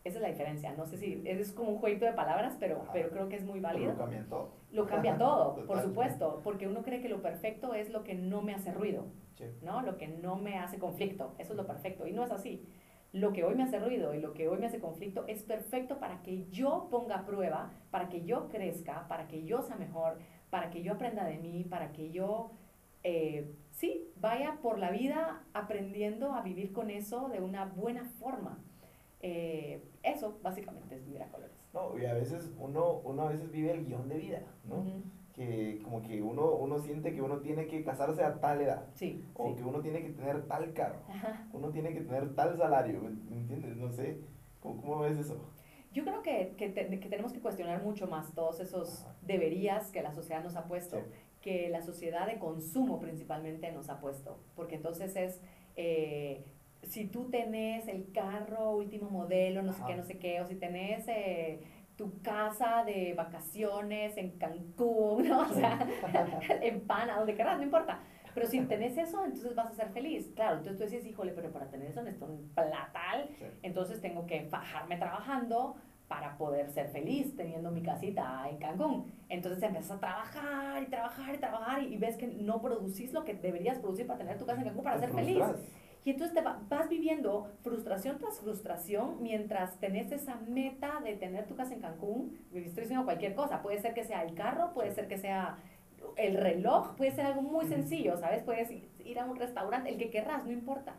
Esa 0.07 0.19
es 0.19 0.23
la 0.23 0.29
diferencia. 0.29 0.73
No 0.77 0.87
sé 0.87 0.99
si 0.99 1.21
es 1.25 1.51
como 1.51 1.71
un 1.73 1.79
jueguito 1.79 2.05
de 2.05 2.13
palabras, 2.13 2.57
pero, 2.61 2.83
Ajá. 2.83 2.93
pero 2.93 3.11
creo 3.11 3.29
que 3.29 3.35
es 3.35 3.45
muy 3.45 3.59
válido. 3.59 3.91
lo 3.91 3.99
cambian 3.99 4.29
todo. 4.29 4.53
Lo 4.71 4.87
cambia 4.87 5.19
todo, 5.19 5.67
por 5.67 5.83
supuesto, 5.83 6.41
porque 6.45 6.69
uno 6.69 6.83
cree 6.85 7.01
que 7.01 7.09
lo 7.09 7.21
perfecto 7.23 7.75
es 7.75 7.91
lo 7.91 8.05
que 8.05 8.15
no 8.15 8.41
me 8.41 8.55
hace 8.55 8.71
ruido, 8.73 9.07
Sí. 9.35 9.47
¿no? 9.63 9.83
Lo 9.83 9.97
que 9.97 10.07
no 10.07 10.37
me 10.37 10.59
hace 10.59 10.79
conflicto, 10.79 11.35
eso 11.39 11.55
es 11.55 11.57
lo 11.57 11.67
perfecto, 11.67 12.07
y 12.07 12.13
no 12.13 12.23
es 12.23 12.31
así. 12.31 12.65
Lo 13.13 13.33
que 13.33 13.43
hoy 13.43 13.57
me 13.57 13.65
hace 13.65 13.81
ruido 13.81 14.15
y 14.15 14.21
lo 14.21 14.33
que 14.33 14.47
hoy 14.49 14.59
me 14.59 14.67
hace 14.67 14.79
conflicto 14.79 15.25
es 15.27 15.43
perfecto 15.43 15.99
para 15.99 16.23
que 16.23 16.47
yo 16.51 16.87
ponga 16.89 17.17
a 17.17 17.27
prueba, 17.27 17.73
para 17.91 18.09
que 18.09 18.25
yo 18.25 18.49
crezca, 18.49 19.09
para 19.09 19.27
que 19.27 19.45
yo 19.45 19.63
sea 19.63 19.75
mejor, 19.77 20.19
para 20.51 20.71
que 20.71 20.83
yo 20.85 20.93
aprenda 20.93 21.25
de 21.25 21.39
mí, 21.39 21.65
para 21.69 21.91
que 21.93 22.11
yo, 22.11 22.53
eh, 23.03 23.51
sí, 23.71 24.09
vaya 24.21 24.59
por 24.63 24.79
la 24.79 24.91
vida 24.91 25.43
aprendiendo 25.53 26.33
a 26.33 26.43
vivir 26.43 26.73
con 26.73 26.91
eso 26.91 27.29
de 27.29 27.41
una 27.41 27.65
buena 27.65 28.05
forma. 28.21 28.59
Eh, 29.29 29.83
eso 30.05 30.39
básicamente 30.41 30.95
es 30.95 31.05
vivir 31.05 31.21
a 31.23 31.29
colores. 31.29 31.57
No, 31.75 31.99
y 31.99 32.07
a 32.07 32.15
veces 32.15 32.53
uno, 32.61 33.01
uno 33.05 33.23
a 33.23 33.29
veces 33.31 33.51
vive 33.51 33.73
el 33.73 33.85
guion 33.85 34.09
de 34.09 34.19
vida, 34.19 34.43
¿no? 34.65 34.77
Ujú. 34.77 35.03
Que 35.35 35.81
como 35.83 36.01
que 36.01 36.23
uno, 36.23 36.53
uno 36.53 36.79
siente 36.79 37.13
que 37.13 37.21
uno 37.21 37.39
tiene 37.41 37.67
que 37.67 37.83
casarse 37.83 38.23
a 38.23 38.41
tal 38.41 38.61
edad. 38.61 38.87
Sí, 38.95 39.25
O 39.35 39.49
sí. 39.49 39.57
que 39.57 39.65
uno 39.65 39.81
tiene 39.81 40.01
que 40.03 40.11
tener 40.11 40.47
tal 40.47 40.73
carro. 40.73 41.01
Ajá. 41.09 41.47
Uno 41.53 41.71
tiene 41.71 41.93
que 41.93 42.03
tener 42.03 42.35
tal 42.37 42.57
salario, 42.57 43.01
¿me 43.01 43.11
me 43.11 43.41
entiendes? 43.41 43.77
No 43.77 43.91
sé. 43.91 44.21
¿Cómo, 44.61 44.81
cómo 44.81 44.99
ves 45.01 45.19
eso? 45.19 45.37
Yo 45.93 46.05
creo 46.05 46.23
que, 46.23 46.55
que, 46.57 46.69
te- 46.69 47.01
que 47.01 47.09
tenemos 47.09 47.33
que 47.33 47.41
cuestionar 47.41 47.83
mucho 47.83 48.07
más 48.07 48.33
todos 48.33 48.61
esos 48.61 49.01
Ajá. 49.03 49.17
deberías 49.23 49.91
que 49.91 50.03
la 50.03 50.13
sociedad 50.13 50.43
nos 50.45 50.55
ha 50.55 50.67
puesto, 50.69 50.97
Sí. 50.99 51.03
que 51.41 51.69
la 51.69 51.83
sociedad 51.83 52.27
de 52.29 52.39
consumo 52.39 53.01
principalmente 53.01 53.73
nos 53.73 53.91
ha 53.91 53.99
puesto, 54.01 54.39
porque 54.55 54.77
entonces 54.77 55.17
es, 55.17 55.43
eh, 55.77 56.45
si 56.87 57.07
tú 57.07 57.29
tenés 57.31 57.89
el 57.89 58.11
carro 58.13 58.73
último 58.77 59.11
modelo, 59.11 59.63
no 59.63 59.73
sé 59.73 59.79
Ajá. 59.83 59.87
qué, 59.89 59.97
no 59.97 60.03
sé 60.05 60.19
qué, 60.19 60.41
o 60.41 60.47
si 60.47 60.55
tenés 60.57 61.07
eh, 61.09 61.61
tu 61.97 62.21
casa 62.23 62.85
de 62.85 63.15
vacaciones 63.15 64.17
en 64.17 64.33
Cancún, 64.39 65.29
¿no? 65.29 65.41
O 65.51 65.55
sea, 65.55 65.79
en 66.63 66.81
Pana, 66.87 67.19
donde 67.19 67.35
quieras, 67.35 67.57
no 67.59 67.63
importa. 67.65 68.01
Pero 68.35 68.47
si 68.49 68.61
tenés 68.67 68.99
eso, 68.99 69.25
entonces 69.25 69.55
vas 69.55 69.71
a 69.71 69.75
ser 69.75 69.89
feliz. 69.89 70.31
Claro, 70.35 70.59
entonces 70.59 70.77
tú 70.79 70.85
dices, 70.85 71.07
híjole, 71.07 71.33
pero 71.33 71.51
para 71.53 71.71
tener 71.71 71.89
eso 71.91 72.03
necesito 72.03 72.27
un 72.27 72.51
platal, 72.55 73.31
Sí. 73.39 73.47
entonces 73.63 74.01
tengo 74.03 74.27
que 74.27 74.47
bajarme 74.51 74.99
trabajando 74.99 75.77
para 76.07 76.37
poder 76.37 76.71
ser 76.71 76.89
feliz 76.91 77.35
teniendo 77.35 77.71
mi 77.71 77.83
casita 77.83 78.47
en 78.51 78.59
Cancún. 78.59 79.11
Entonces 79.31 79.63
empiezas 79.63 79.93
a 79.97 80.01
trabajar 80.01 80.83
y 80.83 80.87
trabajar 80.87 81.35
y 81.35 81.39
trabajar 81.39 81.83
y, 81.83 81.95
y 81.95 81.97
ves 81.97 82.17
que 82.19 82.27
no 82.29 82.61
producís 82.61 83.13
lo 83.15 83.25
que 83.25 83.33
deberías 83.35 83.79
producir 83.79 84.07
para 84.07 84.19
tener 84.19 84.37
tu 84.39 84.45
casa 84.45 84.61
en 84.61 84.67
Cancún 84.69 84.85
para 84.85 85.01
Te 85.01 85.07
ser 85.07 85.15
feliz. 85.15 85.43
Y 86.07 86.11
entonces 86.11 86.35
te 86.37 86.41
va- 86.41 86.61
vas 86.69 86.89
viviendo 86.89 87.51
frustración 87.63 88.17
tras 88.19 88.39
frustración 88.39 89.17
mientras 89.21 89.77
tenés 89.81 90.13
esa 90.13 90.37
meta 90.37 91.01
de 91.03 91.17
tener 91.17 91.49
tu 91.49 91.57
casa 91.57 91.75
en 91.75 91.81
Cancún. 91.81 92.39
Estoy 92.55 92.83
diciendo 92.85 93.05
cualquier 93.05 93.35
cosa. 93.35 93.61
Puede 93.61 93.81
ser 93.81 93.93
que 93.93 94.05
sea 94.05 94.23
el 94.23 94.33
carro, 94.35 94.73
puede 94.73 94.93
ser 94.93 95.09
que 95.09 95.19
sea 95.19 95.59
el 96.17 96.37
reloj, 96.37 96.95
puede 96.95 97.11
ser 97.11 97.27
algo 97.27 97.43
muy 97.43 97.67
sencillo, 97.67 98.17
¿sabes? 98.19 98.45
Puedes 98.45 98.71
ir 98.71 99.19
a 99.19 99.25
un 99.25 99.35
restaurante, 99.35 99.91
el 99.91 99.99
que 99.99 100.09
querrás, 100.11 100.45
no 100.47 100.53
importa. 100.53 100.95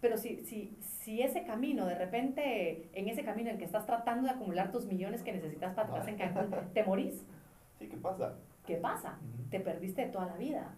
Pero 0.00 0.16
si, 0.16 0.40
si, 0.40 0.76
si 0.80 1.22
ese 1.22 1.44
camino, 1.44 1.86
de 1.86 1.94
repente, 1.94 2.88
en 2.94 3.08
ese 3.08 3.22
camino 3.22 3.50
en 3.50 3.58
que 3.58 3.64
estás 3.64 3.86
tratando 3.86 4.24
de 4.26 4.30
acumular 4.34 4.72
tus 4.72 4.86
millones 4.86 5.22
que 5.22 5.32
necesitas 5.32 5.72
para 5.74 5.86
tu 5.86 5.94
casa 5.94 6.10
en 6.10 6.16
Cancún, 6.18 6.50
te 6.74 6.82
morís, 6.82 7.24
Sí, 7.78 7.86
¿qué 7.88 7.96
pasa? 7.96 8.34
¿qué 8.66 8.74
pasa? 8.74 9.20
Ujú. 9.22 9.50
te 9.50 9.60
perdiste 9.60 10.06
toda 10.06 10.26
la 10.26 10.36
vida. 10.36 10.74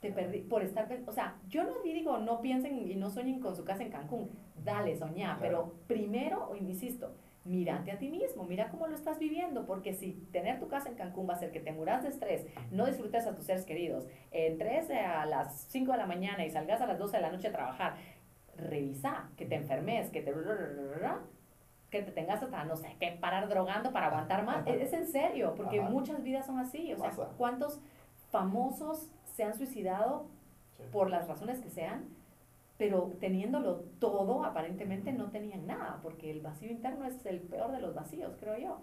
Te 0.00 0.12
perdí 0.12 0.40
por 0.40 0.62
estar, 0.62 0.88
o 1.06 1.12
sea, 1.12 1.36
yo 1.48 1.64
no 1.64 1.80
digo 1.82 2.18
no 2.18 2.40
piensen 2.40 2.76
y 2.76 2.94
no 2.94 3.10
sueñen 3.10 3.40
con 3.40 3.56
su 3.56 3.64
casa 3.64 3.82
en 3.82 3.90
Cancún, 3.90 4.30
dale, 4.64 4.96
soñá, 4.96 5.36
Claro. 5.36 5.40
pero 5.40 5.72
primero, 5.88 6.54
insisto, 6.54 7.10
mírate 7.44 7.90
a 7.90 7.98
ti 7.98 8.08
mismo, 8.08 8.44
mira 8.44 8.68
cómo 8.68 8.86
lo 8.86 8.94
estás 8.94 9.18
viviendo, 9.18 9.66
porque 9.66 9.94
si 9.94 10.12
tener 10.30 10.60
tu 10.60 10.68
casa 10.68 10.88
en 10.88 10.94
Cancún 10.94 11.28
va 11.28 11.32
a 11.32 11.36
hacer 11.36 11.50
que 11.50 11.60
te 11.60 11.72
muras 11.72 12.02
de 12.02 12.10
estrés, 12.10 12.46
no 12.70 12.86
disfrutes 12.86 13.26
a 13.26 13.34
tus 13.34 13.46
seres 13.46 13.64
queridos, 13.64 14.06
entres 14.30 14.88
a 14.90 15.26
las 15.26 15.62
5 15.68 15.90
de 15.92 15.98
la 15.98 16.06
mañana 16.06 16.44
y 16.44 16.50
salgas 16.50 16.80
a 16.80 16.86
las 16.86 16.98
12 16.98 17.16
de 17.16 17.22
la 17.22 17.32
noche 17.32 17.48
a 17.48 17.52
trabajar, 17.52 17.96
revisa, 18.56 19.30
que 19.36 19.46
te 19.46 19.56
enfermes, 19.56 20.10
que 20.10 20.20
te 20.20 20.32
que 21.90 22.02
te 22.02 22.10
tengas 22.12 22.42
hasta, 22.42 22.64
no 22.64 22.76
sé, 22.76 22.96
que 23.00 23.12
parar 23.12 23.48
drogando 23.48 23.92
para 23.92 24.08
aguantar 24.08 24.44
más. 24.44 24.66
Es, 24.66 24.82
es 24.82 24.92
en 24.92 25.06
serio, 25.06 25.54
porque 25.56 25.80
Ajá. 25.80 25.88
muchas 25.88 26.22
vidas 26.22 26.44
son 26.44 26.58
así. 26.58 26.92
O 26.92 26.98
sea. 26.98 27.10
¿cuántos 27.38 27.80
famosos 28.30 29.10
se 29.38 29.44
han 29.44 29.54
suicidado 29.54 30.26
Sí. 30.76 30.82
por 30.90 31.10
las 31.10 31.28
razones 31.28 31.60
que 31.60 31.70
sean? 31.70 32.06
Pero 32.76 33.12
teniéndolo 33.20 33.76
todo, 34.00 34.44
aparentemente 34.44 35.12
no 35.12 35.30
tenían 35.30 35.64
nada, 35.64 36.00
porque 36.02 36.28
el 36.32 36.40
vacío 36.40 36.68
interno 36.72 37.04
es 37.04 37.24
el 37.24 37.38
peor 37.40 37.70
de 37.70 37.80
los 37.80 37.94
vacíos, 37.94 38.36
creo 38.40 38.58
yo. 38.58 38.80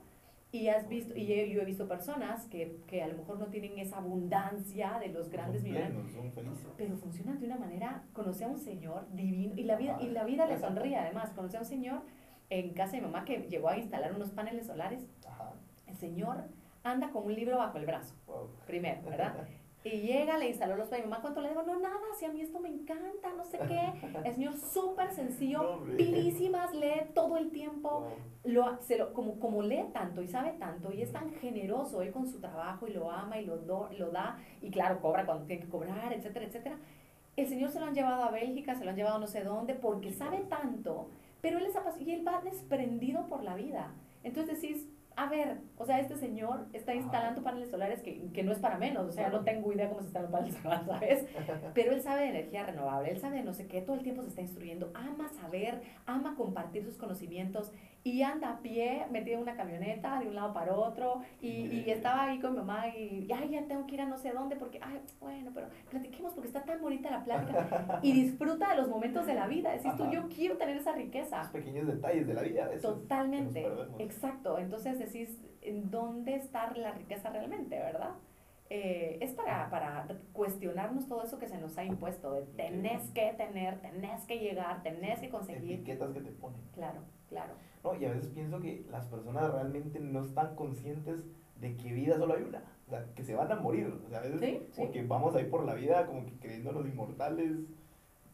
Y 0.54 0.70
has 0.70 0.88
visto, 0.88 1.14
y 1.14 1.26
yo 1.28 1.62
he 1.62 1.66
visto 1.66 1.90
personas 1.90 2.46
que, 2.48 2.80
que 2.88 3.04
a 3.04 3.08
lo 3.08 3.18
mejor 3.18 3.38
no 3.38 3.48
tienen 3.48 3.78
esa 3.80 3.98
abundancia 3.98 4.98
de 5.00 5.10
los 5.10 5.30
grandes 5.30 5.62
Son 5.62 5.72
millonarios, 5.72 6.06
pero 6.78 6.96
funcionan 6.96 7.38
de 7.42 7.48
una 7.48 7.58
manera, 7.58 8.04
conocí 8.14 8.46
a 8.46 8.48
un 8.48 8.60
señor 8.60 9.08
divino, 9.12 9.54
y 9.58 9.64
la 9.64 9.76
vida, 9.76 9.98
y 10.02 10.08
la 10.08 10.24
vida 10.24 10.46
le 10.48 10.58
sonríe 10.58 10.96
además, 10.96 11.32
conocí 11.32 11.58
a 11.58 11.60
un 11.60 11.66
señor 11.66 12.02
en 12.50 12.74
casa 12.74 12.94
de 12.94 13.02
mi 13.02 13.08
mamá 13.08 13.26
que 13.26 13.40
llegó 13.50 13.68
a 13.68 13.78
instalar 13.78 14.14
unos 14.16 14.32
paneles 14.32 14.68
solares, 14.68 15.06
Ajá. 15.28 15.52
el 15.88 15.96
señor 15.98 16.46
anda 16.84 17.10
con 17.12 17.26
un 17.26 17.34
libro 17.36 17.58
bajo 17.58 17.78
el 17.78 17.86
brazo, 17.86 18.14
Wow. 18.28 18.48
primero, 18.66 19.02
¿verdad? 19.10 19.34
Y 19.86 20.02
llega, 20.02 20.38
le 20.40 20.50
instaló 20.50 20.76
los 20.76 20.88
paneles, 20.90 21.08
mamá, 21.10 21.22
¿cuánto 21.22 21.42
le 21.42 21.50
digo? 21.50 21.62
No, 21.62 21.80
nada, 21.80 22.00
si 22.18 22.26
a 22.26 22.32
mí 22.32 22.42
esto 22.42 22.60
me 22.60 22.70
encanta, 22.70 23.32
no 23.38 23.44
sé 23.46 23.60
qué, 23.68 23.94
el 24.24 24.34
señor 24.34 24.58
súper 24.58 25.12
sencillo, 25.12 25.84
pilísimas, 25.96 26.74
lee 26.74 27.04
todo 27.14 27.38
el 27.38 27.52
tiempo, 27.52 27.90
Wow. 28.02 28.10
lo, 28.46 28.82
se 28.82 28.98
lo, 28.98 29.14
como, 29.14 29.40
como 29.40 29.62
lee 29.62 29.86
tanto 29.94 30.24
y 30.24 30.28
sabe 30.28 30.54
tanto 30.54 30.92
y 30.92 31.04
es 31.04 31.12
tan 31.12 31.32
generoso 31.36 32.02
él 32.02 32.12
con 32.12 32.28
su 32.28 32.40
trabajo 32.40 32.88
y 32.88 32.94
lo 32.94 33.12
ama 33.12 33.40
y 33.40 33.46
lo, 33.46 33.58
do- 33.58 33.90
lo 33.98 34.10
da 34.10 34.40
y 34.62 34.72
claro, 34.72 35.00
cobra 35.02 35.24
cuando 35.26 35.46
tiene 35.46 35.62
que 35.64 35.70
cobrar, 35.70 36.12
etcétera, 36.14 36.46
etcétera. 36.46 36.78
El 37.36 37.48
señor 37.48 37.70
se 37.70 37.80
lo 37.80 37.86
han 37.86 37.94
llevado 37.94 38.24
a 38.24 38.32
Bélgica, 38.32 38.74
se 38.76 38.86
lo 38.86 38.90
han 38.90 38.96
llevado 38.96 39.20
no 39.20 39.28
sé 39.28 39.44
dónde 39.44 39.76
porque 39.76 40.12
sabe 40.12 40.40
tanto, 40.50 41.10
pero 41.42 41.60
él 41.60 41.66
es 41.68 41.76
y 42.02 42.12
él 42.12 42.28
va 42.28 42.42
desprendido 42.42 43.28
por 43.28 43.44
la 43.44 43.54
vida. 43.56 43.94
Entonces 44.24 44.60
decís, 44.62 44.88
a 45.18 45.28
ver, 45.28 45.58
o 45.78 45.86
sea, 45.86 46.00
este 46.00 46.18
señor 46.18 46.66
está 46.74 46.94
instalando 46.94 47.42
paneles 47.42 47.70
solares 47.70 48.02
que, 48.02 48.30
que 48.34 48.44
no 48.44 48.52
es 48.52 48.60
para 48.60 48.78
menos, 48.78 49.08
o 49.08 49.12
sea, 49.12 49.30
no 49.30 49.44
tengo 49.44 49.72
idea 49.72 49.88
cómo 49.88 50.02
se 50.02 50.08
instalan 50.08 50.32
paneles 50.32 50.56
solares, 50.62 50.86
¿sabes? 50.88 51.26
Pero 51.74 51.94
él 51.94 52.02
sabe 52.02 52.24
de 52.24 52.30
energía 52.30 52.66
renovable, 52.66 53.12
él 53.12 53.20
sabe 53.20 53.38
de 53.38 53.44
no 53.44 53.54
sé 53.54 53.68
qué, 53.68 53.82
todo 53.82 53.96
el 53.96 54.04
tiempo 54.04 54.22
se 54.24 54.30
está 54.30 54.42
instruyendo, 54.42 54.92
ama 54.94 55.30
saber, 55.30 55.82
ama 56.06 56.36
compartir 56.36 56.84
sus 56.84 56.98
conocimientos 56.98 57.72
y 58.06 58.22
anda 58.22 58.52
a 58.52 58.60
pie, 58.60 59.08
metido 59.10 59.38
en 59.38 59.42
una 59.42 59.56
camioneta 59.56 60.20
de 60.20 60.28
un 60.28 60.36
lado 60.36 60.54
para 60.54 60.76
otro 60.76 61.24
y, 61.42 61.48
y 61.48 61.90
estaba 61.90 62.26
ahí 62.26 62.40
con 62.40 62.52
mi 62.52 62.60
mamá 62.60 62.88
y, 62.90 63.28
ay, 63.34 63.50
ya 63.50 63.66
tengo 63.66 63.88
que 63.88 63.96
ir 63.96 64.02
a 64.02 64.06
no 64.06 64.16
sé 64.16 64.32
dónde 64.32 64.56
porque, 64.56 64.80
ay, 64.80 65.02
bueno, 65.20 65.50
pero 65.56 65.70
platiquemos 65.90 66.32
porque 66.34 66.50
está 66.50 66.64
tan 66.64 66.80
bonita 66.82 67.10
la 67.10 67.24
plática 67.24 68.00
y 68.04 68.14
disfruta 68.14 68.70
de 68.70 68.78
los 68.78 68.90
momentos 68.90 69.26
de 69.26 69.34
la 69.34 69.48
vida. 69.48 69.72
Decís 69.72 69.92
tú, 69.98 70.04
Ajá. 70.04 70.12
yo 70.12 70.30
quiero 70.30 70.56
tener 70.56 70.78
esa 70.78 70.92
riqueza. 70.92 71.42
Esos 71.42 71.52
pequeños 71.52 71.88
detalles 71.88 72.28
de 72.28 72.34
la 72.36 72.44
vida. 72.44 72.72
esos 72.72 73.02
Totalmente, 73.02 73.68
exacto. 73.98 74.60
Entonces 74.60 75.00
decís, 75.00 75.42
¿en 75.64 75.90
dónde 75.90 76.36
está 76.36 76.72
la 76.78 76.92
riqueza 76.92 77.32
realmente, 77.32 77.80
verdad? 77.80 78.12
Eh, 78.70 79.18
es 79.20 79.34
para, 79.34 79.68
para 79.72 80.08
cuestionarnos 80.32 81.08
todo 81.08 81.24
eso 81.24 81.40
que 81.40 81.48
se 81.48 81.58
nos 81.58 81.76
ha 81.80 81.84
impuesto, 81.84 82.34
de 82.34 82.42
tenés 82.56 83.10
que 83.12 83.34
tener, 83.36 83.80
tenés 83.80 84.26
que 84.26 84.38
llegar, 84.38 84.84
tenés 84.84 85.20
que 85.20 85.30
conseguir. 85.30 85.80
Etiquetas 85.80 86.12
que 86.12 86.22
te 86.22 86.32
ponen. 86.32 86.62
Claro, 86.74 87.02
claro. 87.30 87.56
No, 87.86 87.96
y 87.96 88.04
a 88.06 88.12
veces 88.12 88.30
pienso 88.30 88.60
que 88.60 88.84
las 88.92 89.06
personas 89.06 89.52
realmente 89.54 90.00
no 90.00 90.24
están 90.26 90.56
conscientes 90.56 91.24
de 91.62 91.78
que 91.78 91.94
vida 91.94 92.18
solo 92.18 92.34
hay 92.36 92.42
una. 92.44 92.64
O 92.88 92.90
sea, 92.90 93.06
que 93.16 93.24
se 93.24 93.36
van 93.36 93.52
a 93.52 93.56
morir. 93.56 93.94
O 94.06 94.10
sea, 94.10 94.20
a 94.20 94.22
veces 94.24 94.40
Sí, 94.42 94.60
sí. 94.72 94.76
como 94.82 94.92
que 94.92 95.04
vamos 95.04 95.36
ahí 95.36 95.46
por 95.46 95.64
la 95.66 95.76
vida 95.76 96.06
como 96.08 96.26
que 96.26 96.34
creyéndonos 96.40 96.86
inmortales, 96.88 97.52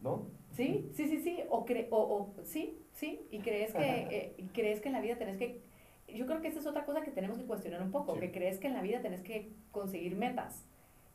¿no? 0.00 0.26
Sí, 0.52 0.90
sí, 0.94 1.06
sí, 1.06 1.18
sí, 1.18 1.40
o, 1.50 1.64
cre 1.66 1.88
o, 1.90 1.98
o 1.98 2.34
sí, 2.44 2.78
sí, 2.92 3.26
y 3.30 3.38
crees 3.40 3.72
que, 3.74 3.78
eh, 4.38 4.46
crees 4.54 4.80
que 4.80 4.88
en 4.88 4.94
la 4.94 5.00
vida 5.00 5.16
tenés 5.16 5.36
que, 5.36 5.60
yo 6.08 6.26
creo 6.26 6.40
que 6.42 6.48
esa 6.48 6.58
es 6.60 6.66
otra 6.66 6.84
cosa 6.84 7.02
que 7.02 7.10
tenemos 7.10 7.38
que 7.38 7.44
cuestionar 7.44 7.82
un 7.82 7.90
poco, 7.90 8.14
Sí. 8.14 8.20
que 8.20 8.32
crees 8.32 8.58
que 8.58 8.66
en 8.68 8.74
la 8.74 8.82
vida 8.82 9.00
tenés 9.00 9.22
que 9.22 9.52
conseguir 9.70 10.16
metas, 10.16 10.64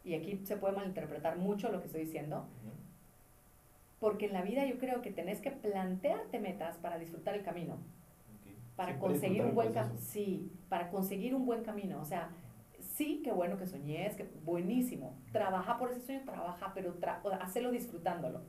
y 0.03 0.13
aquí 0.15 0.41
se 0.45 0.57
puede 0.57 0.75
malinterpretar 0.75 1.37
mucho 1.37 1.71
lo 1.71 1.79
que 1.81 1.85
estoy 1.87 2.01
diciendo, 2.05 2.47
porque 3.99 4.25
en 4.27 4.33
la 4.33 4.41
vida 4.41 4.65
yo 4.65 4.77
creo 4.77 5.01
que 5.01 5.11
tenés 5.11 5.41
que 5.41 5.51
plantearte 5.51 6.39
metas 6.39 6.77
para 6.77 6.97
disfrutar 6.99 7.35
el 7.35 7.43
camino. 7.43 7.77
Para 8.77 8.91
Siempre 8.91 9.09
conseguir 9.09 9.43
un 9.43 9.55
buen 9.55 9.73
camino, 9.73 9.99
sí, 9.99 10.51
para 10.69 10.89
conseguir 10.89 11.35
un 11.35 11.45
buen 11.45 11.63
camino, 11.63 11.99
o 11.99 12.05
sea, 12.05 12.29
sí, 12.79 13.21
qué 13.23 13.31
bueno 13.31 13.57
que 13.57 13.65
soñes, 13.65 14.15
que 14.15 14.23
buenísimo, 14.45 15.17
trabaja 15.33 15.77
por 15.77 15.91
ese 15.91 16.05
sueño, 16.05 16.21
trabaja, 16.23 16.71
pero 16.73 16.93
tra 16.93 17.19
o 17.23 17.29
sea, 17.29 17.39
hacelo 17.39 17.71
disfrutándolo, 17.71 18.41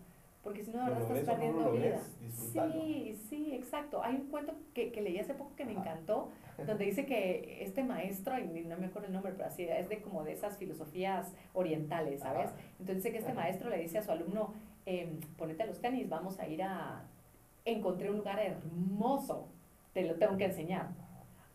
porque 0.42 0.62
si 0.62 0.70
no, 0.70 0.84
de 0.84 0.90
verdad 0.90 1.16
estás 1.16 1.26
no 1.26 1.32
perdiendo 1.32 1.62
lo 1.62 1.72
vida. 1.72 2.00
Sí, 2.30 3.18
sí, 3.28 3.54
exacto. 3.54 4.02
Hay 4.02 4.14
un 4.14 4.28
cuento 4.28 4.54
que, 4.72 4.92
que 4.92 5.02
leí 5.02 5.18
hace 5.18 5.34
poco 5.34 5.54
que 5.56 5.64
me 5.64 5.72
Ajá. 5.72 5.80
encantó, 5.80 6.28
donde 6.66 6.84
dice 6.84 7.04
que 7.06 7.58
este 7.62 7.82
maestro, 7.82 8.38
y 8.38 8.64
no 8.64 8.76
me 8.78 8.86
acuerdo 8.86 9.08
el 9.08 9.14
nombre, 9.14 9.32
pero 9.32 9.46
así 9.48 9.64
es 9.64 9.88
de 9.88 10.00
como 10.00 10.24
de 10.24 10.32
esas 10.32 10.56
filosofías 10.56 11.32
orientales, 11.54 12.20
¿sabes? 12.20 12.46
Ajá. 12.46 12.56
Entonces 12.78 12.96
dice 12.96 13.10
que 13.10 13.18
este 13.18 13.32
Ajá. 13.32 13.40
maestro 13.40 13.68
le 13.68 13.78
dice 13.78 13.98
a 13.98 14.02
su 14.02 14.12
alumno, 14.12 14.54
em, 14.86 15.20
ponete 15.36 15.66
los 15.66 15.80
tenis, 15.80 16.08
vamos 16.08 16.38
a 16.38 16.46
ir 16.46 16.62
a... 16.62 17.02
Encontré 17.64 18.10
un 18.10 18.18
lugar 18.18 18.38
hermoso, 18.38 19.48
te 19.98 20.06
lo 20.06 20.14
tengo 20.14 20.36
que 20.36 20.44
enseñar. 20.44 20.90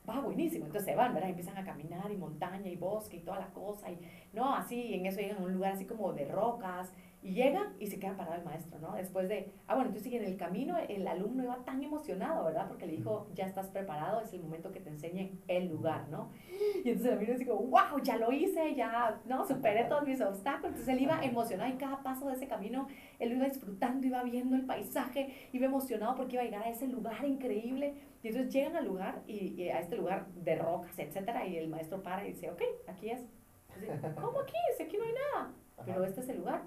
Va, 0.08 0.20
buenísimo. 0.20 0.66
Entonces 0.66 0.89
se 0.89 0.96
van, 0.96 1.14
¿verdad? 1.14 1.30
Empiezan 1.30 1.58
a 1.58 1.64
caminar 1.64 2.12
y 2.12 2.18
montaña 2.18 2.70
y 2.70 2.76
bosque 2.76 3.18
y 3.18 3.20
toda 3.22 3.39
la 3.39 3.48
cosa. 3.48 3.89
Y 3.89 3.98
no, 4.34 4.54
así, 4.54 4.94
en 4.94 5.06
eso 5.06 5.22
llegan 5.22 5.38
a 5.38 5.46
un 5.46 5.54
lugar 5.54 5.72
así 5.72 5.86
como 5.86 6.12
de 6.12 6.26
rocas. 6.26 6.91
Y 7.22 7.36
llegan 7.36 7.74
y 7.80 7.88
se 7.88 8.00
queda 8.00 8.18
parado 8.18 8.36
el 8.36 8.44
maestro, 8.44 8.78
¿no? 8.80 8.96
Después 8.96 9.30
de, 9.30 9.50
ah, 9.68 9.76
bueno, 9.76 9.91
entonces 9.91 10.12
en 10.12 10.26
el 10.26 10.36
camino 10.36 10.76
el 10.89 11.08
alumno 11.08 11.41
iba 11.41 11.56
tan 11.64 11.82
emocionado, 11.82 12.44
¿verdad? 12.44 12.68
Porque 12.68 12.86
le 12.86 12.98
dijo, 12.98 13.30
ya 13.34 13.46
estás 13.46 13.68
preparado, 13.70 14.20
es 14.20 14.34
el 14.34 14.41
momento 14.41 14.74
que 14.74 14.82
te 14.82 14.89
enseñen 14.89 15.39
el 15.48 15.70
lugar, 15.70 16.10
¿no? 16.10 16.32
Y 16.84 16.89
entonces 16.89 17.14
el 17.14 17.20
alumno 17.20 17.46
como, 17.48 17.70
wow, 17.70 18.04
ya 18.04 18.18
lo 18.18 18.30
hice, 18.34 18.76
ya, 18.76 19.22
¿no? 19.26 19.48
Superé 19.48 19.86
todos 19.86 20.06
mis 20.06 20.20
obstáculos. 20.20 20.72
Entonces 20.72 20.89
él 20.89 21.02
iba 21.02 21.24
emocionado 21.24 21.74
y 21.74 21.78
cada 21.78 22.04
paso 22.04 22.28
de 22.28 22.34
ese 22.34 22.50
camino, 22.50 22.88
él 23.20 23.32
iba 23.32 23.46
disfrutando, 23.46 24.06
iba 24.06 24.22
viendo 24.24 24.58
el 24.58 24.66
paisaje, 24.66 25.48
iba 25.54 25.68
emocionado 25.68 26.16
porque 26.16 26.34
iba 26.34 26.41
a 26.41 26.46
llegar 26.46 26.64
a 26.64 26.70
ese 26.72 26.88
lugar 26.88 27.24
increíble. 27.24 27.94
Y 28.24 28.30
entonces 28.30 28.53
llegan 28.53 28.76
al 28.78 28.86
lugar, 28.86 29.21
y, 29.28 29.61
y 29.61 29.69
a 29.69 29.80
este 29.80 29.97
lugar 29.97 30.28
de 30.34 30.55
rocas, 30.55 30.97
etcétera, 30.97 31.45
y 31.45 31.57
el 31.57 31.67
maestro 31.67 32.01
para 32.01 32.26
y 32.26 32.32
dice, 32.34 32.49
ok, 32.49 32.61
aquí 32.88 33.09
es. 33.11 33.21
¿Cómo 34.19 34.39
aquí? 34.39 34.53
Aquí 34.82 34.97
no 34.97 35.03
hay 35.03 35.13
nada. 35.13 35.51
Pero 35.86 35.99
Ajá. 35.99 36.07
este 36.07 36.21
es 36.21 36.30
el 36.30 36.38
lugar. 36.38 36.61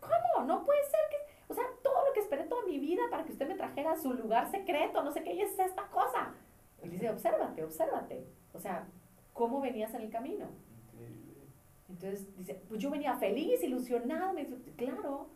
¿Cómo? 0.00 0.44
No 0.46 0.64
puede 0.64 0.82
ser 0.84 1.00
que, 1.10 1.16
o 1.48 1.54
sea, 1.54 1.64
todo 1.82 2.06
lo 2.06 2.12
que 2.12 2.20
esperé 2.20 2.44
toda 2.44 2.64
mi 2.66 2.78
vida 2.78 3.02
para 3.10 3.24
que 3.24 3.32
usted 3.32 3.48
me 3.48 3.54
trajera 3.54 3.92
a 3.92 3.96
su 3.96 4.12
lugar 4.12 4.50
secreto, 4.50 5.02
no 5.02 5.10
sé 5.12 5.22
qué, 5.22 5.32
y 5.34 5.40
es 5.40 5.58
esta 5.58 5.86
cosa. 5.88 6.34
Y 6.82 6.88
dice, 6.88 7.08
obsérvate, 7.10 7.64
obsérvate. 7.64 8.26
O 8.52 8.58
sea, 8.58 8.86
¿cómo 9.32 9.60
venías 9.60 9.94
en 9.94 10.02
el 10.02 10.10
camino? 10.10 10.46
Increíble. 10.92 11.46
Entonces 11.88 12.36
dice, 12.36 12.60
pues 12.68 12.80
yo 12.82 12.90
venía 12.90 13.16
feliz, 13.16 13.62
ilusionado. 13.62 14.34
Me 14.34 14.44
dice, 14.44 14.56
claro, 14.76 15.28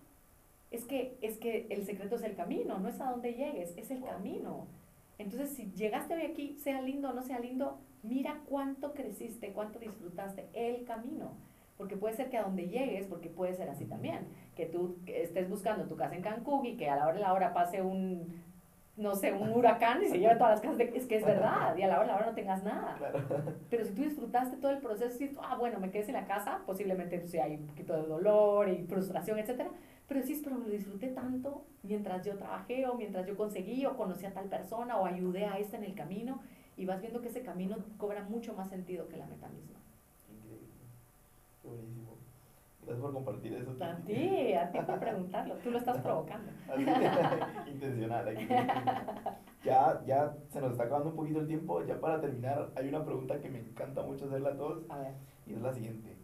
es 0.70 0.84
que, 0.84 1.16
es 1.22 1.38
que 1.38 1.66
el 1.70 1.86
secreto 1.86 2.16
es 2.16 2.22
el 2.24 2.36
camino, 2.36 2.78
no 2.78 2.88
es 2.88 3.00
a 3.00 3.10
dónde 3.10 3.32
llegues, 3.32 3.72
es 3.78 3.90
el 3.90 4.00
Wow. 4.00 4.10
camino. 4.10 4.66
Entonces, 5.20 5.50
si 5.50 5.70
llegaste 5.72 6.14
hoy 6.14 6.22
aquí, 6.22 6.56
sea 6.58 6.80
lindo 6.80 7.10
o 7.10 7.12
no 7.12 7.22
sea 7.22 7.38
lindo, 7.38 7.78
mira 8.02 8.40
cuánto 8.46 8.94
creciste, 8.94 9.52
cuánto 9.52 9.78
disfrutaste 9.78 10.48
el 10.54 10.84
camino. 10.84 11.36
Porque 11.76 11.96
puede 11.96 12.14
ser 12.14 12.30
que 12.30 12.38
a 12.38 12.42
donde 12.42 12.68
llegues, 12.68 13.06
porque 13.06 13.28
puede 13.28 13.54
ser 13.54 13.68
así 13.68 13.84
también, 13.84 14.28
que 14.56 14.64
tú 14.64 14.96
estés 15.06 15.48
buscando 15.48 15.84
tu 15.84 15.96
casa 15.96 16.14
en 16.14 16.22
Cancún 16.22 16.64
y 16.64 16.76
que 16.78 16.88
a 16.88 16.96
la 16.96 17.04
hora 17.06 17.14
de 17.14 17.20
la 17.20 17.34
hora 17.34 17.52
pase 17.52 17.82
un, 17.82 18.42
no 18.96 19.14
sé, 19.14 19.34
un 19.34 19.52
huracán 19.52 20.02
y 20.02 20.06
se 20.06 20.18
lleve 20.18 20.36
todas 20.36 20.52
las 20.52 20.60
casas. 20.62 20.78
De, 20.78 20.84
es 20.94 21.06
que 21.06 21.16
es 21.16 21.24
verdad, 21.24 21.76
y 21.76 21.82
a 21.82 21.88
la 21.88 22.00
hora, 22.00 22.04
a 22.04 22.06
la 22.06 22.16
hora 22.16 22.26
no 22.26 22.34
tengas 22.34 22.64
nada. 22.64 22.98
Pero 23.70 23.84
si 23.84 23.92
tú 23.92 24.02
disfrutaste 24.02 24.56
todo 24.56 24.70
el 24.70 24.78
proceso 24.78 25.22
y 25.22 25.36
ah, 25.42 25.56
bueno, 25.58 25.80
me 25.80 25.90
quedé 25.90 26.06
en 26.06 26.14
la 26.14 26.26
casa, 26.26 26.62
posiblemente 26.64 27.18
pues, 27.18 27.30
sí 27.30 27.38
hay 27.38 27.56
un 27.56 27.66
poquito 27.66 27.94
de 27.94 28.08
dolor 28.08 28.70
y 28.70 28.84
frustración, 28.84 29.38
etcétera. 29.38 29.70
Pero 30.10 30.22
sí, 30.24 30.40
pero 30.42 30.58
lo 30.58 30.68
disfruté 30.68 31.06
tanto 31.10 31.66
mientras 31.84 32.26
yo 32.26 32.36
trabajé 32.36 32.84
o 32.88 32.96
mientras 32.96 33.24
yo 33.28 33.36
conseguí 33.36 33.86
o 33.86 33.96
conocí 33.96 34.26
a 34.26 34.34
tal 34.34 34.48
persona 34.48 34.98
o 34.98 35.06
ayudé 35.06 35.44
a 35.44 35.56
esta 35.56 35.76
en 35.76 35.84
el 35.84 35.94
camino 35.94 36.40
y 36.76 36.84
vas 36.84 37.00
viendo 37.00 37.20
que 37.20 37.28
ese 37.28 37.44
camino 37.44 37.76
cobra 37.96 38.24
mucho 38.24 38.52
más 38.52 38.68
sentido 38.68 39.06
que 39.06 39.16
la 39.16 39.26
meta 39.26 39.48
misma. 39.50 39.78
Increíble. 40.28 40.66
Buenísimo. 41.62 42.16
Gracias 42.82 43.00
por 43.00 43.12
compartir 43.12 43.52
eso. 43.52 43.76
A 43.80 43.96
ti, 43.98 44.52
a 44.52 44.72
ti 44.72 44.78
por 44.84 44.98
preguntarlo. 44.98 45.54
Tú 45.58 45.70
lo 45.70 45.78
estás 45.78 45.98
provocando. 46.02 46.50
Intencional. 47.70 48.26
Aquí. 48.26 48.48
Ya, 49.62 50.02
ya 50.04 50.36
se 50.48 50.60
nos 50.60 50.72
está 50.72 50.84
acabando 50.86 51.10
un 51.10 51.16
poquito 51.16 51.38
el 51.38 51.46
tiempo. 51.46 51.84
Ya 51.84 52.00
para 52.00 52.20
terminar, 52.20 52.72
hay 52.74 52.88
una 52.88 53.04
pregunta 53.04 53.40
que 53.40 53.48
me 53.48 53.60
encanta 53.60 54.02
mucho 54.02 54.24
hacerla 54.24 54.48
a 54.48 54.56
todos. 54.56 54.90
A 54.90 54.98
ver. 54.98 55.14
Y 55.46 55.52
es 55.52 55.62
la 55.62 55.72
siguiente. 55.72 56.16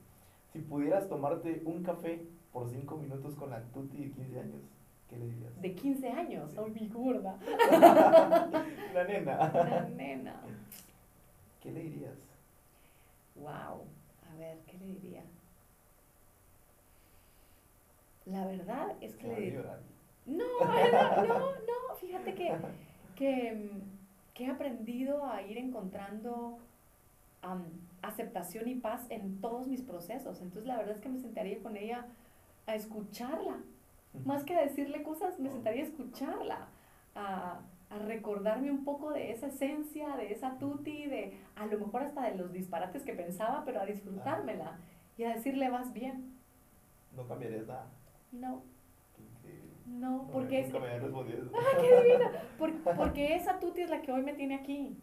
Si 0.53 0.59
pudieras 0.59 1.09
tomarte 1.09 1.62
un 1.64 1.84
café 1.84 2.26
por 2.57 2.70
cinco 2.70 2.96
minutos 2.96 3.34
con 3.34 3.50
la 3.50 3.61
Tuti 3.64 3.98
de 3.98 4.11
15 4.12 4.40
años, 4.40 4.62
¿qué 5.11 5.18
le 5.18 5.26
dirías? 5.26 5.61
De 5.61 5.74
15 5.74 6.09
años, 6.09 6.52
soy 6.52 6.70
mi 6.70 6.88
gorda. 6.88 7.36
la 8.94 9.04
nena. 9.04 9.36
La 9.52 9.88
nena. 9.94 10.40
¿Qué 11.61 11.70
le 11.70 11.82
dirías? 11.82 12.16
Wow. 13.34 13.84
A 14.32 14.36
ver, 14.38 14.57
¿qué 14.66 14.78
le 14.78 14.86
diría? 14.86 15.22
La 18.24 18.46
verdad 18.46 18.96
es 19.02 19.14
que 19.16 19.28
le 19.28 19.36
diría... 19.38 19.78
No, 20.24 20.44
no, 20.59 21.26
no, 21.26 21.38
no, 21.38 21.96
fíjate 22.00 22.34
que, 22.34 22.57
que, 23.16 23.70
que, 24.32 24.44
he 24.44 24.48
aprendido 24.48 25.26
a 25.26 25.42
ir 25.42 25.59
encontrando 25.59 26.57
aceptación 28.00 28.66
y 28.66 28.76
paz 28.76 29.04
en 29.11 29.42
todos 29.42 29.66
mis 29.66 29.82
procesos. 29.82 30.40
Entonces 30.40 30.66
la 30.66 30.78
verdad 30.78 30.94
es 30.94 31.02
que 31.02 31.11
me 31.11 31.20
sentaría 31.20 31.62
con 31.62 31.76
ella 31.76 32.07
a 32.66 32.74
escucharla. 32.74 33.58
Más 34.24 34.44
que 34.44 34.54
a 34.56 34.62
decirle 34.62 35.02
cosas, 35.02 35.38
me 35.38 35.50
sentaría 35.50 35.82
a 35.82 35.86
escucharla, 35.86 36.68
a, 37.14 37.60
a 37.90 37.98
recordarme 37.98 38.70
un 38.70 38.84
poco 38.84 39.12
de 39.12 39.30
esa 39.30 39.48
esencia, 39.48 40.16
de 40.16 40.32
esa 40.32 40.58
tuti, 40.58 41.06
de 41.06 41.38
a 41.54 41.66
lo 41.66 41.78
mejor 41.78 42.02
hasta 42.02 42.22
de 42.22 42.36
los 42.36 42.52
disparates 42.52 43.02
que 43.02 43.12
pensaba, 43.12 43.62
pero 43.64 43.80
a 43.80 43.86
disfrutármela 43.86 44.78
y 45.18 45.24
a 45.24 45.34
decirle 45.34 45.68
vas 45.68 45.92
bien. 45.92 46.34
¿No 47.14 47.26
cambiarías 47.26 47.66
nada? 47.66 47.86
No. 48.32 48.62
No, 49.86 50.28
porque 50.32 50.60
es... 50.60 50.74
¡Ah, 51.54 51.78
qué 51.80 52.02
divina! 52.02 52.32
porque 52.96 53.36
esa 53.36 53.58
tuti 53.60 53.82
es 53.82 53.90
la 53.90 54.02
que 54.02 54.12
hoy 54.12 54.22
me 54.22 54.34
tiene 54.34 54.56
aquí. 54.56 54.98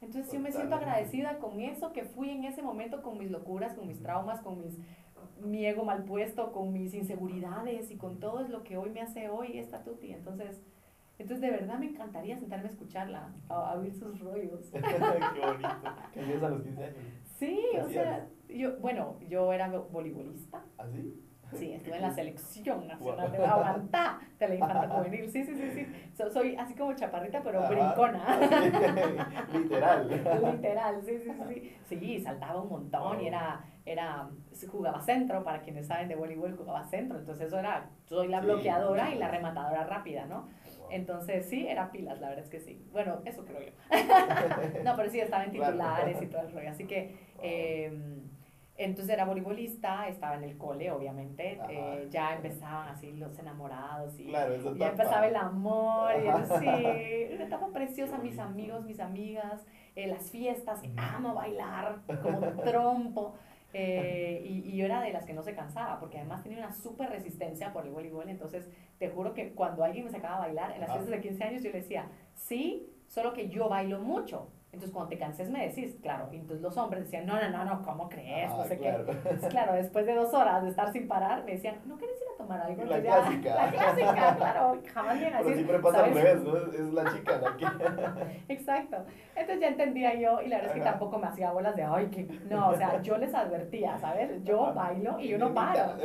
Entonces 0.00 0.32
yo 0.32 0.40
me 0.40 0.52
siento 0.52 0.76
agradecida 0.76 1.38
con 1.38 1.60
eso 1.60 1.92
que 1.92 2.04
fui 2.04 2.30
en 2.30 2.44
ese 2.44 2.62
momento, 2.62 3.02
con 3.02 3.18
mis 3.18 3.30
locuras, 3.30 3.74
con 3.74 3.86
mis 3.86 4.00
traumas, 4.00 4.40
con 4.40 4.58
mis 4.60 4.78
mi 5.42 5.66
ego 5.66 5.84
mal 5.84 6.04
puesto, 6.04 6.52
con 6.52 6.72
mis 6.72 6.94
inseguridades 6.94 7.90
y 7.90 7.96
con 7.96 8.20
todo 8.20 8.40
es 8.40 8.50
lo 8.50 8.62
que 8.62 8.76
hoy 8.76 8.90
me 8.90 9.00
hace 9.00 9.28
hoy 9.28 9.58
esta 9.58 9.82
tuti. 9.82 10.12
Entonces, 10.12 10.60
entonces, 11.18 11.42
de 11.42 11.50
verdad 11.50 11.78
me 11.78 11.86
encantaría 11.86 12.38
sentarme 12.38 12.68
a 12.68 12.70
escucharla, 12.70 13.28
a, 13.50 13.74
oír 13.74 13.94
sus 13.94 14.18
rollos. 14.20 14.70
Qué 14.72 14.80
bonito. 14.80 15.68
¿Qué 16.14 16.20
hacías 16.20 16.42
a 16.42 16.48
los 16.48 16.62
15 16.62 16.84
años? 16.84 16.96
Sí, 17.38 17.60
o 17.78 17.88
sea, 17.90 18.26
yo, 18.48 18.78
bueno, 18.78 19.16
yo 19.28 19.52
era 19.52 19.68
voleibolista. 19.68 20.64
¿Ah, 20.78 20.86
sí? 20.90 21.14
Sí, 21.52 21.72
estuve 21.72 21.96
en 21.96 22.02
la 22.02 22.14
selección 22.14 22.86
nacional 22.86 23.32
de 23.32 23.44
Aguantá 23.44 24.20
de 24.38 24.48
la 24.48 24.54
infancia 24.54 24.88
juvenil. 24.88 25.30
Sí, 25.30 25.44
sí, 25.44 25.54
sí, 25.54 25.70
sí. 25.72 26.24
soy 26.32 26.54
así 26.56 26.74
como 26.74 26.94
chaparrita, 26.94 27.42
pero 27.42 27.68
brincona. 27.68 28.38
Literal. 29.52 30.08
Literal, 30.52 31.02
sí, 31.04 31.18
sí, 31.18 31.30
sí. 31.48 31.96
Sí, 31.98 32.20
saltaba 32.20 32.62
un 32.62 32.68
montón 32.68 33.20
y 33.20 33.26
era, 33.26 33.64
era, 33.92 34.28
jugaba 34.70 35.00
centro, 35.00 35.42
para 35.42 35.62
quienes 35.62 35.86
saben 35.86 36.08
de 36.08 36.16
voleibol, 36.16 36.56
jugaba 36.56 36.84
centro. 36.84 37.18
Entonces 37.18 37.48
eso 37.48 37.58
era, 37.58 37.90
soy 38.06 38.28
la 38.28 38.40
bloqueadora 38.40 39.12
y 39.12 39.18
la 39.18 39.28
rematadora 39.28 39.84
rápida, 39.84 40.26
¿no? 40.26 40.48
Entonces, 40.90 41.46
sí, 41.46 41.66
era 41.66 41.90
pilas, 41.90 42.20
la 42.20 42.28
verdad 42.28 42.44
es 42.44 42.50
que 42.50 42.60
sí. 42.60 42.84
Bueno, 42.92 43.20
eso 43.24 43.44
creo 43.44 43.60
yo. 43.60 43.72
no, 44.84 44.96
pero 44.96 45.10
sí, 45.10 45.20
estaba 45.20 45.44
en 45.44 45.52
titulares 45.52 46.20
y 46.20 46.26
todo 46.26 46.42
el 46.42 46.52
rollo. 46.52 46.70
Así 46.70 46.84
que, 46.84 47.16
eh, 47.42 48.20
entonces 48.76 49.12
era 49.12 49.26
voleibolista, 49.26 50.08
estaba 50.08 50.36
en 50.36 50.44
el 50.44 50.56
cole, 50.56 50.90
obviamente. 50.90 51.60
Eh, 51.68 52.08
ya 52.10 52.34
empezaban 52.34 52.88
así 52.88 53.12
los 53.12 53.38
enamorados 53.38 54.18
y 54.18 54.32
ya 54.32 54.88
empezaba 54.88 55.26
el 55.26 55.36
amor. 55.36 56.12
Y 56.16 56.58
sí, 56.58 57.34
una 57.34 57.44
etapa 57.44 57.68
preciosa, 57.72 58.18
mis 58.18 58.38
amigos, 58.38 58.84
mis 58.84 58.98
amigas, 58.98 59.66
eh, 59.94 60.06
las 60.06 60.30
fiestas, 60.30 60.80
amo 60.96 61.34
bailar 61.34 62.00
como 62.22 62.40
trompo. 62.62 63.34
Eh, 63.72 64.42
y, 64.44 64.76
yo 64.76 64.84
era 64.84 65.02
de 65.02 65.12
las 65.12 65.24
que 65.24 65.32
no 65.32 65.42
se 65.42 65.54
cansaba, 65.54 66.00
porque 66.00 66.18
además 66.18 66.42
tenía 66.42 66.58
una 66.58 66.72
súper 66.72 67.10
resistencia 67.10 67.72
por 67.72 67.86
el 67.86 67.92
voleibol. 67.92 68.28
Entonces, 68.28 68.68
te 68.98 69.08
juro 69.08 69.34
que 69.34 69.52
cuando 69.52 69.84
alguien 69.84 70.04
me 70.04 70.10
sacaba 70.10 70.36
a 70.36 70.40
bailar 70.40 70.72
en 70.72 70.80
las 70.80 70.90
fiestas 70.90 71.10
de 71.10 71.20
15 71.20 71.44
años, 71.44 71.62
yo 71.62 71.70
le 71.70 71.80
decía, 71.80 72.08
sí, 72.34 72.90
solo 73.06 73.32
que 73.32 73.48
yo 73.48 73.68
bailo 73.68 74.00
mucho. 74.00 74.48
Entonces, 74.72 74.92
cuando 74.92 75.08
te 75.08 75.18
canses, 75.18 75.50
me 75.50 75.66
decís, 75.66 75.96
claro. 76.00 76.28
Y 76.30 76.36
entonces 76.36 76.62
los 76.62 76.76
hombres 76.76 77.02
decían, 77.02 77.26
no, 77.26 77.40
no, 77.40 77.50
no, 77.50 77.64
no, 77.64 77.82
¿cómo 77.82 78.08
crees? 78.08 78.48
no 78.50 78.64
sé 78.64 78.78
qué. 78.78 78.94
claro, 79.50 79.72
después 79.72 80.06
de 80.06 80.14
dos 80.14 80.32
horas 80.32 80.62
de 80.62 80.68
estar 80.68 80.92
sin 80.92 81.08
parar, 81.08 81.44
me 81.44 81.52
decían, 81.52 81.80
¿no 81.86 81.96
quieres 81.96 82.16
ir 82.20 82.28
a 82.32 82.36
tomar 82.38 82.60
algo? 82.60 82.84
La 82.84 83.00
clásica. 83.00 83.54
la 83.56 83.70
clásica, 83.72 84.36
claro. 84.36 84.80
Jamás 84.94 85.16
llegan 85.16 85.34
así. 85.34 85.44
Pero 85.44 85.54
siempre 85.56 85.78
pasa 85.80 86.04
al 86.04 86.14
revés, 86.14 86.42
¿no? 86.42 86.56
Es 86.56 86.92
la 86.92 87.12
chica 87.12 87.38
la 87.38 87.56
que... 87.56 88.44
Exacto. 88.54 88.96
Entonces 89.34 89.60
ya 89.60 89.68
entendía 89.68 90.14
yo, 90.14 90.40
y 90.40 90.48
la 90.48 90.58
verdad 90.58 90.76
es 90.76 90.82
que 90.82 90.88
tampoco 90.88 91.18
me 91.18 91.26
hacía 91.26 91.50
bolas 91.50 91.74
de, 91.74 91.82
ay, 91.82 92.06
que... 92.06 92.22
No, 92.48 92.68
o 92.68 92.76
sea, 92.76 93.02
yo 93.02 93.18
les 93.18 93.34
advertía, 93.34 93.98
¿sabes? 93.98 94.44
Yo 94.44 94.72
bailo 94.72 95.18
y 95.18 95.28
yo 95.28 95.38
no 95.38 95.52
paro. 95.52 95.96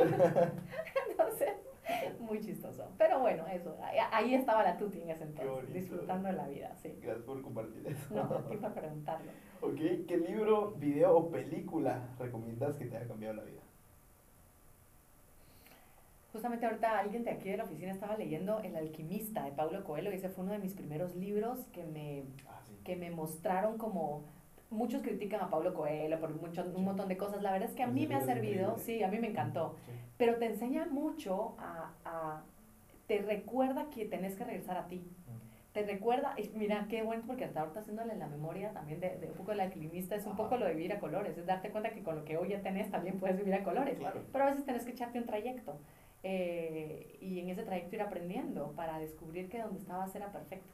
Entonces 1.08 1.50
muy 2.20 2.40
chistoso. 2.40 2.90
Pero 2.98 3.20
bueno, 3.20 3.46
eso. 3.46 3.76
Ahí 4.12 4.34
estaba 4.34 4.62
la 4.62 4.76
tuti 4.76 5.00
en 5.02 5.10
ese 5.10 5.24
entonces, 5.24 5.72
disfrutando 5.72 6.28
de 6.28 6.34
la 6.34 6.48
vida, 6.48 6.74
sí. 6.76 6.98
Gracias 7.00 7.24
por 7.24 7.42
compartir 7.42 7.86
eso. 7.86 8.14
No, 8.14 8.22
aquí 8.22 8.56
para 8.56 8.74
preguntarlo. 8.74 9.30
Ok, 9.62 9.78
¿qué 10.06 10.18
libro, 10.18 10.72
video 10.72 11.16
o 11.16 11.30
película 11.30 12.10
recomiendas 12.18 12.76
que 12.76 12.84
te 12.84 12.98
haya 12.98 13.08
cambiado 13.08 13.36
la 13.36 13.42
vida? 13.42 13.60
Justamente 16.30 16.66
ahorita 16.66 16.98
alguien 16.98 17.24
de 17.24 17.30
aquí 17.30 17.48
de 17.48 17.56
la 17.56 17.64
oficina 17.64 17.90
estaba 17.90 18.18
leyendo 18.18 18.60
El 18.60 18.76
alquimista 18.76 19.44
de 19.44 19.52
Paulo 19.52 19.82
Coelho 19.82 20.12
y 20.12 20.16
ese 20.16 20.28
fue 20.28 20.44
uno 20.44 20.52
de 20.52 20.58
mis 20.58 20.74
primeros 20.74 21.16
libros 21.16 21.60
que 21.72 21.84
me, 21.84 22.24
ah, 22.46 22.60
que 22.84 22.96
me 22.96 23.10
mostraron 23.10 23.78
como 23.78 24.24
muchos 24.70 25.02
critican 25.02 25.40
a 25.40 25.50
Pablo 25.50 25.74
Coelho 25.74 26.18
por 26.20 26.34
mucho, 26.34 26.64
un 26.74 26.84
montón 26.84 27.08
de 27.08 27.16
cosas. 27.16 27.42
La 27.42 27.52
verdad 27.52 27.68
es 27.68 27.74
que 27.74 27.82
a 27.82 27.86
mí 27.86 28.06
me 28.06 28.16
ha 28.16 28.20
servido, 28.20 28.78
sí, 28.78 29.02
a 29.02 29.08
mí 29.08 29.18
me 29.18 29.28
encantó. 29.28 29.76
Pero 30.16 30.36
te 30.36 30.46
enseña 30.46 30.86
mucho 30.86 31.56
a, 31.58 32.42
te 33.06 33.18
recuerda 33.22 33.88
que 33.90 34.04
tenés 34.06 34.34
que 34.36 34.44
regresar 34.44 34.76
a 34.76 34.88
ti. 34.88 35.04
Te 35.72 35.84
recuerda, 35.84 36.34
y 36.38 36.48
mira, 36.56 36.86
qué 36.88 37.02
bueno, 37.02 37.22
porque 37.26 37.44
hasta 37.44 37.60
ahorita 37.60 37.80
haciéndole 37.80 38.16
la 38.16 38.26
memoria 38.26 38.72
también 38.72 38.98
de, 38.98 39.18
un 39.28 39.36
poco 39.36 39.50
del 39.50 39.60
alquimista, 39.60 40.16
es 40.16 40.24
un 40.24 40.34
poco 40.34 40.56
lo 40.56 40.64
de 40.64 40.72
vivir 40.72 40.94
a 40.94 40.98
colores, 40.98 41.36
es 41.36 41.44
darte 41.44 41.70
cuenta 41.70 41.90
que 41.90 42.02
con 42.02 42.16
lo 42.16 42.24
que 42.24 42.38
hoy 42.38 42.48
ya 42.48 42.62
tenés 42.62 42.90
también 42.90 43.18
puedes 43.18 43.36
vivir 43.36 43.54
a 43.54 43.62
colores. 43.62 43.98
Pero 44.32 44.44
a 44.44 44.48
veces 44.48 44.64
tenés 44.64 44.84
que 44.84 44.92
echarte 44.92 45.18
un 45.18 45.26
trayecto. 45.26 45.78
Eh, 46.22 47.18
y 47.20 47.40
en 47.40 47.50
ese 47.50 47.62
trayecto 47.62 47.94
ir 47.94 48.02
aprendiendo 48.02 48.72
para 48.72 48.98
descubrir 48.98 49.48
que 49.50 49.60
donde 49.60 49.78
estabas 49.78 50.14
era 50.16 50.32
perfecto. 50.32 50.72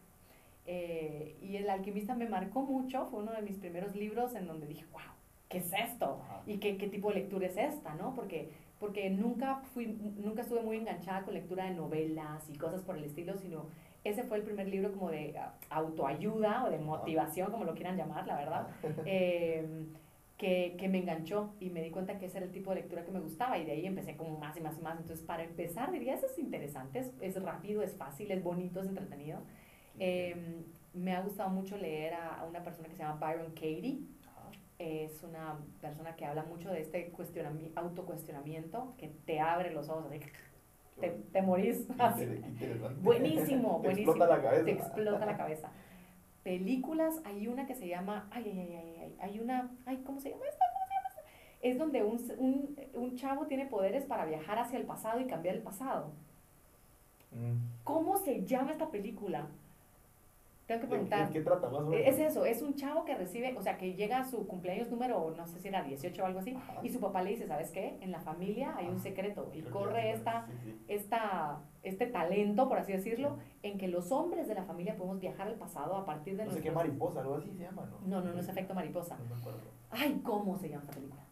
Eh, 0.66 1.36
y 1.42 1.56
El 1.56 1.68
alquimista 1.68 2.14
me 2.14 2.28
marcó 2.28 2.62
mucho, 2.62 3.06
fue 3.06 3.20
uno 3.20 3.32
de 3.32 3.42
mis 3.42 3.56
primeros 3.56 3.96
libros 3.96 4.34
en 4.34 4.46
donde 4.46 4.66
dije, 4.66 4.84
wow, 4.92 5.00
¿qué 5.48 5.58
es 5.58 5.72
esto? 5.72 6.20
¿Y 6.46 6.58
qué, 6.58 6.76
qué, 6.76 6.88
tipo 6.88 7.08
de 7.08 7.16
lectura 7.16 7.46
es 7.46 7.56
esta? 7.56 7.94
¿no? 7.94 8.14
Porque, 8.14 8.50
porque 8.78 9.10
nunca, 9.10 9.56
fui, 9.74 9.86
nunca 9.86 10.42
estuve 10.42 10.62
muy 10.62 10.76
enganchada 10.76 11.22
con 11.22 11.34
lectura 11.34 11.64
de 11.64 11.74
novelas 11.74 12.48
y 12.48 12.56
cosas 12.56 12.82
por 12.82 12.96
el 12.96 13.04
estilo, 13.04 13.36
sino 13.36 13.66
ese 14.04 14.24
fue 14.24 14.38
el 14.38 14.44
primer 14.44 14.68
libro 14.68 14.92
como 14.92 15.10
de 15.10 15.34
autoayuda 15.70 16.64
o 16.64 16.70
de 16.70 16.78
motivación, 16.78 17.50
como 17.50 17.64
lo 17.64 17.74
quieran 17.74 17.96
llamar, 17.96 18.26
la 18.26 18.36
verdad, 18.36 18.68
em, 19.04 19.86
que, 20.38 20.74
que, 20.78 20.88
me 20.88 20.98
enganchó 20.98 21.54
y 21.60 21.70
me 21.70 21.82
di 21.82 21.90
cuenta 21.90 22.18
que 22.18 22.26
ese 22.26 22.38
era 22.38 22.46
el 22.46 22.52
tipo 22.52 22.70
de 22.70 22.76
lectura 22.76 23.04
que 23.04 23.12
me 23.12 23.20
gustaba 23.20 23.58
y 23.58 23.64
de 23.64 23.72
ahí 23.72 23.86
empecé 23.86 24.16
como 24.16 24.38
más 24.38 24.56
y 24.56 24.60
más 24.60 24.76
y 24.78 24.82
más. 24.82 24.98
Entonces, 24.98 25.24
para 25.24 25.44
empezar, 25.44 25.92
diría, 25.92 26.14
eso 26.14 26.26
es 26.26 26.38
interesante, 26.38 26.98
es, 27.00 27.12
es 27.20 27.40
rápido, 27.40 27.82
es 27.82 27.94
fácil, 27.94 28.30
es 28.30 28.42
bonito, 28.42 28.80
es 28.80 28.88
entretenido. 28.88 29.38
Em, 29.98 30.64
me 30.94 31.14
ha 31.14 31.20
gustado 31.20 31.48
mucho 31.50 31.76
leer 31.76 32.14
a, 32.14 32.44
una 32.48 32.62
persona 32.62 32.88
que 32.88 32.94
se 32.94 33.02
llama 33.02 33.18
Byron 33.20 33.52
Katie. 33.52 34.00
Es 34.78 35.22
una 35.22 35.58
persona 35.80 36.16
que 36.16 36.24
habla 36.24 36.42
mucho 36.42 36.70
de 36.70 36.80
este 36.80 37.12
autocuestionamiento 37.76 38.94
que 38.98 39.08
te 39.26 39.38
abre 39.38 39.72
los 39.72 39.88
ojos, 39.88 40.10
te, 41.00 41.10
te 41.10 41.42
morís. 41.42 41.86
Buenísimo, 43.02 43.78
buenísimo. 43.78 43.82
Te 43.82 43.90
explota 44.02 44.26
la 44.26 44.42
cabeza. 44.42 44.64
Te 44.64 44.70
explota 44.72 45.26
la 45.26 45.36
cabeza. 45.36 45.70
Películas, 46.42 47.20
hay 47.24 47.46
una 47.46 47.66
que 47.66 47.74
se 47.74 47.86
llama, 47.86 48.28
ay, 48.32 48.44
ay, 48.46 48.74
ay, 48.74 48.96
ay, 49.00 49.16
hay 49.20 49.40
una, 49.40 49.70
ay, 49.86 50.02
¿cómo 50.04 50.18
se 50.18 50.30
llama 50.30 50.44
esta? 50.48 50.64
¿Cómo 50.72 50.86
se 50.86 50.94
llama 50.94 51.08
esta? 51.08 51.22
Es 51.62 51.78
donde 51.78 52.02
un, 52.02 52.20
un, 52.38 52.76
un 52.94 53.16
chavo 53.16 53.46
tiene 53.46 53.66
poderes 53.66 54.04
para 54.04 54.24
viajar 54.24 54.58
hacia 54.58 54.78
el 54.78 54.84
pasado 54.84 55.20
y 55.20 55.26
cambiar 55.26 55.54
el 55.54 55.62
pasado. 55.62 56.10
Mm. 57.30 57.84
¿Cómo 57.84 58.16
se 58.16 58.44
llama 58.44 58.72
esta 58.72 58.90
película? 58.90 59.46
Tengo 60.72 60.80
que 60.80 60.86
¿De 60.86 61.02
qué- 61.02 61.06
preguntar. 61.08 61.30
¿Qué 61.30 61.40
trata 61.42 61.68
más 61.68 61.80
o 61.82 61.86
menos? 61.88 62.06
Es 62.06 62.18
eso, 62.18 62.44
es 62.46 62.62
un 62.62 62.74
chavo 62.74 63.04
que 63.04 63.14
recibe, 63.14 63.54
o 63.56 63.62
sea, 63.62 63.76
que 63.76 63.94
llega 63.94 64.18
a 64.18 64.24
su 64.24 64.46
cumpleaños 64.46 64.90
número, 64.90 65.32
no 65.36 65.46
sé 65.46 65.58
si 65.60 65.68
era 65.68 65.82
18 65.82 66.22
o 66.22 66.26
algo 66.26 66.38
así, 66.40 66.54
Ajá. 66.54 66.80
y 66.82 66.88
su 66.88 67.00
papá 67.00 67.22
le 67.22 67.30
dice, 67.30 67.46
¿sabes 67.46 67.70
qué? 67.70 67.98
En 68.00 68.10
la 68.10 68.20
familia 68.20 68.74
hay 68.76 68.88
un 68.88 68.98
secreto 68.98 69.50
y 69.52 69.60
Creo 69.60 69.72
corre 69.72 70.02
sé 70.02 70.10
esta, 70.12 70.46
sí, 70.46 70.52
sí. 70.64 70.80
esta, 70.88 71.60
este 71.82 72.06
talento, 72.06 72.68
por 72.68 72.78
así 72.78 72.92
decirlo, 72.92 73.36
en 73.62 73.76
que 73.78 73.88
los 73.88 74.10
hombres 74.12 74.48
de 74.48 74.54
la 74.54 74.64
familia 74.64 74.96
podemos 74.96 75.20
viajar 75.20 75.48
al 75.48 75.54
pasado 75.56 75.96
a 75.96 76.04
partir 76.04 76.36
de 76.36 76.44
No 76.44 76.50
sé 76.50 76.56
nuestros... 76.60 76.62
qué 76.64 76.70
mariposa, 76.88 77.20
algo 77.20 77.36
así 77.36 77.50
se 77.52 77.62
llama, 77.64 77.84
¿no? 77.90 77.98
No, 78.06 78.24
no, 78.24 78.32
no 78.32 78.40
es 78.40 78.48
efecto 78.48 78.74
mariposa. 78.74 79.16
No 79.18 79.34
me 79.34 79.40
acuerdo. 79.40 79.60
Ay, 79.90 80.20
¿cómo 80.24 80.56
se 80.56 80.68
llama 80.68 80.82
esta 80.84 80.94
película? 80.94 81.22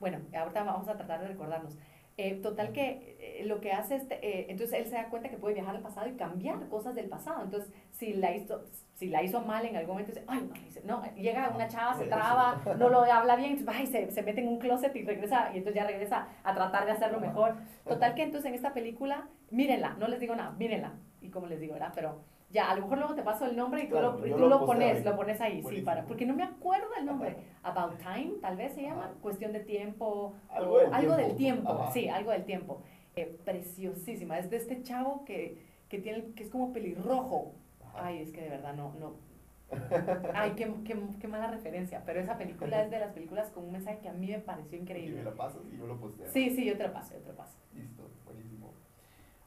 Bueno, 0.00 0.18
ahorita 0.36 0.62
vamos 0.64 0.88
a 0.88 0.96
tratar 0.96 1.20
de 1.20 1.28
recordarnos. 1.28 1.76
Eh, 2.20 2.40
total 2.42 2.72
que 2.72 3.16
eh, 3.20 3.44
lo 3.46 3.60
que 3.60 3.70
hace 3.70 3.94
este, 3.94 4.14
eh, 4.26 4.46
entonces 4.48 4.80
él 4.80 4.86
se 4.86 4.96
da 4.96 5.08
cuenta 5.08 5.28
que 5.28 5.36
puede 5.36 5.54
viajar 5.54 5.76
al 5.76 5.82
pasado 5.82 6.08
y 6.08 6.16
cambiar 6.16 6.68
cosas 6.68 6.96
del 6.96 7.08
pasado. 7.08 7.44
Entonces, 7.44 7.72
si 7.92 8.12
la 8.12 8.34
hizo, 8.34 8.64
si 8.94 9.06
la 9.06 9.22
hizo 9.22 9.40
mal 9.42 9.64
en 9.64 9.76
algún 9.76 9.94
momento, 9.94 10.10
dice, 10.10 10.24
ay, 10.26 10.40
no, 10.48 10.52
dice, 10.54 10.82
no, 10.84 11.04
llega 11.14 11.48
una 11.54 11.68
chava, 11.68 11.94
se 11.96 12.06
traba, 12.06 12.60
no 12.76 12.88
lo 12.88 13.04
habla 13.04 13.36
bien, 13.36 13.52
entonces, 13.52 13.72
ay, 13.72 13.86
se, 13.86 14.10
se 14.10 14.22
mete 14.24 14.40
en 14.40 14.48
un 14.48 14.58
closet 14.58 14.96
y 14.96 15.04
regresa, 15.04 15.50
y 15.54 15.58
entonces 15.58 15.76
ya 15.76 15.86
regresa 15.86 16.26
a 16.42 16.54
tratar 16.54 16.86
de 16.86 16.90
hacerlo 16.90 17.20
mejor. 17.20 17.54
Total 17.86 18.16
que 18.16 18.24
entonces 18.24 18.48
en 18.48 18.56
esta 18.56 18.74
película, 18.74 19.28
mírenla, 19.52 19.90
no 19.90 20.08
les 20.08 20.18
digo 20.18 20.34
nada, 20.34 20.50
mírenla. 20.50 20.94
Y 21.20 21.30
como 21.30 21.46
les 21.46 21.60
digo, 21.60 21.74
¿verdad? 21.74 21.92
Pero 21.94 22.24
ya, 22.50 22.70
a 22.70 22.74
lo 22.76 22.82
mejor 22.82 22.98
luego 22.98 23.14
te 23.14 23.22
paso 23.22 23.44
el 23.46 23.56
nombre 23.56 23.82
y 23.82 23.88
tú, 23.88 23.90
Claro, 23.90 24.18
lo, 24.18 24.26
y 24.26 24.30
tú 24.32 24.48
lo 24.48 24.64
pones, 24.64 24.96
ahí. 24.98 25.04
lo 25.04 25.16
pones 25.16 25.40
ahí, 25.40 25.62
sí, 25.62 25.82
para, 25.82 26.04
porque 26.04 26.24
no 26.26 26.34
me 26.34 26.42
acuerdo 26.44 26.88
el 26.98 27.04
nombre. 27.06 27.36
About 27.62 27.98
Time, 27.98 28.32
tal 28.40 28.56
vez 28.56 28.72
se 28.74 28.82
llama, 28.82 29.12
cuestión 29.20 29.52
de 29.52 29.60
tiempo. 29.60 30.34
Algo 30.48 30.74
o 30.74 30.78
del 30.78 30.94
algo 30.94 31.16
tiempo. 31.16 31.28
del 31.28 31.36
tiempo, 31.36 31.90
sí, 31.92 32.08
algo 32.08 32.30
del 32.30 32.44
tiempo. 32.44 32.82
Eh, 33.16 33.38
preciosísima, 33.44 34.38
es 34.38 34.48
de 34.50 34.56
este 34.58 34.82
chavo 34.82 35.24
que, 35.24 35.62
que, 35.88 35.98
tiene, 35.98 36.32
que 36.34 36.42
es 36.44 36.50
como 36.50 36.72
pelirrojo. 36.72 37.54
Ajá. 37.84 38.06
Ay, 38.06 38.22
es 38.22 38.30
que 38.32 38.40
de 38.42 38.48
verdad 38.50 38.74
no, 38.74 38.94
no. 38.98 39.14
Ay, 40.34 40.52
qué, 40.56 40.72
qué, 40.84 40.96
qué 41.20 41.28
mala 41.28 41.48
referencia, 41.50 42.02
pero 42.06 42.20
esa 42.20 42.38
película 42.38 42.82
es 42.82 42.90
de 42.90 42.98
las 43.00 43.12
películas 43.12 43.50
con 43.50 43.64
un 43.64 43.72
mensaje 43.72 43.98
que 43.98 44.08
a 44.08 44.12
mí 44.14 44.28
me 44.28 44.38
pareció 44.38 44.78
Y 44.78 44.80
me 44.80 44.82
increíble. 44.84 45.22
la 45.22 45.34
pasas 45.34 45.60
y 45.70 45.76
yo 45.76 45.86
lo 45.86 45.98
posteo. 46.00 46.26
Sí, 46.32 46.50
sí, 46.50 46.64
yo 46.64 46.78
te 46.78 46.88
paso, 46.88 47.14
yo 47.14 47.20
te 47.20 47.32
paso. 47.34 47.58
Listo, 47.74 48.08
buenísimo. 48.24 48.57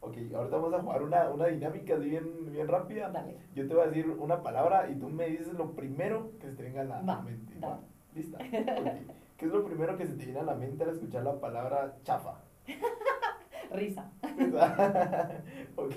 Ok, 0.02 0.18
ahorita 0.34 0.58
vamos 0.58 0.74
a 0.74 0.82
jugar 0.82 1.04
una, 1.04 1.30
una 1.30 1.46
dinámica 1.48 1.96
así 1.96 2.10
bien, 2.10 2.52
bien 2.52 2.68
rápida. 2.68 3.10
Dale. 3.10 3.38
Yo 3.54 3.68
te 3.68 3.74
voy 3.76 3.84
a 3.84 3.88
decir 3.88 4.10
una 4.10 4.42
palabra 4.42 4.90
y 4.90 4.96
tú 4.96 5.10
me 5.10 5.28
dices 5.28 5.54
lo 5.54 5.72
primero 5.74 6.32
que 6.40 6.48
se 6.48 6.54
te 6.56 6.64
venga 6.64 6.82
a 6.82 6.86
la 6.86 7.02
Va, 7.02 7.22
mente. 7.22 7.54
dale. 7.60 7.82
¿Lista? 8.16 8.40
Ok. 8.40 9.16
¿Qué 9.38 9.46
es 9.46 9.52
lo 9.52 9.64
primero 9.64 9.98
que 9.98 10.06
se 10.08 10.14
te 10.16 10.26
viene 10.26 10.40
a 10.40 10.44
la 10.44 10.56
mente 10.56 10.84
al 10.84 10.90
escuchar 10.92 11.24
la 11.24 11.40
palabra 11.40 11.96
chafa? 12.04 12.40
Risa. 13.72 14.12
ok, 15.76 15.94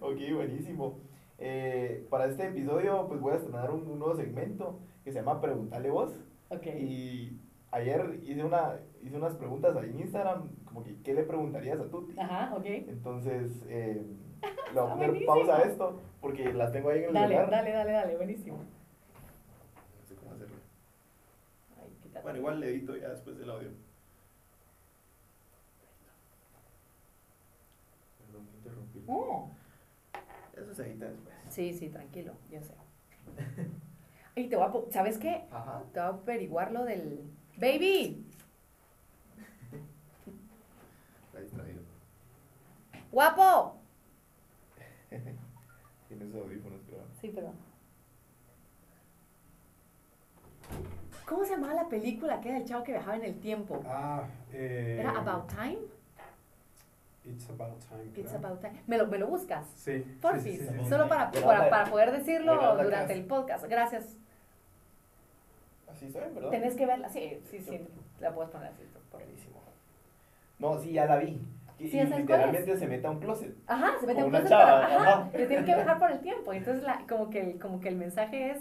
ok, 0.00 0.18
buenísimo. 0.34 0.98
Eh, 1.38 2.06
para 2.10 2.26
este 2.26 2.48
episodio, 2.48 3.06
pues 3.08 3.20
voy 3.20 3.32
a 3.32 3.36
estrenar 3.36 3.70
un, 3.70 3.86
un 3.88 3.98
nuevo 3.98 4.14
segmento 4.14 4.78
que 5.04 5.10
se 5.10 5.18
llama 5.18 5.40
Preguntale 5.40 5.90
Vos. 5.90 6.12
Ok. 6.50 6.66
Y 6.66 7.40
ayer 7.70 8.20
hice, 8.22 8.44
una, 8.44 8.76
hice 9.02 9.16
unas 9.16 9.34
preguntas 9.34 9.76
ahí 9.76 9.90
en 9.90 10.00
Instagram, 10.00 10.48
como 10.72 10.84
que, 10.84 10.96
¿qué 11.02 11.14
le 11.14 11.24
preguntarías 11.24 11.80
a 11.80 11.84
Tuti? 11.88 12.18
Ajá, 12.18 12.54
ok. 12.56 12.64
Entonces, 12.64 13.64
eh, 13.68 14.02
le 14.42 14.48
voy 14.48 14.54
a 14.54 14.64
Está 14.68 14.94
poner 14.94 15.08
buenísimo. 15.10 15.34
pausa 15.34 15.56
a 15.56 15.62
esto 15.62 16.00
porque 16.20 16.52
las 16.52 16.72
tengo 16.72 16.90
ahí 16.90 17.00
en 17.00 17.08
el 17.08 17.12
Dale, 17.14 17.26
celular. 17.34 17.50
dale, 17.50 17.72
dale, 17.72 17.92
dale, 17.92 18.16
buenísimo. 18.16 18.56
No 18.58 20.06
sé 20.08 20.14
cómo 20.14 20.32
hacerlo. 20.32 20.54
Ay, 21.82 21.90
quítate. 22.02 22.22
Bueno, 22.22 22.38
igual 22.38 22.60
le 22.60 22.68
edito 22.68 22.96
ya 22.96 23.08
después 23.08 23.36
del 23.38 23.50
audio. 23.50 23.68
Perdón, 28.26 28.46
que 28.46 28.56
interrumpí. 28.58 29.04
Oh. 29.08 29.50
Eso 30.56 30.74
se 30.74 30.86
edita 30.86 31.06
después. 31.06 31.34
Sí, 31.48 31.72
sí, 31.74 31.88
tranquilo, 31.88 32.32
yo 32.50 32.60
sé. 32.62 32.74
Y 34.36 34.48
te 34.48 34.54
voy 34.56 34.64
a, 34.66 34.92
¿sabes 34.92 35.18
qué? 35.18 35.42
Ajá. 35.50 35.82
Te 35.92 35.98
voy 36.00 36.08
a 36.08 36.12
averiguar 36.12 36.70
lo 36.72 36.84
del... 36.84 37.20
¡Baby! 37.58 38.24
¡Guapo! 43.10 43.76
Tiene 46.08 46.26
sus 46.26 46.34
audífonos, 46.34 46.80
creo. 46.86 47.02
Sí, 47.20 47.32
pero... 47.34 47.52
¿Cómo 51.26 51.44
se 51.44 51.52
llamaba 51.52 51.74
la 51.74 51.88
película 51.88 52.40
que 52.40 52.48
era 52.48 52.58
el 52.58 52.64
chavo 52.64 52.82
que 52.82 52.92
viajaba 52.92 53.16
en 53.16 53.24
el 53.24 53.38
tiempo? 53.38 53.80
Ah, 53.86 54.24
eh, 54.52 54.98
¿Era 55.00 55.10
About 55.10 55.48
Time? 55.48 55.78
It's 57.24 57.48
About 57.48 57.78
Time. 57.88 58.10
It's. 58.16 58.34
About 58.34 58.60
Time. 58.60 58.82
¿Me 58.86 58.98
lo, 58.98 59.06
me 59.06 59.18
lo 59.18 59.28
buscas? 59.28 59.66
Sí. 59.76 59.98
Porfis, 60.20 60.42
sí, 60.42 60.58
sí, 60.58 60.66
sí, 60.66 60.78
sí. 60.82 60.88
solo 60.88 61.08
para, 61.08 61.30
para, 61.30 61.70
para 61.70 61.90
poder 61.90 62.12
decirlo 62.12 62.76
durante 62.82 63.12
el 63.12 63.24
podcast. 63.26 63.64
Gracias. 63.66 64.16
Así 65.88 66.06
está 66.06 66.20
bien, 66.20 66.34
¿verdad? 66.34 66.50
Tenés 66.50 66.74
que 66.74 66.86
verla. 66.86 67.08
Sí, 67.08 67.40
sí, 67.50 67.60
sí. 67.60 67.80
La 68.20 68.34
puedes 68.34 68.50
poner 68.50 68.68
así. 68.68 68.82
Buenísimo. 69.12 69.60
No, 70.58 70.78
sí, 70.78 70.92
ya 70.92 71.06
la 71.06 71.16
vi. 71.16 71.40
Y, 71.80 71.88
Sí, 71.88 71.96
y 71.96 72.00
¿esa 72.00 72.04
es 72.04 72.10
cuál 72.10 72.20
literalmente 72.40 72.76
se 72.76 72.86
mete 72.86 73.06
a 73.06 73.10
un 73.10 73.20
closet. 73.20 73.56
Ajá, 73.66 73.92
se 74.00 74.06
mete 74.06 74.20
Como 74.20 74.26
un 74.26 74.34
una 74.34 74.38
closet, 74.40 74.58
chava, 74.58 74.86
pero, 74.86 75.00
ajá, 75.00 75.12
ajá. 75.12 75.28
pero 75.32 75.48
tiene 75.48 75.64
que 75.64 75.74
viajar 75.74 75.98
por 75.98 76.10
el 76.10 76.20
tiempo. 76.20 76.52
Entonces, 76.52 76.82
la, 76.84 77.06
como, 77.08 77.30
que, 77.30 77.40
el- 77.40 77.58
como 77.58 77.80
que 77.80 77.88
el 77.88 77.96
mensaje 77.96 78.50
es 78.50 78.58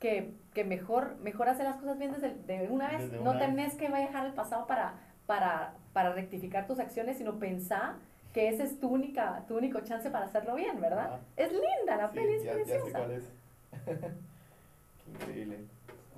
que, 0.00 0.32
que 0.54 0.64
mejor, 0.64 1.16
mejor 1.18 1.48
hacer 1.48 1.66
las 1.66 1.76
cosas 1.76 1.98
bien 1.98 2.12
desde, 2.12 2.34
de 2.34 2.68
una 2.70 2.88
vez. 2.88 3.00
Desde 3.02 3.16
no 3.22 3.30
una 3.30 3.40
vez. 3.40 3.48
tenés 3.48 3.74
que 3.74 3.88
viajar 3.88 4.26
al 4.26 4.32
pasado 4.34 4.66
para, 4.66 4.94
para, 5.26 5.74
para 5.92 6.12
rectificar 6.14 6.66
tus 6.66 6.78
acciones, 6.78 7.18
sino 7.18 7.38
pensar 7.38 7.96
que 8.32 8.48
ese 8.48 8.62
es 8.64 8.80
tu, 8.80 8.88
única, 8.88 9.44
tu 9.46 9.56
único 9.58 9.80
chance 9.80 10.10
para 10.10 10.24
hacerlo 10.24 10.54
bien, 10.54 10.80
¿verdad? 10.80 11.06
Ajá. 11.06 11.20
Es 11.36 11.52
linda, 11.52 11.96
la 11.96 12.08
Sí, 12.08 12.14
peli 12.18 12.34
es 12.34 12.42
ya, 12.44 12.52
ya 12.52 12.58
sé 12.58 12.64
preciosa. 12.64 12.98
cuál 12.98 13.10
es. 13.12 13.24
Qué 15.04 15.10
increíble. 15.10 15.64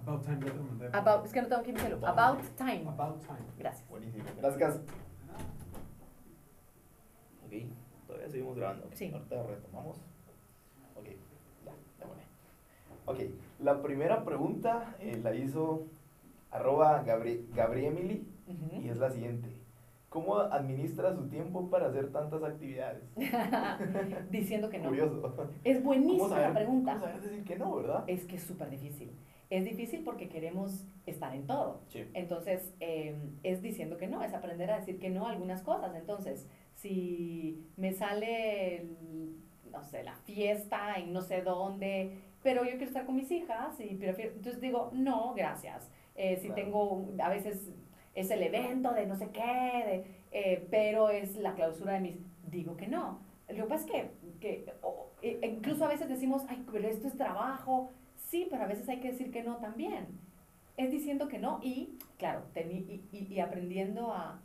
About 0.07 0.25
Time, 0.25 0.39
ya 0.45 0.53
te 0.53 0.57
lo 0.57 0.63
mandé. 0.63 0.89
About, 0.93 1.27
es 1.27 1.33
que 1.33 1.43
no 1.43 1.49
tengo 1.49 1.63
que 1.65 1.73
decirlo. 1.73 2.07
About 2.07 2.41
time. 2.57 2.85
About 2.89 3.21
Time. 3.27 3.39
Gracias. 3.59 3.89
Buenísimo. 3.89 4.25
Gracias. 4.41 4.81
Ok, 7.65 8.07
todavía 8.07 8.29
seguimos 8.29 8.57
grabando. 8.57 8.89
Sí. 8.93 9.11
Ahorita 9.13 9.43
retomamos. 9.43 9.97
Ok, 10.95 11.07
ya, 11.65 11.73
pone. 12.07 12.23
Ok, 13.27 13.31
la 13.61 13.83
primera 13.83 14.25
pregunta 14.25 14.97
eh, 15.01 15.19
la 15.23 15.35
hizo 15.35 15.87
arroba 16.51 17.03
Gabri 17.03 17.49
Gabriemily 17.55 18.27
Ujú. 18.49 18.83
y 18.83 18.89
es 18.89 18.97
la 18.99 19.11
siguiente. 19.11 19.49
¿Cómo 20.09 20.39
administra 20.39 21.15
su 21.15 21.29
tiempo 21.29 21.69
para 21.69 21.89
hacer 21.89 22.11
tantas 22.11 22.43
actividades? 22.43 23.03
Diciendo 24.31 24.71
que 24.71 24.79
no. 24.79 24.89
Curioso. 24.89 25.35
Es 25.63 25.77
¿Cómo 25.79 25.89
buenísima 25.89 26.39
la 26.41 26.55
pregunta. 26.55 26.93
¿Cómo 26.95 27.05
saber 27.05 27.21
decir 27.23 27.45
que 27.45 27.57
no, 27.57 27.75
verdad? 27.75 28.05
Es 28.07 28.25
que 28.25 28.37
es 28.37 28.43
súper 28.43 28.71
difícil. 28.71 29.11
Es 29.51 29.65
difícil 29.65 30.03
porque 30.05 30.29
queremos 30.29 30.87
estar 31.05 31.35
en 31.35 31.47
todo. 31.47 31.81
Sí. 31.89 32.09
Entonces, 32.15 32.75
eh, 32.81 33.15
es 33.43 33.61
diciendo 33.63 33.97
que 33.97 34.07
no, 34.07 34.23
es 34.23 34.33
aprender 34.33 34.71
a 34.71 34.79
decir 34.79 34.99
que 34.99 35.11
no 35.11 35.27
a 35.27 35.33
algunas 35.33 35.63
cosas. 35.63 35.95
Entonces, 35.95 36.47
si 36.77 37.67
me 37.77 37.93
sale, 37.93 38.77
el- 38.77 39.37
no 39.73 39.83
sé, 39.83 40.03
la 40.05 40.15
fiesta 40.15 40.95
en 40.97 41.13
no 41.13 41.21
sé 41.21 41.43
dónde, 41.43 42.13
pero 42.43 42.63
yo 42.65 42.71
quiero 42.73 42.85
estar 42.87 43.05
con 43.07 43.17
mis 43.17 43.31
hijas 43.31 43.79
y 43.81 43.95
prefiero, 43.97 44.33
entonces 44.33 44.61
digo, 44.61 44.91
no, 44.93 45.35
gracias. 45.35 45.91
Eh, 46.15 46.37
si 46.37 46.47
Claro. 46.49 46.63
tengo, 46.63 47.09
a 47.23 47.29
veces 47.29 47.71
es 48.15 48.31
el 48.31 48.43
evento 48.43 48.93
de 48.93 49.07
no 49.07 49.17
sé 49.17 49.29
qué, 49.31 49.41
de, 49.43 50.05
eh, 50.33 50.67
pero 50.71 51.11
es 51.11 51.37
la 51.37 51.55
clausura 51.55 51.95
de 51.95 52.01
mis, 52.01 52.17
digo 52.51 52.77
que 52.77 52.87
no. 52.89 53.21
Lo 53.49 53.65
que 53.65 53.69
pasa 53.69 53.85
es 53.85 53.91
que, 53.91 54.11
que 54.41 54.73
o- 54.83 55.11
e 55.23 55.41
incluso 55.47 55.85
a 55.85 55.89
veces 55.89 56.09
decimos, 56.09 56.45
ay, 56.49 56.65
pero 56.71 56.89
esto 56.89 57.07
es 57.09 57.17
trabajo. 57.17 57.91
Sí, 58.17 58.47
pero 58.51 58.65
a 58.65 58.67
veces 58.67 58.89
hay 58.89 59.01
que 59.01 59.13
decir 59.13 59.31
que 59.31 59.43
no 59.43 59.57
también. 59.59 60.07
Es 60.77 60.91
diciendo 60.91 61.29
que 61.29 61.39
no 61.39 61.61
y, 61.63 61.99
claro, 62.19 62.45
teni- 62.55 62.87
y, 62.89 63.17
y- 63.17 63.35
y 63.35 63.41
aprendiendo 63.41 64.13
a, 64.13 64.41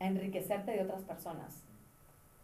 a 0.00 0.06
enriquecerte 0.06 0.70
de 0.72 0.82
otras 0.82 1.02
personas. 1.02 1.64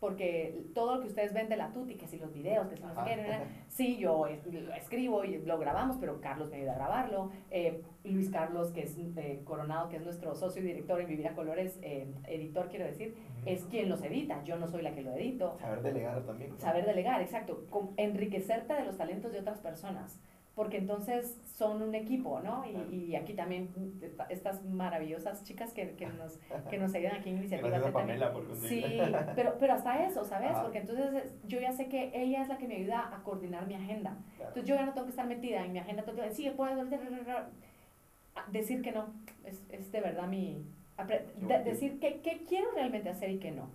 Porque 0.00 0.60
todo 0.74 0.96
lo 0.96 1.00
que 1.00 1.06
ustedes 1.08 1.32
ven 1.32 1.48
de 1.48 1.56
la 1.56 1.72
Tuti, 1.72 1.94
que 1.94 2.06
si 2.06 2.18
los 2.18 2.30
videos, 2.34 2.68
que 2.68 2.76
si 2.76 2.82
no 2.82 2.94
sé 2.94 3.00
qué, 3.06 3.38
sí, 3.68 3.96
yo 3.96 4.26
lo 4.50 4.74
escribo 4.74 5.24
y 5.24 5.38
lo 5.38 5.58
grabamos, 5.58 5.96
pero 5.98 6.20
Carlos 6.20 6.50
me 6.50 6.56
ayuda 6.58 6.72
a 6.72 6.74
grabarlo. 6.74 7.30
Eh, 7.50 7.80
Luis 8.02 8.28
Carlos, 8.28 8.70
que 8.72 8.82
es 8.82 8.98
eh, 8.98 9.40
Coronado, 9.44 9.88
que 9.88 9.96
es 9.96 10.02
nuestro 10.02 10.34
socio 10.34 10.60
y 10.60 10.66
director 10.66 11.00
en 11.00 11.06
Vivir 11.06 11.26
a 11.28 11.34
Colores, 11.34 11.78
eh, 11.80 12.06
editor 12.26 12.68
quiero 12.68 12.84
decir, 12.84 13.14
es 13.46 13.64
quien 13.64 13.88
los 13.88 14.02
edita, 14.02 14.44
yo 14.44 14.58
no 14.58 14.68
soy 14.68 14.82
la 14.82 14.94
que 14.94 15.00
lo 15.00 15.12
edito. 15.14 15.56
Saber 15.58 15.80
delegar 15.80 16.20
también. 16.24 16.50
¿no? 16.50 16.58
Saber 16.58 16.84
delegar, 16.84 17.22
exacto. 17.22 17.64
con- 17.70 17.90
enriquecerte 17.96 18.74
de 18.74 18.84
los 18.84 18.98
talentos 18.98 19.32
de 19.32 19.38
otras 19.40 19.60
personas. 19.60 20.20
Porque 20.54 20.76
entonces 20.78 21.36
son 21.56 21.82
un 21.82 21.94
equipo, 21.96 22.38
¿no? 22.40 22.64
Y, 22.64 22.94
y 22.94 23.16
aquí 23.16 23.32
también 23.34 23.70
esta- 24.02 24.24
estas 24.26 24.64
maravillosas 24.64 25.42
chicas 25.42 25.72
que, 25.72 25.96
que, 25.96 26.06
nos, 26.06 26.38
que 26.70 26.78
nos 26.78 26.94
ayudan 26.94 27.16
aquí 27.16 27.30
en 27.30 27.38
Iniciativa 27.38 27.76
a. 27.76 27.92
Pamela 27.92 28.32
por 28.32 28.54
Sí, 28.56 28.84
pero, 29.34 29.56
pero 29.58 29.72
hasta 29.72 30.04
eso, 30.06 30.24
¿sabes? 30.24 30.52
Ajá. 30.52 30.62
Porque 30.62 30.78
entonces 30.78 31.12
es- 31.24 31.34
yo 31.48 31.58
ya 31.60 31.72
sé 31.72 31.88
que 31.88 32.12
ella 32.14 32.42
es 32.42 32.48
la 32.48 32.56
que 32.58 32.68
me 32.68 32.76
ayuda 32.76 33.10
a 33.16 33.22
coordinar 33.24 33.66
mi 33.66 33.74
agenda. 33.74 34.16
Claro. 34.36 34.50
Entonces 34.50 34.64
yo 34.64 34.74
ya 34.76 34.86
no 34.86 34.92
tengo 34.94 35.06
que 35.06 35.10
estar 35.10 35.26
metida 35.26 35.64
en 35.64 35.72
mi 35.72 35.80
agenda 35.80 36.04
el 36.06 36.14
tiempo. 36.14 36.34
Sí, 36.34 36.50
puedo 36.56 36.84
decir 38.52 38.82
que 38.82 38.92
no. 38.92 39.06
Es, 39.44 39.62
es 39.70 39.90
de 39.92 40.00
verdad 40.00 40.28
mi... 40.28 40.64
de- 41.08 41.64
decir 41.64 41.98
qué 42.00 42.20
qué 42.22 42.44
quiero 42.48 42.70
realmente 42.72 43.08
hacer 43.10 43.30
y 43.30 43.38
qué 43.38 43.50
no. 43.50 43.68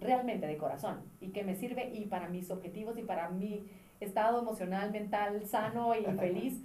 Realmente 0.00 0.46
de 0.46 0.56
corazón. 0.56 1.00
Y 1.20 1.28
que 1.28 1.44
me 1.44 1.54
sirve 1.54 1.90
y 1.92 2.06
para 2.06 2.28
mis 2.28 2.50
objetivos 2.50 2.98
y 2.98 3.02
para 3.02 3.28
mi, 3.30 3.64
estado 4.00 4.40
emocional, 4.40 4.90
mental, 4.90 5.44
sano 5.46 5.94
y 5.94 6.04
feliz, 6.18 6.62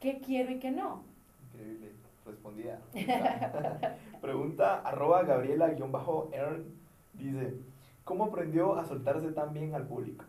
qué 0.00 0.20
quiero 0.20 0.52
y 0.52 0.58
qué 0.58 0.70
no. 0.70 1.04
Increíble. 1.52 1.92
Respondida. 2.24 2.80
Pregunta 4.20 4.80
arroba 4.80 5.22
Gabriela-Ern 5.22 6.64
dice, 7.14 7.54
¿cómo 8.04 8.24
aprendió 8.24 8.76
a 8.76 8.84
soltarse 8.84 9.30
tan 9.30 9.52
bien 9.52 9.74
al 9.74 9.86
público? 9.86 10.24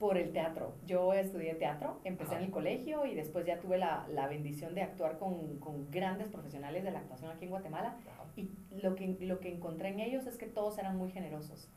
Por 0.00 0.18
el 0.18 0.32
teatro. 0.32 0.74
Yo 0.84 1.12
estudié 1.12 1.54
teatro, 1.54 2.00
empecé 2.02 2.32
en 2.32 2.38
Ajá. 2.38 2.46
el 2.46 2.50
colegio 2.50 3.06
y 3.06 3.14
después 3.14 3.46
ya 3.46 3.60
tuve 3.60 3.78
la, 3.78 4.04
la 4.08 4.26
bendición 4.26 4.74
de 4.74 4.82
actuar 4.82 5.16
con, 5.16 5.58
con 5.58 5.88
grandes 5.92 6.28
profesionales 6.28 6.82
de 6.82 6.90
la 6.90 6.98
actuación 6.98 7.30
aquí 7.30 7.44
en 7.44 7.50
Guatemala. 7.50 7.94
Y 8.34 8.50
lo 8.82 8.96
que, 8.96 9.16
lo 9.20 9.38
que 9.38 9.54
encontré 9.54 9.90
en 9.90 10.00
ellos 10.00 10.26
es 10.26 10.36
que 10.38 10.46
todos 10.46 10.76
eran 10.78 10.96
muy 10.96 11.12
generosos. 11.12 11.68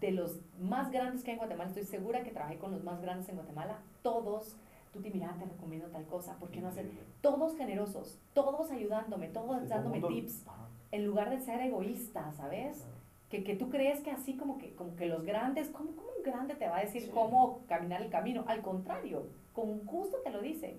De 0.00 0.10
los 0.12 0.40
más 0.58 0.90
grandes 0.90 1.22
que 1.22 1.30
hay 1.30 1.34
en 1.34 1.38
Guatemala, 1.40 1.68
estoy 1.68 1.84
segura 1.84 2.22
que 2.22 2.30
trabajé 2.30 2.56
con 2.58 2.72
los 2.72 2.82
más 2.82 3.00
grandes 3.02 3.28
en 3.28 3.36
Guatemala, 3.36 3.78
todos, 4.02 4.56
tú 4.92 5.00
te 5.00 5.10
mira, 5.10 5.34
te 5.38 5.44
recomiendo 5.44 5.88
tal 5.88 6.06
cosa, 6.06 6.36
¿por 6.38 6.50
qué 6.50 6.60
no 6.60 6.68
hacer? 6.68 6.90
Todos 7.20 7.56
generosos, 7.56 8.18
todos 8.32 8.70
ayudándome, 8.70 9.28
todos 9.28 9.68
dándome 9.68 10.00
tips, 10.00 10.44
en 10.92 11.06
lugar 11.06 11.28
de 11.30 11.40
ser 11.40 11.60
egoísta, 11.60 12.32
¿sabes? 12.32 12.86
Que, 13.28 13.44
que 13.44 13.54
tú 13.56 13.68
crees 13.68 14.00
que 14.00 14.10
así 14.10 14.36
como 14.36 14.58
que, 14.58 14.74
como 14.74 14.96
que 14.96 15.06
los 15.06 15.22
grandes, 15.24 15.68
¿cómo, 15.68 15.90
cómo 15.94 16.08
un 16.16 16.22
grande 16.24 16.54
te 16.54 16.66
va 16.68 16.78
a 16.78 16.80
decir 16.80 17.02
Sí. 17.02 17.10
cómo 17.12 17.60
caminar 17.68 18.00
el 18.02 18.10
camino? 18.10 18.44
Al 18.48 18.62
contrario, 18.62 19.26
con 19.52 19.84
gusto 19.84 20.16
te 20.24 20.30
lo 20.30 20.40
dice. 20.40 20.78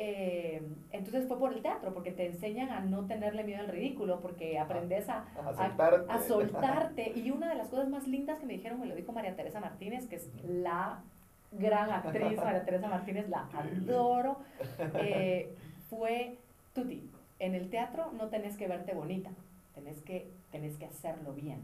Eh, 0.00 0.62
entonces 0.92 1.26
fue 1.26 1.38
por 1.40 1.52
el 1.52 1.60
teatro, 1.60 1.92
porque 1.92 2.12
te 2.12 2.24
enseñan 2.26 2.70
a 2.70 2.78
no 2.80 3.06
tenerle 3.06 3.42
miedo 3.42 3.58
al 3.60 3.66
ridículo, 3.68 4.20
porque 4.20 4.56
aprendes 4.56 5.08
a, 5.08 5.24
A 5.44 5.52
soltarte. 5.54 6.12
a 6.12 6.18
soltarte. 6.20 7.12
Y 7.18 7.32
una 7.32 7.48
de 7.48 7.56
las 7.56 7.66
cosas 7.68 7.88
más 7.88 8.06
lindas 8.06 8.38
que 8.38 8.46
me 8.46 8.52
dijeron, 8.52 8.78
me 8.78 8.86
lo 8.86 8.94
dijo 8.94 9.10
María 9.12 9.34
Teresa 9.34 9.58
Martínez, 9.58 10.06
que 10.06 10.16
es 10.16 10.28
la 10.44 11.00
gran 11.50 11.90
actriz, 11.90 12.36
María 12.44 12.64
Teresa 12.64 12.86
Martínez, 12.88 13.28
la 13.28 13.48
adoro, 13.52 14.38
eh, 14.94 15.52
fue, 15.90 16.36
Tuti, 16.74 17.02
en 17.40 17.56
el 17.56 17.68
teatro 17.68 18.12
no 18.12 18.28
tenés 18.28 18.56
que 18.56 18.68
verte 18.68 18.94
bonita, 18.94 19.30
tenés 19.74 20.00
que, 20.02 20.28
tenés 20.52 20.76
que 20.76 20.84
hacerlo 20.86 21.32
bien. 21.32 21.58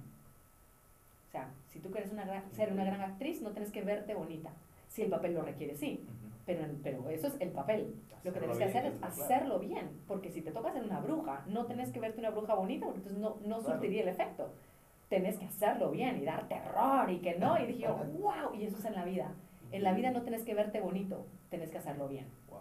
O 1.28 1.30
sea, 1.30 1.48
si 1.68 1.78
tú 1.78 1.92
quieres 1.92 2.10
una 2.10 2.24
gran- 2.24 2.50
ser 2.52 2.72
una 2.72 2.84
gran 2.84 3.00
actriz, 3.00 3.42
no 3.42 3.50
tenés 3.50 3.70
que 3.70 3.82
verte 3.82 4.14
bonita. 4.14 4.50
Si 4.88 5.02
el 5.02 5.10
papel 5.10 5.34
lo 5.34 5.42
requiere, 5.42 5.76
sí. 5.76 6.04
Pero, 6.46 6.64
pero 6.82 7.08
eso 7.10 7.26
es 7.28 7.36
el 7.40 7.50
papel. 7.50 7.94
Lo 8.22 8.32
que 8.32 8.40
tenés 8.40 8.58
que 8.58 8.64
hacer 8.64 8.86
es 8.86 8.94
claro. 8.98 9.12
hacerlo 9.14 9.58
bien, 9.58 9.90
porque 10.06 10.30
si 10.30 10.40
te 10.42 10.50
toca 10.50 10.72
ser 10.72 10.82
una 10.84 11.00
bruja, 11.00 11.44
no 11.46 11.66
tenés 11.66 11.90
que 11.92 12.00
verte 12.00 12.20
una 12.20 12.30
bruja 12.30 12.54
bonita, 12.54 12.86
porque 12.86 12.98
entonces 13.00 13.20
no, 13.20 13.36
no 13.44 13.58
Claro. 13.60 13.62
surtiría 13.74 14.02
el 14.02 14.08
efecto. 14.08 14.48
Tenés 15.08 15.38
que 15.38 15.44
hacerlo 15.46 15.90
bien 15.90 16.16
y 16.20 16.24
dar 16.24 16.48
terror 16.48 17.10
y 17.10 17.18
que 17.20 17.38
no. 17.38 17.58
Y 17.62 17.66
dije 17.66 17.80
yo, 17.80 17.96
wow, 18.18 18.54
y 18.54 18.64
eso 18.64 18.78
es 18.78 18.84
en 18.86 18.94
la 18.94 19.04
vida. 19.04 19.32
En 19.72 19.82
la 19.82 19.92
vida 19.92 20.10
no 20.10 20.22
tenés 20.22 20.42
que 20.44 20.54
verte 20.54 20.80
bonito, 20.80 21.26
tenés 21.50 21.70
que 21.70 21.78
hacerlo 21.78 22.08
bien. 22.08 22.26
Wow, 22.48 22.60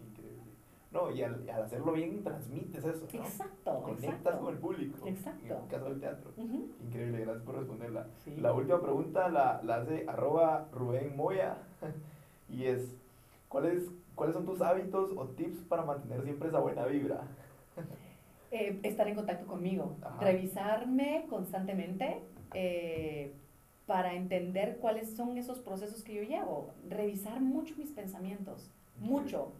increíble. 0.00 0.42
No, 0.90 1.10
y 1.10 1.22
al, 1.22 1.48
al 1.50 1.62
hacerlo 1.62 1.92
bien 1.92 2.22
transmites 2.24 2.84
eso, 2.84 3.06
¿no? 3.12 3.18
Exacto, 3.20 3.82
Conectas 3.82 4.14
exacto. 4.14 4.40
con 4.40 4.54
el 4.54 4.58
público. 4.60 5.06
Exacto. 5.06 5.54
En 5.56 5.62
el 5.62 5.68
caso 5.68 5.84
del 5.90 6.00
teatro. 6.00 6.32
Increíble, 6.36 7.20
gracias 7.20 7.44
por 7.44 7.56
responderla. 7.56 8.06
sí. 8.24 8.34
La 8.36 8.52
última 8.52 8.80
pregunta 8.80 9.28
la, 9.28 9.60
la 9.62 9.76
hace 9.76 10.04
arroba 10.08 10.68
Rubén 10.72 11.14
Moya 11.16 11.58
y 12.48 12.64
es, 12.64 12.96
¿cuáles, 13.48 13.90
¿cuáles 14.14 14.34
son 14.34 14.44
tus 14.46 14.60
hábitos 14.60 15.10
o 15.16 15.26
tips 15.28 15.62
para 15.64 15.84
mantener 15.84 16.22
siempre 16.22 16.48
esa 16.48 16.60
buena 16.60 16.84
vibra? 16.86 17.22
Eh, 18.50 18.80
estar 18.82 19.06
en 19.08 19.14
contacto 19.14 19.46
conmigo, 19.46 19.96
Ajá. 20.02 20.20
revisarme 20.24 21.26
constantemente 21.28 22.22
eh, 22.54 23.34
para 23.86 24.14
entender 24.14 24.78
cuáles 24.80 25.14
son 25.14 25.36
esos 25.36 25.58
procesos 25.60 26.02
que 26.02 26.14
yo 26.14 26.22
llevo, 26.22 26.70
revisar 26.88 27.40
mucho 27.40 27.74
mis 27.76 27.90
pensamientos, 27.92 28.70
mucho. 29.00 29.52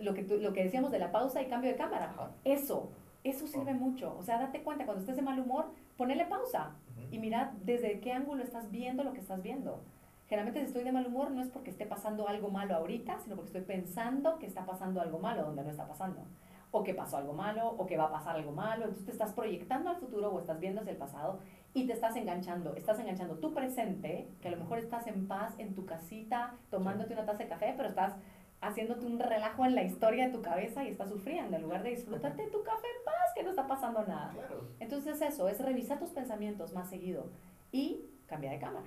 Lo 0.00 0.14
que, 0.14 0.24
tú- 0.24 0.38
lo 0.38 0.52
que 0.52 0.64
decíamos 0.64 0.90
de 0.90 0.98
la 0.98 1.12
pausa 1.12 1.40
y 1.42 1.46
cambio 1.46 1.70
de 1.70 1.76
cámara, 1.76 2.10
Ajá. 2.10 2.30
eso, 2.44 2.90
eso 3.22 3.46
sirve 3.46 3.72
mucho. 3.74 4.16
O 4.18 4.22
sea, 4.24 4.38
date 4.40 4.62
cuenta, 4.64 4.84
cuando 4.84 5.00
estés 5.02 5.14
de 5.14 5.22
mal 5.22 5.38
humor, 5.38 5.66
ponele 5.96 6.26
pausa 6.26 6.72
y 7.12 7.18
mira 7.20 7.54
desde 7.64 8.00
qué 8.00 8.10
ángulo 8.12 8.42
estás 8.42 8.68
viendo 8.72 9.04
lo 9.04 9.12
que 9.12 9.20
estás 9.20 9.42
viendo. 9.42 9.80
Generalmente 10.28 10.60
si 10.60 10.66
estoy 10.66 10.84
de 10.84 10.92
mal 10.92 11.06
humor 11.06 11.30
no 11.30 11.42
es 11.42 11.48
porque 11.48 11.70
esté 11.70 11.86
pasando 11.86 12.28
algo 12.28 12.48
malo 12.48 12.74
ahorita, 12.74 13.18
sino 13.20 13.36
porque 13.36 13.48
estoy 13.48 13.62
pensando 13.62 14.38
que 14.38 14.46
está 14.46 14.64
pasando 14.64 15.00
algo 15.00 15.18
malo 15.18 15.42
donde 15.42 15.62
no 15.62 15.70
está 15.70 15.86
pasando. 15.86 16.22
O 16.70 16.82
que 16.82 16.94
pasó 16.94 17.18
algo 17.18 17.34
malo, 17.34 17.68
o 17.68 17.86
que 17.86 17.96
va 17.96 18.04
a 18.04 18.10
pasar 18.10 18.36
algo 18.36 18.50
malo. 18.50 18.84
Entonces 18.84 19.04
te 19.04 19.12
estás 19.12 19.32
proyectando 19.32 19.90
al 19.90 19.96
futuro 19.96 20.30
o 20.32 20.40
estás 20.40 20.58
viendo 20.58 20.80
hacia 20.80 20.92
el 20.92 20.96
pasado 20.96 21.38
y 21.72 21.86
te 21.86 21.92
estás 21.92 22.16
enganchando. 22.16 22.74
Estás 22.74 22.98
enganchando 22.98 23.36
tu 23.36 23.52
presente, 23.52 24.28
que 24.40 24.48
a 24.48 24.50
lo 24.50 24.56
mejor 24.56 24.78
estás 24.78 25.06
en 25.06 25.28
paz 25.28 25.54
en 25.58 25.74
tu 25.74 25.84
casita, 25.84 26.54
tomándote 26.70 27.12
una 27.12 27.26
taza 27.26 27.44
de 27.44 27.48
café, 27.48 27.74
pero 27.76 27.90
estás 27.90 28.14
haciéndote 28.60 29.04
un 29.04 29.18
relajo 29.18 29.64
en 29.66 29.74
la 29.74 29.82
historia 29.82 30.26
de 30.26 30.32
tu 30.32 30.40
cabeza 30.40 30.84
y 30.84 30.88
estás 30.88 31.10
sufriendo 31.10 31.56
en 31.56 31.62
lugar 31.62 31.82
de 31.82 31.90
disfrutarte 31.90 32.46
tu 32.46 32.62
café 32.62 32.86
en 32.86 33.04
paz, 33.04 33.34
que 33.34 33.42
no 33.42 33.50
está 33.50 33.66
pasando 33.66 34.02
nada. 34.06 34.32
Claro, 34.32 34.68
Entonces 34.80 35.20
eso, 35.20 35.48
es 35.48 35.60
revisar 35.60 35.98
tus 35.98 36.10
pensamientos 36.10 36.72
más 36.72 36.88
seguido 36.88 37.30
y 37.70 38.06
cambiar 38.26 38.54
de 38.54 38.60
cámara. 38.60 38.86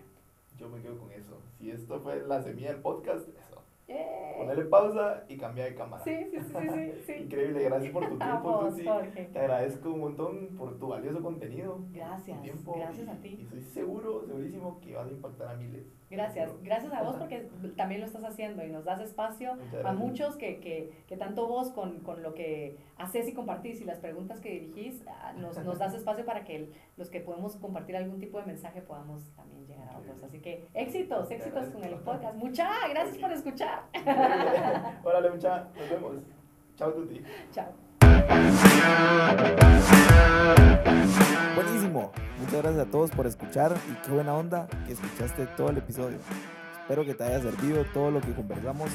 Yo 0.58 0.70
me 0.70 0.82
quedo 0.82 0.97
con 0.97 1.12
eso. 1.12 1.39
Si 1.58 1.70
esto 1.70 1.99
fue 1.99 2.26
la 2.26 2.41
semilla 2.41 2.72
del 2.72 2.82
podcast, 2.82 3.28
¡Eh! 3.89 4.33
Ponerle 4.38 4.65
pausa 4.65 5.23
y 5.29 5.38
cambiar 5.38 5.69
de 5.69 5.75
cámara. 5.75 6.03
Sí, 6.03 6.15
sí, 6.29 6.39
sí, 6.39 6.53
sí, 6.59 6.69
sí, 6.69 6.91
sí. 7.05 7.13
Increíble, 7.23 7.63
gracias 7.63 7.93
por 7.93 8.07
tu 8.07 8.15
A 8.15 8.19
tiempo, 8.19 8.51
vos. 8.51 8.75
Te 8.75 9.39
agradezco 9.39 9.89
un 9.91 9.99
montón 10.01 10.47
por 10.57 10.77
tu 10.77 10.88
valioso 10.89 11.21
contenido. 11.21 11.79
Gracias, 11.91 12.41
tiempo 12.41 12.73
gracias 12.75 13.07
a 13.07 13.15
ti. 13.15 13.38
Y 13.39 13.43
estoy 13.43 13.61
seguro, 13.61 14.25
segurísimo 14.25 14.79
que 14.81 14.93
vas 14.95 15.07
a 15.07 15.11
impactar 15.11 15.47
a 15.47 15.55
miles. 15.55 15.88
Gracias, 16.09 16.51
gracias 16.63 16.93
a 16.93 17.03
vos 17.03 17.15
porque 17.17 17.49
también 17.75 18.01
lo 18.01 18.07
estás 18.07 18.23
haciendo 18.23 18.63
y 18.63 18.69
nos 18.69 18.85
das 18.85 19.01
espacio 19.01 19.57
a 19.83 19.93
muchos 19.93 20.38
que, 20.38 20.59
que, 20.59 21.03
que 21.07 21.17
tanto 21.17 21.47
vos 21.47 21.71
con, 21.71 21.99
con 21.99 22.23
lo 22.23 22.33
que 22.33 22.77
haces 22.97 23.27
y 23.27 23.33
compartís 23.33 23.81
y 23.81 23.83
las 23.83 23.99
preguntas 23.99 24.39
que 24.39 24.51
dirigís, 24.51 25.03
ah, 25.07 25.33
nos, 25.38 25.57
nos 25.63 25.79
das 25.79 25.93
espacio 25.93 26.25
para 26.25 26.43
que 26.45 26.71
los 26.95 27.09
que 27.09 27.19
podemos 27.19 27.57
compartir 27.57 27.95
algún 27.97 28.19
tipo 28.19 28.39
de 28.39 28.45
mensaje 28.45 28.81
podamos 28.81 29.33
también 29.35 29.65
llegar 29.67 29.89
a 29.89 29.97
otros. 29.97 30.23
Así 30.23 30.39
que 30.39 30.65
éxitos, 30.73 31.29
éxitos 31.29 31.69
con 31.69 31.83
el 31.83 31.95
podcast. 31.95 32.35
Muchas 32.35 32.69
gracias 32.89 33.17
por 33.17 33.31
escuchar. 33.31 33.76
Órale, 35.03 35.30
mucha, 35.32 35.67
nos 35.75 35.89
vemos. 35.89 36.15
Chao, 36.75 36.91
Tuti. 36.91 37.21
Chao. 37.51 37.73
Buenísimo. 41.55 42.11
Muchas 42.39 42.61
gracias 42.61 42.88
a 42.88 42.91
todos 42.91 43.11
por 43.11 43.25
escuchar 43.25 43.75
y 43.91 43.95
qué 44.05 44.11
buena 44.11 44.34
onda 44.34 44.67
que 44.86 44.93
escuchaste 44.93 45.47
todo 45.57 45.69
el 45.69 45.78
episodio. 45.78 46.17
Espero 46.82 47.03
que 47.03 47.13
te 47.13 47.23
haya 47.23 47.41
servido 47.41 47.84
todo 47.93 48.11
lo 48.11 48.21
que 48.21 48.34
conversamos 48.34 48.89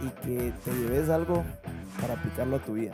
y 0.00 0.08
que 0.20 0.52
te 0.64 0.72
lleves 0.72 1.10
algo 1.10 1.44
para 2.00 2.14
aplicarlo 2.14 2.56
a 2.56 2.58
tu 2.60 2.74
vida. 2.74 2.92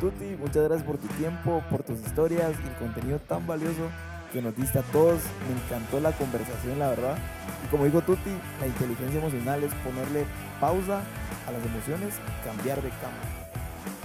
Tuti, 0.00 0.36
muchas 0.38 0.64
gracias 0.64 0.84
por 0.84 0.98
tu 0.98 1.06
tiempo, 1.08 1.62
por 1.70 1.82
tus 1.82 2.00
historias 2.00 2.52
y 2.64 2.68
el 2.68 2.74
contenido 2.76 3.18
tan 3.18 3.46
valioso 3.46 3.90
que 4.32 4.42
nos 4.42 4.56
diste 4.56 4.78
a 4.78 4.82
todos. 4.82 5.20
Me 5.48 5.56
encantó 5.60 6.00
la 6.00 6.12
conversación, 6.12 6.78
la 6.78 6.90
verdad. 6.90 7.18
Y 7.64 7.68
como 7.68 7.84
dijo 7.84 8.00
Tuti, 8.02 8.30
la 8.60 8.66
inteligencia 8.66 9.18
emocional 9.20 9.62
es 9.62 9.72
ponerle 9.74 10.24
pausa 10.60 11.02
a 11.46 11.52
las 11.52 11.64
emociones 11.64 12.14
cambiar 12.44 12.82
de 12.82 12.90
cámara. 12.90 13.40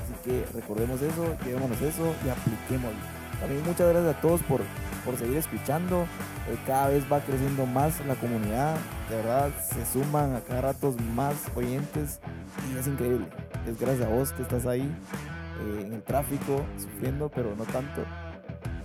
Así 0.04 0.14
que 0.24 0.46
recordemos 0.54 1.02
eso, 1.02 1.36
llevémonos 1.46 1.82
eso 1.82 2.14
y 2.26 2.30
apliquémoslo. 2.30 3.00
También 3.40 3.64
muchas 3.66 3.90
gracias 3.90 4.16
a 4.16 4.22
todos 4.22 4.42
por, 4.44 4.62
por 5.04 5.18
seguir 5.18 5.38
escuchando. 5.38 6.04
Eh, 6.50 6.58
cada 6.66 6.90
vez 6.90 7.04
va 7.12 7.20
creciendo 7.20 7.66
más 7.66 8.06
la 8.06 8.16
comunidad. 8.16 8.78
De 9.10 9.18
verdad, 9.18 9.50
se 9.62 9.86
suman 9.86 10.36
a 10.36 10.42
cada 10.42 10.62
rato 10.62 10.96
más 11.14 11.36
oyentes 11.56 12.20
y 12.72 12.78
es 12.78 12.88
increíble. 12.88 13.28
Es 13.68 13.80
gracias 13.80 14.08
a 14.08 14.10
vos 14.10 14.32
que 14.32 14.44
estás 14.44 14.66
ahí 14.66 14.82
eh, 14.82 15.84
en 15.86 15.94
el 15.94 16.04
tráfico, 16.04 16.64
sufriendo, 16.78 17.30
pero 17.34 17.56
no 17.56 17.66
tanto. 17.66 18.04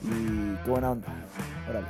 Y 0.03 0.57
qué 0.65 0.71
buena 0.71 0.91
onda. 0.93 1.09
Órale. 1.69 1.87